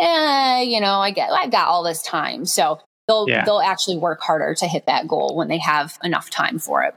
eh, 0.00 0.62
you 0.62 0.80
know, 0.80 1.00
I 1.00 1.10
get, 1.10 1.30
I've 1.30 1.50
got 1.50 1.68
all 1.68 1.82
this 1.82 2.02
time. 2.02 2.46
So 2.46 2.80
they'll, 3.06 3.28
yeah. 3.28 3.44
they'll 3.44 3.60
actually 3.60 3.98
work 3.98 4.20
harder 4.20 4.54
to 4.54 4.66
hit 4.66 4.86
that 4.86 5.06
goal 5.06 5.36
when 5.36 5.48
they 5.48 5.58
have 5.58 5.98
enough 6.02 6.30
time 6.30 6.58
for 6.58 6.82
it. 6.82 6.94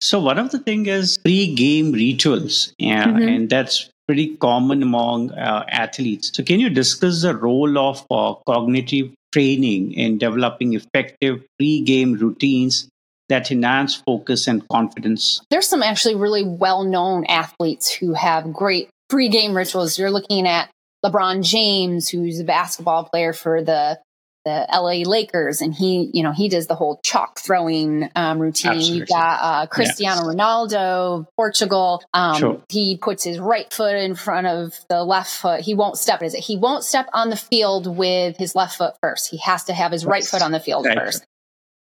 So 0.00 0.20
one 0.20 0.38
of 0.38 0.50
the 0.50 0.58
thing 0.58 0.86
is 0.86 1.18
pre-game 1.18 1.92
rituals, 1.92 2.72
yeah, 2.78 3.06
mm-hmm. 3.06 3.28
and 3.28 3.50
that's 3.50 3.88
pretty 4.06 4.36
common 4.36 4.82
among 4.82 5.32
uh, 5.32 5.64
athletes. 5.68 6.30
So 6.34 6.44
can 6.44 6.60
you 6.60 6.68
discuss 6.68 7.22
the 7.22 7.34
role 7.34 7.78
of 7.78 8.04
uh, 8.10 8.34
cognitive 8.46 9.10
training 9.32 9.92
in 9.94 10.18
developing 10.18 10.74
effective 10.74 11.42
pre-game 11.58 12.14
routines 12.14 12.88
that 13.28 13.50
enhance 13.50 13.94
focus 13.94 14.46
and 14.46 14.66
confidence. 14.68 15.40
There's 15.50 15.66
some 15.66 15.82
actually 15.82 16.14
really 16.14 16.44
well 16.44 16.84
known 16.84 17.24
athletes 17.26 17.92
who 17.92 18.14
have 18.14 18.52
great 18.52 18.88
pre 19.08 19.28
game 19.28 19.56
rituals. 19.56 19.98
You're 19.98 20.10
looking 20.10 20.46
at 20.46 20.70
LeBron 21.06 21.42
James, 21.42 22.08
who's 22.08 22.40
a 22.40 22.44
basketball 22.44 23.04
player 23.04 23.32
for 23.32 23.62
the 23.62 23.98
the 24.46 24.64
LA 24.72 25.02
Lakers, 25.10 25.60
and 25.60 25.74
he, 25.74 26.08
you 26.14 26.22
know, 26.22 26.30
he 26.30 26.48
does 26.48 26.68
the 26.68 26.76
whole 26.76 27.00
chalk 27.02 27.40
throwing 27.40 28.08
um, 28.14 28.38
routine. 28.38 28.74
Absolutely. 28.74 28.98
You've 29.00 29.08
got 29.08 29.40
uh, 29.42 29.66
Cristiano. 29.66 30.22
Ronaldo, 30.22 31.26
Portugal. 31.36 32.00
Um, 32.14 32.38
sure. 32.38 32.62
He 32.68 32.96
puts 32.96 33.24
his 33.24 33.40
right 33.40 33.70
foot 33.72 33.96
in 33.96 34.14
front 34.14 34.46
of 34.46 34.72
the 34.88 35.02
left 35.02 35.34
foot. 35.34 35.62
He 35.62 35.74
won't 35.74 35.98
step. 35.98 36.22
Is 36.22 36.34
it? 36.34 36.44
He 36.44 36.56
won't 36.56 36.84
step 36.84 37.08
on 37.12 37.28
the 37.28 37.36
field 37.36 37.88
with 37.88 38.36
his 38.36 38.54
left 38.54 38.78
foot 38.78 38.94
first. 39.02 39.28
He 39.28 39.38
has 39.38 39.64
to 39.64 39.74
have 39.74 39.90
his 39.90 40.06
right 40.06 40.24
foot 40.24 40.42
on 40.42 40.52
the 40.52 40.60
field 40.60 40.86
right. 40.86 40.96
first. 40.96 41.24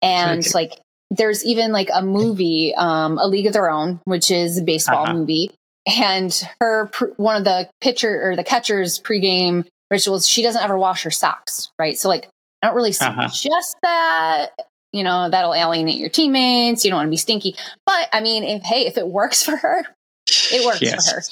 And 0.02 0.44
like 0.52 0.80
there's 1.12 1.44
even 1.44 1.70
like 1.70 1.90
a 1.94 2.02
movie, 2.02 2.74
um, 2.76 3.18
A 3.18 3.28
League 3.28 3.46
of 3.46 3.52
Their 3.52 3.70
Own, 3.70 4.00
which 4.04 4.32
is 4.32 4.58
a 4.58 4.62
baseball 4.62 5.04
uh-huh. 5.04 5.14
movie. 5.14 5.52
And 5.88 6.32
her, 6.60 6.90
one 7.16 7.36
of 7.36 7.44
the 7.44 7.68
pitcher 7.80 8.30
or 8.30 8.36
the 8.36 8.44
catcher's 8.44 9.00
pregame 9.00 9.66
rituals, 9.90 10.28
she 10.28 10.42
doesn't 10.42 10.62
ever 10.62 10.76
wash 10.76 11.04
her 11.04 11.10
socks, 11.10 11.70
right? 11.78 11.98
So, 11.98 12.08
like, 12.08 12.28
I 12.62 12.66
don't 12.66 12.76
really 12.76 12.94
uh-huh. 12.98 13.28
suggest 13.28 13.76
that. 13.82 14.50
You 14.92 15.04
know, 15.04 15.28
that'll 15.28 15.54
alienate 15.54 15.96
your 15.96 16.08
teammates. 16.08 16.84
You 16.84 16.90
don't 16.90 16.98
want 16.98 17.06
to 17.08 17.10
be 17.10 17.18
stinky. 17.18 17.56
But 17.84 18.08
I 18.12 18.20
mean, 18.20 18.42
if, 18.42 18.62
hey, 18.62 18.86
if 18.86 18.96
it 18.96 19.06
works 19.06 19.42
for 19.44 19.56
her, 19.56 19.84
it 20.52 20.64
works 20.64 20.82
yes. 20.82 21.10
for 21.10 21.16
her. 21.16 21.22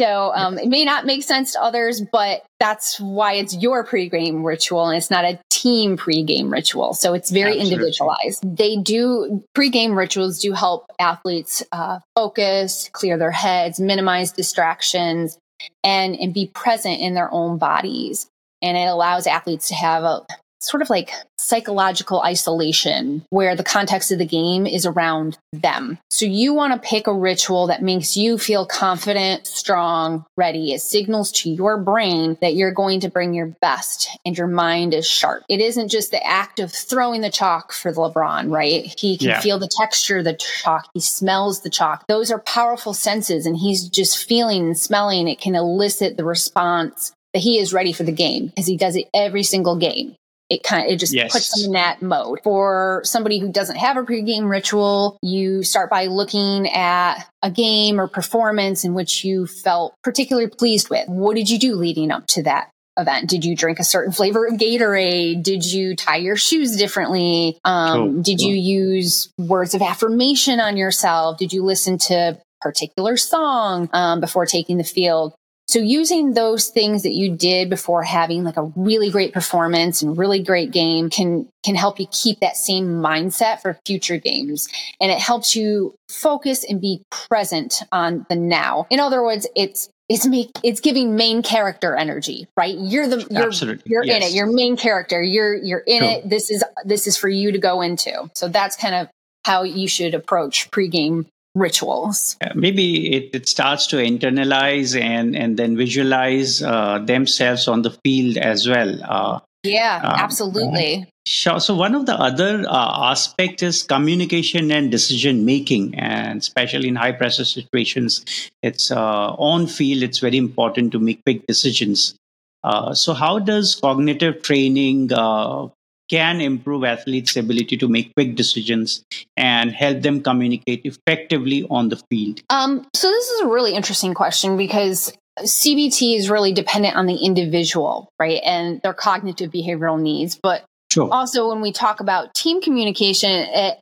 So 0.00 0.32
um, 0.34 0.58
it 0.58 0.68
may 0.68 0.86
not 0.86 1.04
make 1.04 1.22
sense 1.22 1.52
to 1.52 1.62
others, 1.62 2.00
but 2.00 2.42
that's 2.58 2.98
why 2.98 3.34
it's 3.34 3.54
your 3.54 3.84
pregame 3.84 4.42
ritual 4.44 4.88
and 4.88 4.96
it's 4.96 5.10
not 5.10 5.26
a 5.26 5.38
team 5.50 5.98
pregame 5.98 6.50
ritual. 6.50 6.94
So 6.94 7.12
it's 7.12 7.30
very 7.30 7.58
Absolutely. 7.60 7.72
individualized. 7.74 8.56
They 8.56 8.76
do 8.76 9.44
pregame 9.54 9.94
rituals 9.94 10.40
do 10.40 10.54
help 10.54 10.86
athletes 10.98 11.62
uh, 11.72 11.98
focus, 12.16 12.88
clear 12.92 13.18
their 13.18 13.30
heads, 13.30 13.78
minimize 13.78 14.32
distractions, 14.32 15.38
and 15.84 16.16
and 16.16 16.32
be 16.32 16.46
present 16.46 16.98
in 17.00 17.12
their 17.12 17.30
own 17.30 17.58
bodies. 17.58 18.26
And 18.62 18.78
it 18.78 18.88
allows 18.88 19.26
athletes 19.26 19.68
to 19.68 19.74
have 19.74 20.04
a 20.04 20.26
sort 20.60 20.82
of 20.82 20.90
like 20.90 21.10
psychological 21.38 22.22
isolation 22.22 23.24
where 23.30 23.56
the 23.56 23.64
context 23.64 24.12
of 24.12 24.18
the 24.18 24.26
game 24.26 24.66
is 24.66 24.86
around 24.86 25.38
them. 25.52 25.98
So 26.10 26.26
you 26.26 26.52
want 26.52 26.72
to 26.72 26.88
pick 26.88 27.06
a 27.06 27.14
ritual 27.14 27.66
that 27.68 27.82
makes 27.82 28.16
you 28.16 28.38
feel 28.38 28.66
confident, 28.66 29.46
strong, 29.46 30.24
ready. 30.36 30.72
It 30.72 30.80
signals 30.80 31.32
to 31.32 31.50
your 31.50 31.78
brain 31.78 32.36
that 32.40 32.54
you're 32.54 32.72
going 32.72 33.00
to 33.00 33.10
bring 33.10 33.34
your 33.34 33.46
best 33.60 34.08
and 34.24 34.36
your 34.36 34.46
mind 34.46 34.94
is 34.94 35.08
sharp. 35.08 35.44
It 35.48 35.60
isn't 35.60 35.88
just 35.88 36.10
the 36.10 36.24
act 36.24 36.60
of 36.60 36.70
throwing 36.70 37.22
the 37.22 37.30
chalk 37.30 37.72
for 37.72 37.92
LeBron, 37.92 38.50
right? 38.50 38.94
He 38.98 39.16
can 39.16 39.28
yeah. 39.28 39.40
feel 39.40 39.58
the 39.58 39.70
texture 39.78 40.18
of 40.18 40.24
the 40.24 40.34
chalk. 40.34 40.88
He 40.94 41.00
smells 41.00 41.62
the 41.62 41.70
chalk. 41.70 42.06
Those 42.06 42.30
are 42.30 42.38
powerful 42.40 42.94
senses 42.94 43.46
and 43.46 43.56
he's 43.56 43.88
just 43.88 44.18
feeling 44.26 44.66
and 44.66 44.78
smelling. 44.78 45.26
It 45.26 45.40
can 45.40 45.54
elicit 45.54 46.16
the 46.16 46.24
response 46.24 47.12
that 47.32 47.40
he 47.40 47.58
is 47.58 47.72
ready 47.72 47.92
for 47.92 48.02
the 48.02 48.12
game 48.12 48.46
because 48.46 48.66
he 48.66 48.76
does 48.76 48.96
it 48.96 49.08
every 49.14 49.42
single 49.42 49.76
game 49.76 50.16
it 50.50 50.64
kind 50.64 50.84
of 50.84 50.92
it 50.92 50.98
just 50.98 51.14
yes. 51.14 51.32
puts 51.32 51.54
them 51.54 51.66
in 51.66 51.72
that 51.72 52.02
mode. 52.02 52.40
For 52.42 53.00
somebody 53.04 53.38
who 53.38 53.50
doesn't 53.50 53.76
have 53.76 53.96
a 53.96 54.02
pregame 54.02 54.50
ritual, 54.50 55.16
you 55.22 55.62
start 55.62 55.88
by 55.88 56.06
looking 56.06 56.68
at 56.68 57.24
a 57.42 57.50
game 57.50 58.00
or 58.00 58.08
performance 58.08 58.84
in 58.84 58.92
which 58.92 59.24
you 59.24 59.46
felt 59.46 59.94
particularly 60.02 60.48
pleased 60.48 60.90
with. 60.90 61.08
What 61.08 61.36
did 61.36 61.48
you 61.48 61.58
do 61.58 61.76
leading 61.76 62.10
up 62.10 62.26
to 62.28 62.42
that 62.42 62.70
event? 62.98 63.30
Did 63.30 63.44
you 63.44 63.56
drink 63.56 63.78
a 63.78 63.84
certain 63.84 64.12
flavor 64.12 64.46
of 64.46 64.54
Gatorade? 64.54 65.42
Did 65.42 65.64
you 65.64 65.94
tie 65.94 66.16
your 66.16 66.36
shoes 66.36 66.76
differently? 66.76 67.58
Um, 67.64 68.14
cool. 68.14 68.22
Did 68.22 68.38
cool. 68.40 68.48
you 68.48 68.54
use 68.56 69.32
words 69.38 69.74
of 69.74 69.82
affirmation 69.82 70.58
on 70.60 70.76
yourself? 70.76 71.38
Did 71.38 71.52
you 71.52 71.62
listen 71.62 71.96
to 71.98 72.14
a 72.14 72.38
particular 72.60 73.16
song 73.16 73.88
um, 73.92 74.20
before 74.20 74.46
taking 74.46 74.78
the 74.78 74.84
field? 74.84 75.34
So 75.70 75.78
using 75.78 76.34
those 76.34 76.66
things 76.66 77.04
that 77.04 77.12
you 77.12 77.36
did 77.36 77.70
before 77.70 78.02
having 78.02 78.42
like 78.42 78.56
a 78.56 78.72
really 78.74 79.08
great 79.08 79.32
performance 79.32 80.02
and 80.02 80.18
really 80.18 80.42
great 80.42 80.72
game 80.72 81.10
can 81.10 81.48
can 81.62 81.76
help 81.76 82.00
you 82.00 82.08
keep 82.10 82.40
that 82.40 82.56
same 82.56 83.00
mindset 83.00 83.62
for 83.62 83.78
future 83.86 84.16
games. 84.16 84.68
And 85.00 85.12
it 85.12 85.20
helps 85.20 85.54
you 85.54 85.94
focus 86.08 86.64
and 86.68 86.80
be 86.80 87.04
present 87.10 87.84
on 87.92 88.26
the 88.28 88.34
now. 88.34 88.88
In 88.90 88.98
other 88.98 89.22
words, 89.22 89.46
it's 89.54 89.88
it's 90.08 90.26
make 90.26 90.50
it's 90.64 90.80
giving 90.80 91.14
main 91.14 91.40
character 91.40 91.94
energy, 91.94 92.48
right? 92.56 92.74
You're 92.76 93.06
the 93.06 93.24
you're 93.30 93.46
Absolutely. 93.46 93.84
you're 93.86 94.04
yes. 94.04 94.16
in 94.16 94.22
it. 94.24 94.34
You're 94.34 94.52
main 94.52 94.76
character. 94.76 95.22
You're 95.22 95.54
you're 95.54 95.84
in 95.86 96.00
cool. 96.00 96.10
it. 96.10 96.28
This 96.28 96.50
is 96.50 96.64
this 96.84 97.06
is 97.06 97.16
for 97.16 97.28
you 97.28 97.52
to 97.52 97.58
go 97.58 97.80
into. 97.80 98.28
So 98.34 98.48
that's 98.48 98.74
kind 98.74 98.96
of 98.96 99.08
how 99.44 99.62
you 99.62 99.86
should 99.86 100.14
approach 100.14 100.68
pregame 100.72 101.26
rituals. 101.54 102.36
Maybe 102.54 103.14
it, 103.14 103.30
it, 103.34 103.48
starts 103.48 103.86
to 103.88 103.96
internalize 103.96 104.98
and 104.98 105.36
and 105.36 105.56
then 105.56 105.76
visualize 105.76 106.62
uh, 106.62 106.98
themselves 106.98 107.66
on 107.66 107.82
the 107.82 107.90
field 108.04 108.36
as 108.36 108.68
well 108.68 109.02
uh, 109.02 109.40
yeah 109.64 110.00
um, 110.02 110.14
absolutely. 110.18 111.06
Sure. 111.26 111.60
So 111.60 111.74
one 111.74 111.94
of 111.94 112.06
the 112.06 112.14
other 112.14 112.64
uh, 112.66 113.10
aspect 113.10 113.62
is 113.62 113.82
communication 113.82 114.70
and 114.70 114.90
decision 114.90 115.44
making 115.44 115.94
and 115.98 116.40
especially 116.40 116.88
in 116.88 116.96
high 116.96 117.12
pressure 117.12 117.44
situations 117.44 118.24
it's 118.62 118.90
uh, 118.90 119.34
on 119.34 119.66
field 119.66 120.02
it's 120.02 120.18
very 120.18 120.38
important 120.38 120.92
to 120.92 120.98
make 120.98 121.22
quick 121.24 121.46
decisions. 121.46 122.14
Uh, 122.62 122.94
so 122.94 123.12
how 123.12 123.38
does 123.38 123.74
cognitive 123.74 124.42
training 124.42 125.12
uh, 125.12 125.66
can 126.10 126.40
improve 126.40 126.84
athletes' 126.84 127.36
ability 127.36 127.76
to 127.76 127.88
make 127.88 128.12
quick 128.14 128.34
decisions 128.34 129.04
and 129.36 129.70
help 129.70 130.02
them 130.02 130.20
communicate 130.20 130.82
effectively 130.84 131.64
on 131.70 131.88
the 131.88 131.96
field? 132.10 132.40
Um, 132.50 132.86
so, 132.94 133.08
this 133.08 133.28
is 133.28 133.40
a 133.42 133.46
really 133.46 133.74
interesting 133.74 134.12
question 134.12 134.56
because 134.56 135.12
CBT 135.38 136.16
is 136.16 136.28
really 136.28 136.52
dependent 136.52 136.96
on 136.96 137.06
the 137.06 137.16
individual, 137.16 138.08
right? 138.18 138.40
And 138.44 138.80
their 138.82 138.92
cognitive 138.92 139.50
behavioral 139.50 140.00
needs. 140.00 140.38
But 140.42 140.64
sure. 140.92 141.08
also, 141.12 141.48
when 141.48 141.60
we 141.60 141.72
talk 141.72 142.00
about 142.00 142.34
team 142.34 142.60
communication, 142.60 143.30
it, 143.30 143.78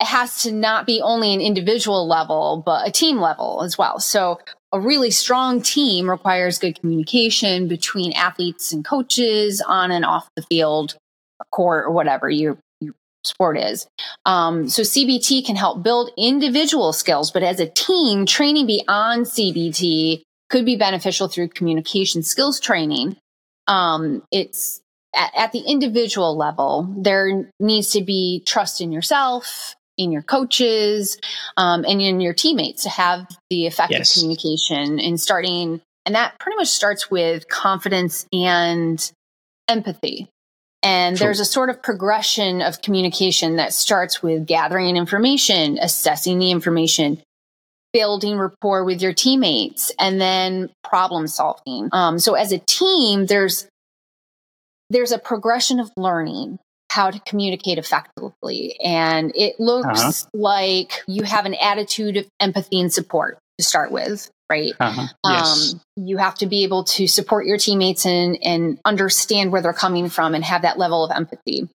it 0.00 0.06
has 0.06 0.42
to 0.42 0.52
not 0.52 0.86
be 0.86 1.00
only 1.00 1.34
an 1.34 1.40
individual 1.40 2.06
level, 2.06 2.62
but 2.64 2.86
a 2.86 2.92
team 2.92 3.18
level 3.18 3.62
as 3.62 3.76
well. 3.76 3.98
So, 3.98 4.38
a 4.72 4.80
really 4.80 5.10
strong 5.10 5.62
team 5.62 6.08
requires 6.08 6.58
good 6.58 6.78
communication 6.78 7.66
between 7.66 8.12
athletes 8.12 8.72
and 8.72 8.84
coaches 8.84 9.62
on 9.66 9.90
and 9.90 10.04
off 10.04 10.28
the 10.36 10.42
field, 10.42 10.96
court, 11.50 11.86
or 11.86 11.90
whatever 11.90 12.28
your, 12.28 12.58
your 12.80 12.94
sport 13.24 13.58
is. 13.58 13.86
Um, 14.24 14.68
so, 14.68 14.82
CBT 14.82 15.44
can 15.44 15.56
help 15.56 15.82
build 15.82 16.10
individual 16.16 16.92
skills, 16.92 17.30
but 17.30 17.42
as 17.42 17.60
a 17.60 17.68
team, 17.68 18.26
training 18.26 18.66
beyond 18.66 19.26
CBT 19.26 20.22
could 20.48 20.64
be 20.64 20.76
beneficial 20.76 21.28
through 21.28 21.48
communication 21.48 22.22
skills 22.22 22.60
training. 22.60 23.16
Um, 23.66 24.22
it's 24.30 24.80
at, 25.14 25.32
at, 25.36 25.52
the 25.52 25.60
individual 25.60 26.36
level, 26.36 26.94
there 26.96 27.50
needs 27.58 27.90
to 27.90 28.02
be 28.02 28.42
trust 28.46 28.80
in 28.80 28.92
yourself, 28.92 29.74
in 29.96 30.12
your 30.12 30.22
coaches, 30.22 31.18
um, 31.56 31.84
and 31.84 32.00
in 32.00 32.20
your 32.20 32.34
teammates 32.34 32.84
to 32.84 32.90
have 32.90 33.26
the 33.50 33.66
effective 33.66 33.98
yes. 33.98 34.14
communication 34.14 35.00
and 35.00 35.20
starting. 35.20 35.80
And 36.04 36.14
that 36.14 36.38
pretty 36.38 36.56
much 36.56 36.68
starts 36.68 37.10
with 37.10 37.48
confidence 37.48 38.26
and 38.32 39.10
empathy. 39.68 40.28
And 40.86 41.16
True. 41.16 41.26
there's 41.26 41.40
a 41.40 41.44
sort 41.44 41.68
of 41.68 41.82
progression 41.82 42.62
of 42.62 42.80
communication 42.80 43.56
that 43.56 43.74
starts 43.74 44.22
with 44.22 44.46
gathering 44.46 44.96
information, 44.96 45.78
assessing 45.78 46.38
the 46.38 46.52
information, 46.52 47.20
building 47.92 48.38
rapport 48.38 48.84
with 48.84 49.02
your 49.02 49.12
teammates 49.12 49.90
and 49.98 50.20
then 50.20 50.70
problem 50.84 51.26
solving. 51.26 51.88
Um, 51.90 52.20
so 52.20 52.34
as 52.34 52.52
a 52.52 52.58
team, 52.58 53.26
there's 53.26 53.66
there's 54.88 55.10
a 55.10 55.18
progression 55.18 55.80
of 55.80 55.90
learning 55.96 56.60
how 56.92 57.10
to 57.10 57.18
communicate 57.20 57.78
effectively. 57.78 58.76
And 58.82 59.32
it 59.34 59.58
looks 59.58 59.86
uh-huh. 60.22 60.28
like 60.34 61.02
you 61.08 61.24
have 61.24 61.46
an 61.46 61.54
attitude 61.54 62.16
of 62.16 62.28
empathy 62.38 62.80
and 62.80 62.92
support 62.92 63.38
to 63.58 63.64
start 63.64 63.90
with, 63.90 64.30
right? 64.50 64.72
Uh-huh. 64.78 65.06
Yes. 65.24 65.74
Um, 65.74 65.80
you 66.04 66.18
have 66.18 66.34
to 66.36 66.46
be 66.46 66.64
able 66.64 66.84
to 66.84 67.06
support 67.06 67.46
your 67.46 67.58
teammates 67.58 68.06
and, 68.06 68.38
and 68.42 68.78
understand 68.84 69.52
where 69.52 69.62
they're 69.62 69.72
coming 69.72 70.08
from 70.08 70.34
and 70.34 70.44
have 70.44 70.62
that 70.62 70.78
level 70.78 71.04
of 71.04 71.10
empathy. 71.10 71.68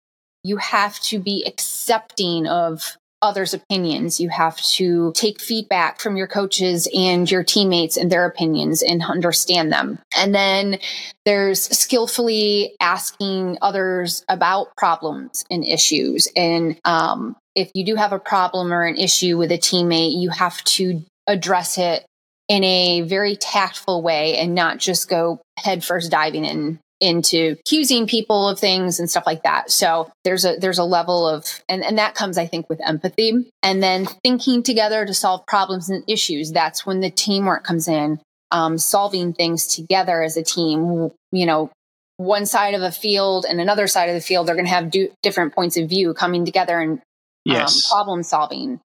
You 0.43 0.57
have 0.57 0.99
to 1.01 1.19
be 1.19 1.43
accepting 1.45 2.47
of 2.47 2.97
others' 3.21 3.53
opinions. 3.53 4.19
You 4.19 4.29
have 4.29 4.57
to 4.61 5.11
take 5.15 5.39
feedback 5.39 5.99
from 5.99 6.17
your 6.17 6.27
coaches 6.27 6.87
and 6.95 7.29
your 7.29 7.43
teammates 7.43 7.97
and 7.97 8.11
their 8.11 8.25
opinions 8.25 8.81
and 8.81 9.03
understand 9.03 9.71
them. 9.71 9.99
And 10.15 10.33
then 10.33 10.79
there's 11.25 11.61
skillfully 11.61 12.75
asking 12.79 13.59
others 13.61 14.25
about 14.27 14.75
problems 14.75 15.45
and 15.51 15.63
issues. 15.63 16.27
And 16.35 16.79
um, 16.83 17.35
if 17.55 17.69
you 17.75 17.85
do 17.85 17.95
have 17.95 18.13
a 18.13 18.19
problem 18.19 18.73
or 18.73 18.85
an 18.85 18.97
issue 18.97 19.37
with 19.37 19.51
a 19.51 19.57
teammate, 19.57 20.19
you 20.19 20.29
have 20.31 20.63
to 20.63 21.03
address 21.27 21.77
it 21.77 22.05
in 22.47 22.63
a 22.63 23.01
very 23.01 23.35
tactful 23.35 24.01
way 24.01 24.37
and 24.37 24.53
not 24.53 24.77
just 24.77 25.09
go 25.09 25.41
headfirst 25.57 26.11
diving 26.11 26.45
in 26.45 26.79
into 26.99 27.57
accusing 27.59 28.05
people 28.05 28.47
of 28.47 28.59
things 28.59 28.99
and 28.99 29.09
stuff 29.09 29.25
like 29.25 29.41
that. 29.43 29.71
So 29.71 30.11
there's 30.23 30.45
a 30.45 30.55
there's 30.57 30.77
a 30.77 30.83
level 30.83 31.27
of 31.27 31.45
and, 31.67 31.83
and 31.83 31.97
that 31.97 32.13
comes 32.13 32.37
I 32.37 32.45
think 32.45 32.69
with 32.69 32.79
empathy 32.87 33.49
and 33.63 33.81
then 33.81 34.05
thinking 34.23 34.61
together 34.61 35.05
to 35.05 35.13
solve 35.13 35.45
problems 35.47 35.89
and 35.89 36.03
issues. 36.07 36.51
That's 36.51 36.85
when 36.85 36.99
the 36.99 37.09
teamwork 37.09 37.63
comes 37.63 37.87
in. 37.87 38.19
Um, 38.53 38.77
solving 38.77 39.31
things 39.31 39.65
together 39.65 40.21
as 40.21 40.35
a 40.35 40.43
team. 40.43 41.09
You 41.31 41.45
know, 41.45 41.71
one 42.17 42.45
side 42.45 42.73
of 42.73 42.81
a 42.81 42.91
field 42.91 43.45
and 43.49 43.61
another 43.61 43.87
side 43.87 44.09
of 44.09 44.15
the 44.15 44.21
field, 44.21 44.47
they're 44.47 44.55
going 44.55 44.65
to 44.65 44.71
have 44.71 44.91
do, 44.91 45.09
different 45.23 45.55
points 45.55 45.77
of 45.77 45.89
view 45.89 46.13
coming 46.13 46.45
together 46.45 46.79
and 46.79 46.91
um, 46.93 47.01
yes. 47.45 47.89
problem 47.89 48.23
solving. 48.23 48.81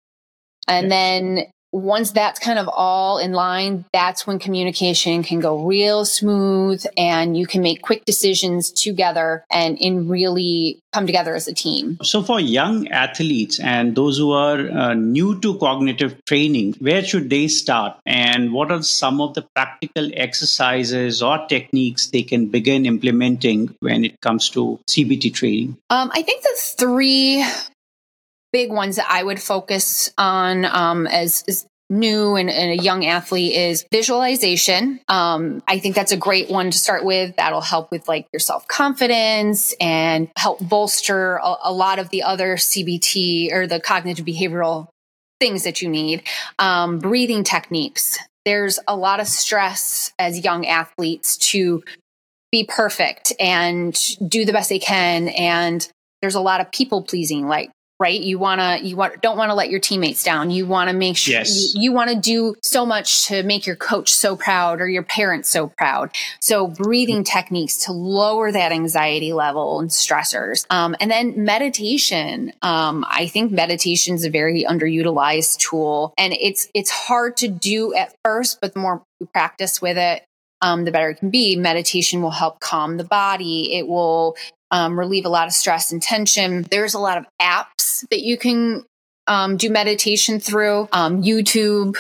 And 0.69 0.89
yes. 0.89 0.91
then 0.91 1.47
once 1.75 2.13
that's 2.13 2.39
kind 2.39 2.59
of 2.59 2.69
all 2.69 3.19
in 3.19 3.33
line, 3.33 3.85
that's 3.93 4.27
when 4.27 4.39
communication 4.39 5.25
can 5.25 5.41
go 5.41 5.65
real 5.65 6.05
smooth 6.05 6.85
and 6.97 7.37
you 7.37 7.47
can 7.47 7.63
make 7.63 7.83
quick 7.83 8.05
decisions 8.05 8.71
together 8.71 9.45
and 9.51 9.77
in 9.79 10.09
really 10.09 10.79
come 10.93 11.05
together 11.05 11.35
as 11.35 11.49
a 11.49 11.53
team. 11.53 11.99
So, 12.03 12.23
for 12.23 12.39
young 12.39 12.87
athletes 12.89 13.59
and 13.59 13.97
those 13.97 14.17
who 14.19 14.31
are 14.31 14.71
uh, 14.71 14.95
new 14.95 15.41
to 15.41 15.59
cognitive 15.59 16.25
training, 16.27 16.75
where 16.79 17.05
should 17.05 17.29
they 17.29 17.49
start? 17.49 17.99
And 18.07 18.53
what 18.53 18.71
are 18.71 18.83
some 18.83 19.21
of 19.21 19.35
the 19.35 19.43
practical 19.57 20.11
exercises 20.15 21.23
or 21.23 21.45
techniques 21.49 22.07
they 22.11 22.23
can 22.23 22.47
begin 22.47 22.87
implementing 22.87 23.75
when 23.81 24.05
it 24.05 24.21
comes 24.21 24.49
to 24.51 24.79
CBT 24.89 25.35
training? 25.35 25.77
Um, 25.91 26.13
I 26.15 26.23
think 26.23 26.43
the 26.43 26.55
three 26.57 27.45
big 28.55 28.71
ones 28.71 28.97
that 28.97 29.09
I 29.11 29.21
would 29.21 29.43
focus 29.43 30.13
on 30.17 30.65
um, 30.65 31.09
as, 31.09 31.43
as 31.49 31.67
new 31.91 32.37
and, 32.37 32.49
and, 32.49 32.79
a 32.79 32.83
young 32.83 33.05
athlete 33.05 33.53
is 33.53 33.85
visualization. 33.91 35.01
Um, 35.09 35.61
I 35.67 35.81
think 35.81 35.97
that's 35.97 36.13
a 36.13 36.17
great 36.17 36.49
one 36.49 36.71
to 36.71 36.79
start 36.79 37.05
with. 37.05 37.35
That'll 37.35 37.61
help 37.61 37.91
with 37.91 38.07
like 38.07 38.29
your 38.33 38.39
self 38.39 38.69
confidence 38.69 39.75
and 39.81 40.31
help 40.39 40.61
bolster 40.61 41.37
a, 41.37 41.57
a, 41.65 41.73
lot 41.73 41.99
of 41.99 42.11
the 42.11 42.23
other 42.23 42.55
CBT 42.55 43.53
or 43.53 43.67
the 43.67 43.81
cognitive 43.81 44.25
behavioral 44.25 44.87
things 45.41 45.65
that 45.65 45.83
you 45.83 45.89
need. 45.89 46.23
Um, 46.61 47.01
breathing 47.01 47.43
techniques. 47.43 48.19
There's 48.45 48.79
a 48.87 48.95
lot 48.95 49.19
of 49.19 49.27
stress 49.27 50.13
as 50.17 50.45
young 50.45 50.65
athletes 50.65 51.37
to 51.51 51.83
be 52.53 52.65
perfect 52.65 53.33
and 53.41 53.99
do 54.29 54.45
the 54.45 54.53
best 54.53 54.69
they 54.69 54.79
can. 54.79 55.27
And 55.29 55.87
there's 56.23 56.37
a 56.37 56.41
lot 56.41 56.61
of 56.61 56.71
people 56.71 57.03
pleasing, 57.03 57.49
like 57.49 57.71
right 58.01 58.21
you 58.21 58.39
want 58.39 58.61
to 58.61 58.87
you 58.87 58.97
want 58.97 59.21
don't 59.23 59.37
want 59.37 59.51
to 59.51 59.55
let 59.55 59.71
your 59.71 59.79
teammates 59.79 60.23
down 60.25 60.51
you 60.51 60.67
want 60.67 60.91
to 60.91 60.97
make 60.97 61.17
sure 61.17 61.35
yes. 61.35 61.75
you, 61.75 61.83
you 61.83 61.93
want 61.93 62.11
to 62.11 62.17
do 62.17 62.55
so 62.63 62.85
much 62.85 63.27
to 63.27 63.43
make 63.45 63.67
your 63.67 63.77
coach 63.77 64.13
so 64.13 64.37
proud 64.37 64.81
or 64.81 64.89
your 64.89 65.03
parents 65.03 65.49
so 65.49 65.69
proud 65.69 66.11
so 66.41 66.67
breathing 66.67 67.23
techniques 67.23 67.77
to 67.77 67.93
lower 67.93 68.51
that 68.51 68.73
anxiety 68.73 69.33
level 69.33 69.81
and 69.81 69.91
stressors 69.91 70.67
um, 70.71 70.97
and 71.01 71.11
then 71.11 71.45
meditation 71.45 72.53
um, 72.63 73.05
i 73.09 73.27
think 73.27 73.53
meditation 73.53 74.15
is 74.15 74.25
a 74.25 74.31
very 74.31 74.65
underutilized 74.65 75.59
tool 75.59 76.13
and 76.19 76.33
it's 76.41 76.69
it's 76.75 76.91
hard 76.91 77.37
to 77.37 77.49
do 77.49 77.95
at 77.95 78.15
first 78.25 78.61
but 78.61 78.75
the 78.75 78.81
more 78.81 79.03
you 79.21 79.27
practice 79.27 79.81
with 79.81 79.97
it 79.97 80.25
um, 80.63 80.87
the 80.87 80.91
better 80.91 81.11
it 81.11 81.19
can 81.19 81.29
be. 81.29 81.57
Meditation 81.57 82.23
will 82.23 82.31
help 82.31 82.59
calm 82.61 82.97
the 82.97 83.05
body. 83.05 83.77
It 83.77 83.87
will 83.87 84.35
um, 84.75 84.99
relieve 84.99 85.25
a 85.25 85.29
lot 85.29 85.47
of 85.47 85.53
stress 85.53 85.93
and 85.93 86.03
tension. 86.03 86.67
There's 86.69 86.95
a 86.95 86.99
lot 86.99 87.17
of 87.17 87.27
apps 87.41 88.05
that 88.11 88.23
you 88.23 88.37
can 88.37 88.85
um, 89.29 89.57
do 89.57 89.71
meditation 89.71 90.41
through, 90.41 90.89
um, 90.91 91.23
YouTube 91.23 91.97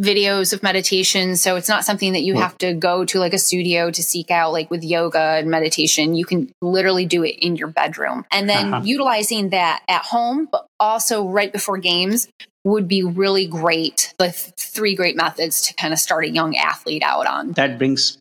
videos 0.00 0.52
of 0.52 0.62
meditation. 0.62 1.36
So 1.36 1.56
it's 1.56 1.70
not 1.70 1.84
something 1.84 2.12
that 2.12 2.20
you 2.20 2.36
have 2.36 2.56
to 2.58 2.74
go 2.74 3.04
to 3.06 3.18
like 3.18 3.32
a 3.32 3.38
studio 3.38 3.90
to 3.90 4.02
seek 4.02 4.30
out, 4.30 4.52
like 4.52 4.70
with 4.70 4.84
yoga 4.84 5.18
and 5.18 5.50
meditation. 5.50 6.14
You 6.14 6.26
can 6.26 6.52
literally 6.60 7.06
do 7.06 7.24
it 7.24 7.36
in 7.40 7.56
your 7.56 7.68
bedroom. 7.68 8.26
And 8.30 8.48
then 8.48 8.74
uh-huh. 8.74 8.84
utilizing 8.84 9.48
that 9.48 9.82
at 9.88 10.04
home, 10.04 10.48
but 10.52 10.66
also 10.78 11.26
right 11.26 11.52
before 11.52 11.78
games 11.78 12.28
would 12.64 12.86
be 12.86 13.02
really 13.02 13.46
great. 13.46 14.12
The 14.18 14.30
three 14.30 14.94
great 14.94 15.16
methods 15.16 15.62
to 15.62 15.74
kind 15.74 15.94
of 15.94 15.98
start 15.98 16.26
a 16.26 16.30
young 16.30 16.56
athlete 16.56 17.02
out 17.02 17.26
on. 17.26 17.52
That 17.52 17.78
brings 17.78 18.18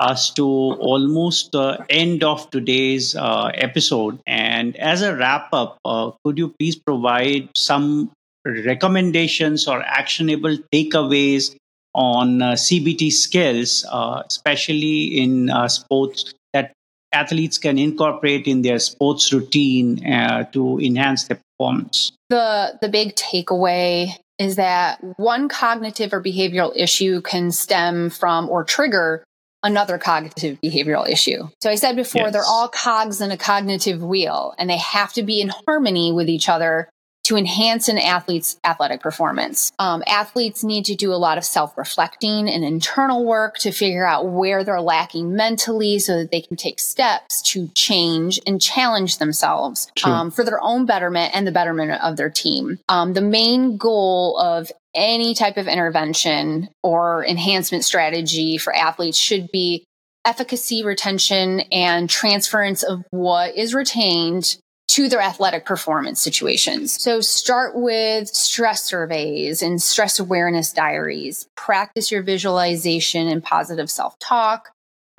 us 0.00 0.30
to 0.30 0.44
almost 0.44 1.52
the 1.52 1.84
end 1.90 2.22
of 2.22 2.50
today's 2.50 3.16
uh, 3.16 3.50
episode. 3.54 4.20
And 4.26 4.76
as 4.76 5.02
a 5.02 5.14
wrap 5.14 5.48
up, 5.52 5.78
uh, 5.84 6.12
could 6.24 6.38
you 6.38 6.54
please 6.58 6.76
provide 6.76 7.50
some 7.56 8.10
recommendations 8.44 9.66
or 9.66 9.82
actionable 9.82 10.56
takeaways 10.72 11.56
on 11.94 12.42
uh, 12.42 12.52
CBT 12.52 13.10
skills, 13.10 13.84
uh, 13.90 14.22
especially 14.26 15.20
in 15.20 15.50
uh, 15.50 15.68
sports 15.68 16.32
that 16.52 16.72
athletes 17.12 17.58
can 17.58 17.78
incorporate 17.78 18.46
in 18.46 18.62
their 18.62 18.78
sports 18.78 19.32
routine 19.32 20.06
uh, 20.06 20.44
to 20.52 20.78
enhance 20.78 21.24
their 21.24 21.40
performance? 21.58 22.12
The 22.30 22.78
the 22.80 22.88
big 22.88 23.16
takeaway 23.16 24.10
is 24.38 24.54
that 24.56 25.02
one 25.18 25.48
cognitive 25.48 26.12
or 26.12 26.22
behavioral 26.22 26.72
issue 26.76 27.20
can 27.22 27.50
stem 27.50 28.10
from 28.10 28.48
or 28.48 28.62
trigger 28.62 29.24
another 29.62 29.98
cognitive 29.98 30.60
behavioral 30.60 31.08
issue. 31.08 31.48
So 31.60 31.70
I 31.70 31.74
said 31.74 31.96
before, 31.96 32.22
yes. 32.22 32.32
they're 32.32 32.42
all 32.44 32.68
cogs 32.68 33.20
in 33.20 33.30
a 33.30 33.36
cognitive 33.36 34.02
wheel 34.02 34.54
and 34.58 34.70
they 34.70 34.78
have 34.78 35.12
to 35.14 35.22
be 35.22 35.40
in 35.40 35.50
harmony 35.66 36.12
with 36.12 36.28
each 36.28 36.48
other 36.48 36.88
to 37.28 37.36
enhance 37.36 37.88
an 37.88 37.98
athlete's 37.98 38.58
athletic 38.64 39.02
performance. 39.02 39.70
Um, 39.78 40.02
athletes 40.06 40.64
need 40.64 40.86
to 40.86 40.94
do 40.94 41.12
a 41.12 41.20
lot 41.20 41.36
of 41.36 41.44
self 41.44 41.76
reflecting 41.76 42.48
and 42.48 42.64
internal 42.64 43.22
work 43.26 43.58
to 43.58 43.70
figure 43.70 44.06
out 44.06 44.30
where 44.30 44.64
they're 44.64 44.80
lacking 44.80 45.36
mentally 45.36 45.98
so 45.98 46.16
that 46.16 46.30
they 46.30 46.40
can 46.40 46.56
take 46.56 46.80
steps 46.80 47.42
to 47.42 47.68
change 47.74 48.40
and 48.46 48.62
challenge 48.62 49.18
themselves 49.18 49.92
um, 50.04 50.30
for 50.30 50.42
their 50.42 50.58
own 50.62 50.86
betterment 50.86 51.32
and 51.34 51.46
the 51.46 51.52
betterment 51.52 52.02
of 52.02 52.16
their 52.16 52.30
team. 52.30 52.78
Um, 52.88 53.12
the 53.12 53.20
main 53.20 53.76
goal 53.76 54.38
of 54.38 54.72
any 54.94 55.34
type 55.34 55.56
of 55.56 55.68
intervention 55.68 56.68
or 56.82 57.24
enhancement 57.24 57.84
strategy 57.84 58.58
for 58.58 58.74
athletes 58.74 59.18
should 59.18 59.50
be 59.52 59.84
efficacy, 60.24 60.84
retention, 60.84 61.60
and 61.72 62.10
transference 62.10 62.82
of 62.82 63.02
what 63.10 63.56
is 63.56 63.74
retained 63.74 64.58
to 64.88 65.08
their 65.08 65.20
athletic 65.20 65.66
performance 65.66 66.20
situations. 66.20 67.00
So 67.00 67.20
start 67.20 67.76
with 67.76 68.28
stress 68.28 68.84
surveys 68.84 69.62
and 69.62 69.80
stress 69.80 70.18
awareness 70.18 70.72
diaries. 70.72 71.46
Practice 71.56 72.10
your 72.10 72.22
visualization 72.22 73.28
and 73.28 73.42
positive 73.42 73.90
self 73.90 74.18
talk. 74.18 74.70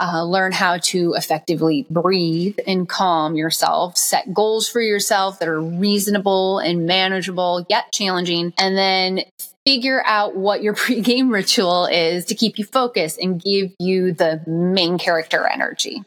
Uh, 0.01 0.23
learn 0.23 0.53
how 0.53 0.77
to 0.77 1.13
effectively 1.15 1.85
breathe 1.89 2.57
and 2.65 2.87
calm 2.87 3.35
yourself. 3.35 3.97
Set 3.97 4.33
goals 4.33 4.67
for 4.67 4.79
yourself 4.79 5.39
that 5.39 5.49
are 5.49 5.61
reasonable 5.61 6.57
and 6.59 6.85
manageable, 6.85 7.65
yet 7.69 7.91
challenging. 7.91 8.53
And 8.57 8.77
then 8.77 9.21
figure 9.69 10.01
out 10.05 10.35
what 10.35 10.63
your 10.63 10.73
pregame 10.85 11.31
ritual 11.31 11.85
is 11.85 12.25
to 12.25 12.33
keep 12.33 12.57
you 12.57 12.65
focused 12.65 13.19
and 13.19 13.41
give 13.41 13.71
you 13.79 14.11
the 14.11 14.41
main 14.47 14.97
character 14.97 15.47
energy. 15.47 16.03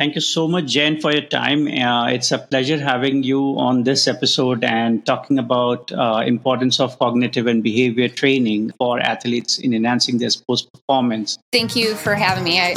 Thank 0.00 0.16
you 0.16 0.20
so 0.20 0.48
much, 0.48 0.66
Jen, 0.66 1.00
for 1.00 1.12
your 1.12 1.22
time. 1.22 1.68
Uh, 1.68 2.08
it's 2.08 2.32
a 2.32 2.38
pleasure 2.38 2.78
having 2.78 3.22
you 3.22 3.40
on 3.56 3.84
this 3.84 4.08
episode 4.08 4.64
and 4.64 5.06
talking 5.06 5.38
about 5.38 5.92
uh, 5.92 6.24
importance 6.26 6.80
of 6.80 6.98
cognitive 6.98 7.46
and 7.46 7.62
behavior 7.62 8.08
training 8.08 8.72
for 8.76 8.98
athletes 8.98 9.60
in 9.60 9.72
enhancing 9.72 10.18
their 10.18 10.30
sports 10.30 10.62
performance. 10.62 11.38
Thank 11.52 11.76
you 11.76 11.94
for 11.94 12.16
having 12.16 12.42
me. 12.42 12.58
I- 12.60 12.74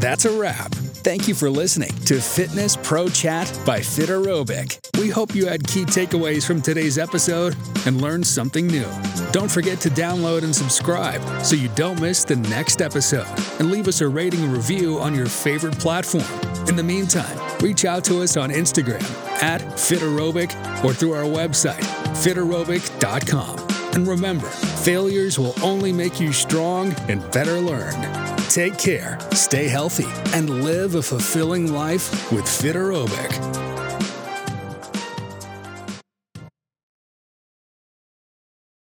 That's 0.00 0.24
a 0.24 0.32
wrap. 0.32 0.74
Thank 1.02 1.28
you 1.28 1.34
for 1.34 1.48
listening 1.48 1.92
to 2.04 2.20
Fitness 2.20 2.76
Pro 2.76 3.08
Chat 3.08 3.46
by 3.64 3.80
Fiterobic. 3.80 4.78
We 4.98 5.08
hope 5.08 5.34
you 5.34 5.46
had 5.46 5.66
key 5.66 5.86
takeaways 5.86 6.46
from 6.46 6.60
today's 6.60 6.98
episode 6.98 7.56
and 7.86 8.02
learned 8.02 8.26
something 8.26 8.66
new. 8.66 8.86
Don't 9.32 9.50
forget 9.50 9.80
to 9.80 9.88
download 9.88 10.44
and 10.44 10.54
subscribe 10.54 11.22
so 11.42 11.56
you 11.56 11.68
don't 11.70 11.98
miss 12.02 12.24
the 12.24 12.36
next 12.36 12.82
episode. 12.82 13.26
And 13.58 13.70
leave 13.70 13.88
us 13.88 14.02
a 14.02 14.08
rating 14.08 14.44
and 14.44 14.52
review 14.52 14.98
on 14.98 15.14
your 15.14 15.26
favorite 15.26 15.78
platform. 15.78 16.24
In 16.68 16.76
the 16.76 16.82
meantime, 16.82 17.38
reach 17.60 17.86
out 17.86 18.04
to 18.04 18.20
us 18.20 18.36
on 18.36 18.50
Instagram 18.50 19.02
at 19.42 19.62
Fiterobic 19.62 20.84
or 20.84 20.92
through 20.92 21.14
our 21.14 21.24
website, 21.24 21.80
fiterobic.com. 22.12 23.79
And 23.92 24.06
remember, 24.06 24.48
failures 24.48 25.38
will 25.38 25.54
only 25.62 25.92
make 25.92 26.20
you 26.20 26.32
strong 26.32 26.94
and 27.08 27.28
better 27.32 27.60
learned. 27.60 28.06
Take 28.48 28.78
care, 28.78 29.18
stay 29.32 29.68
healthy, 29.68 30.08
and 30.34 30.64
live 30.64 30.94
a 30.94 31.02
fulfilling 31.02 31.72
life 31.72 32.32
with 32.32 32.44
Fiterobic. 32.44 33.79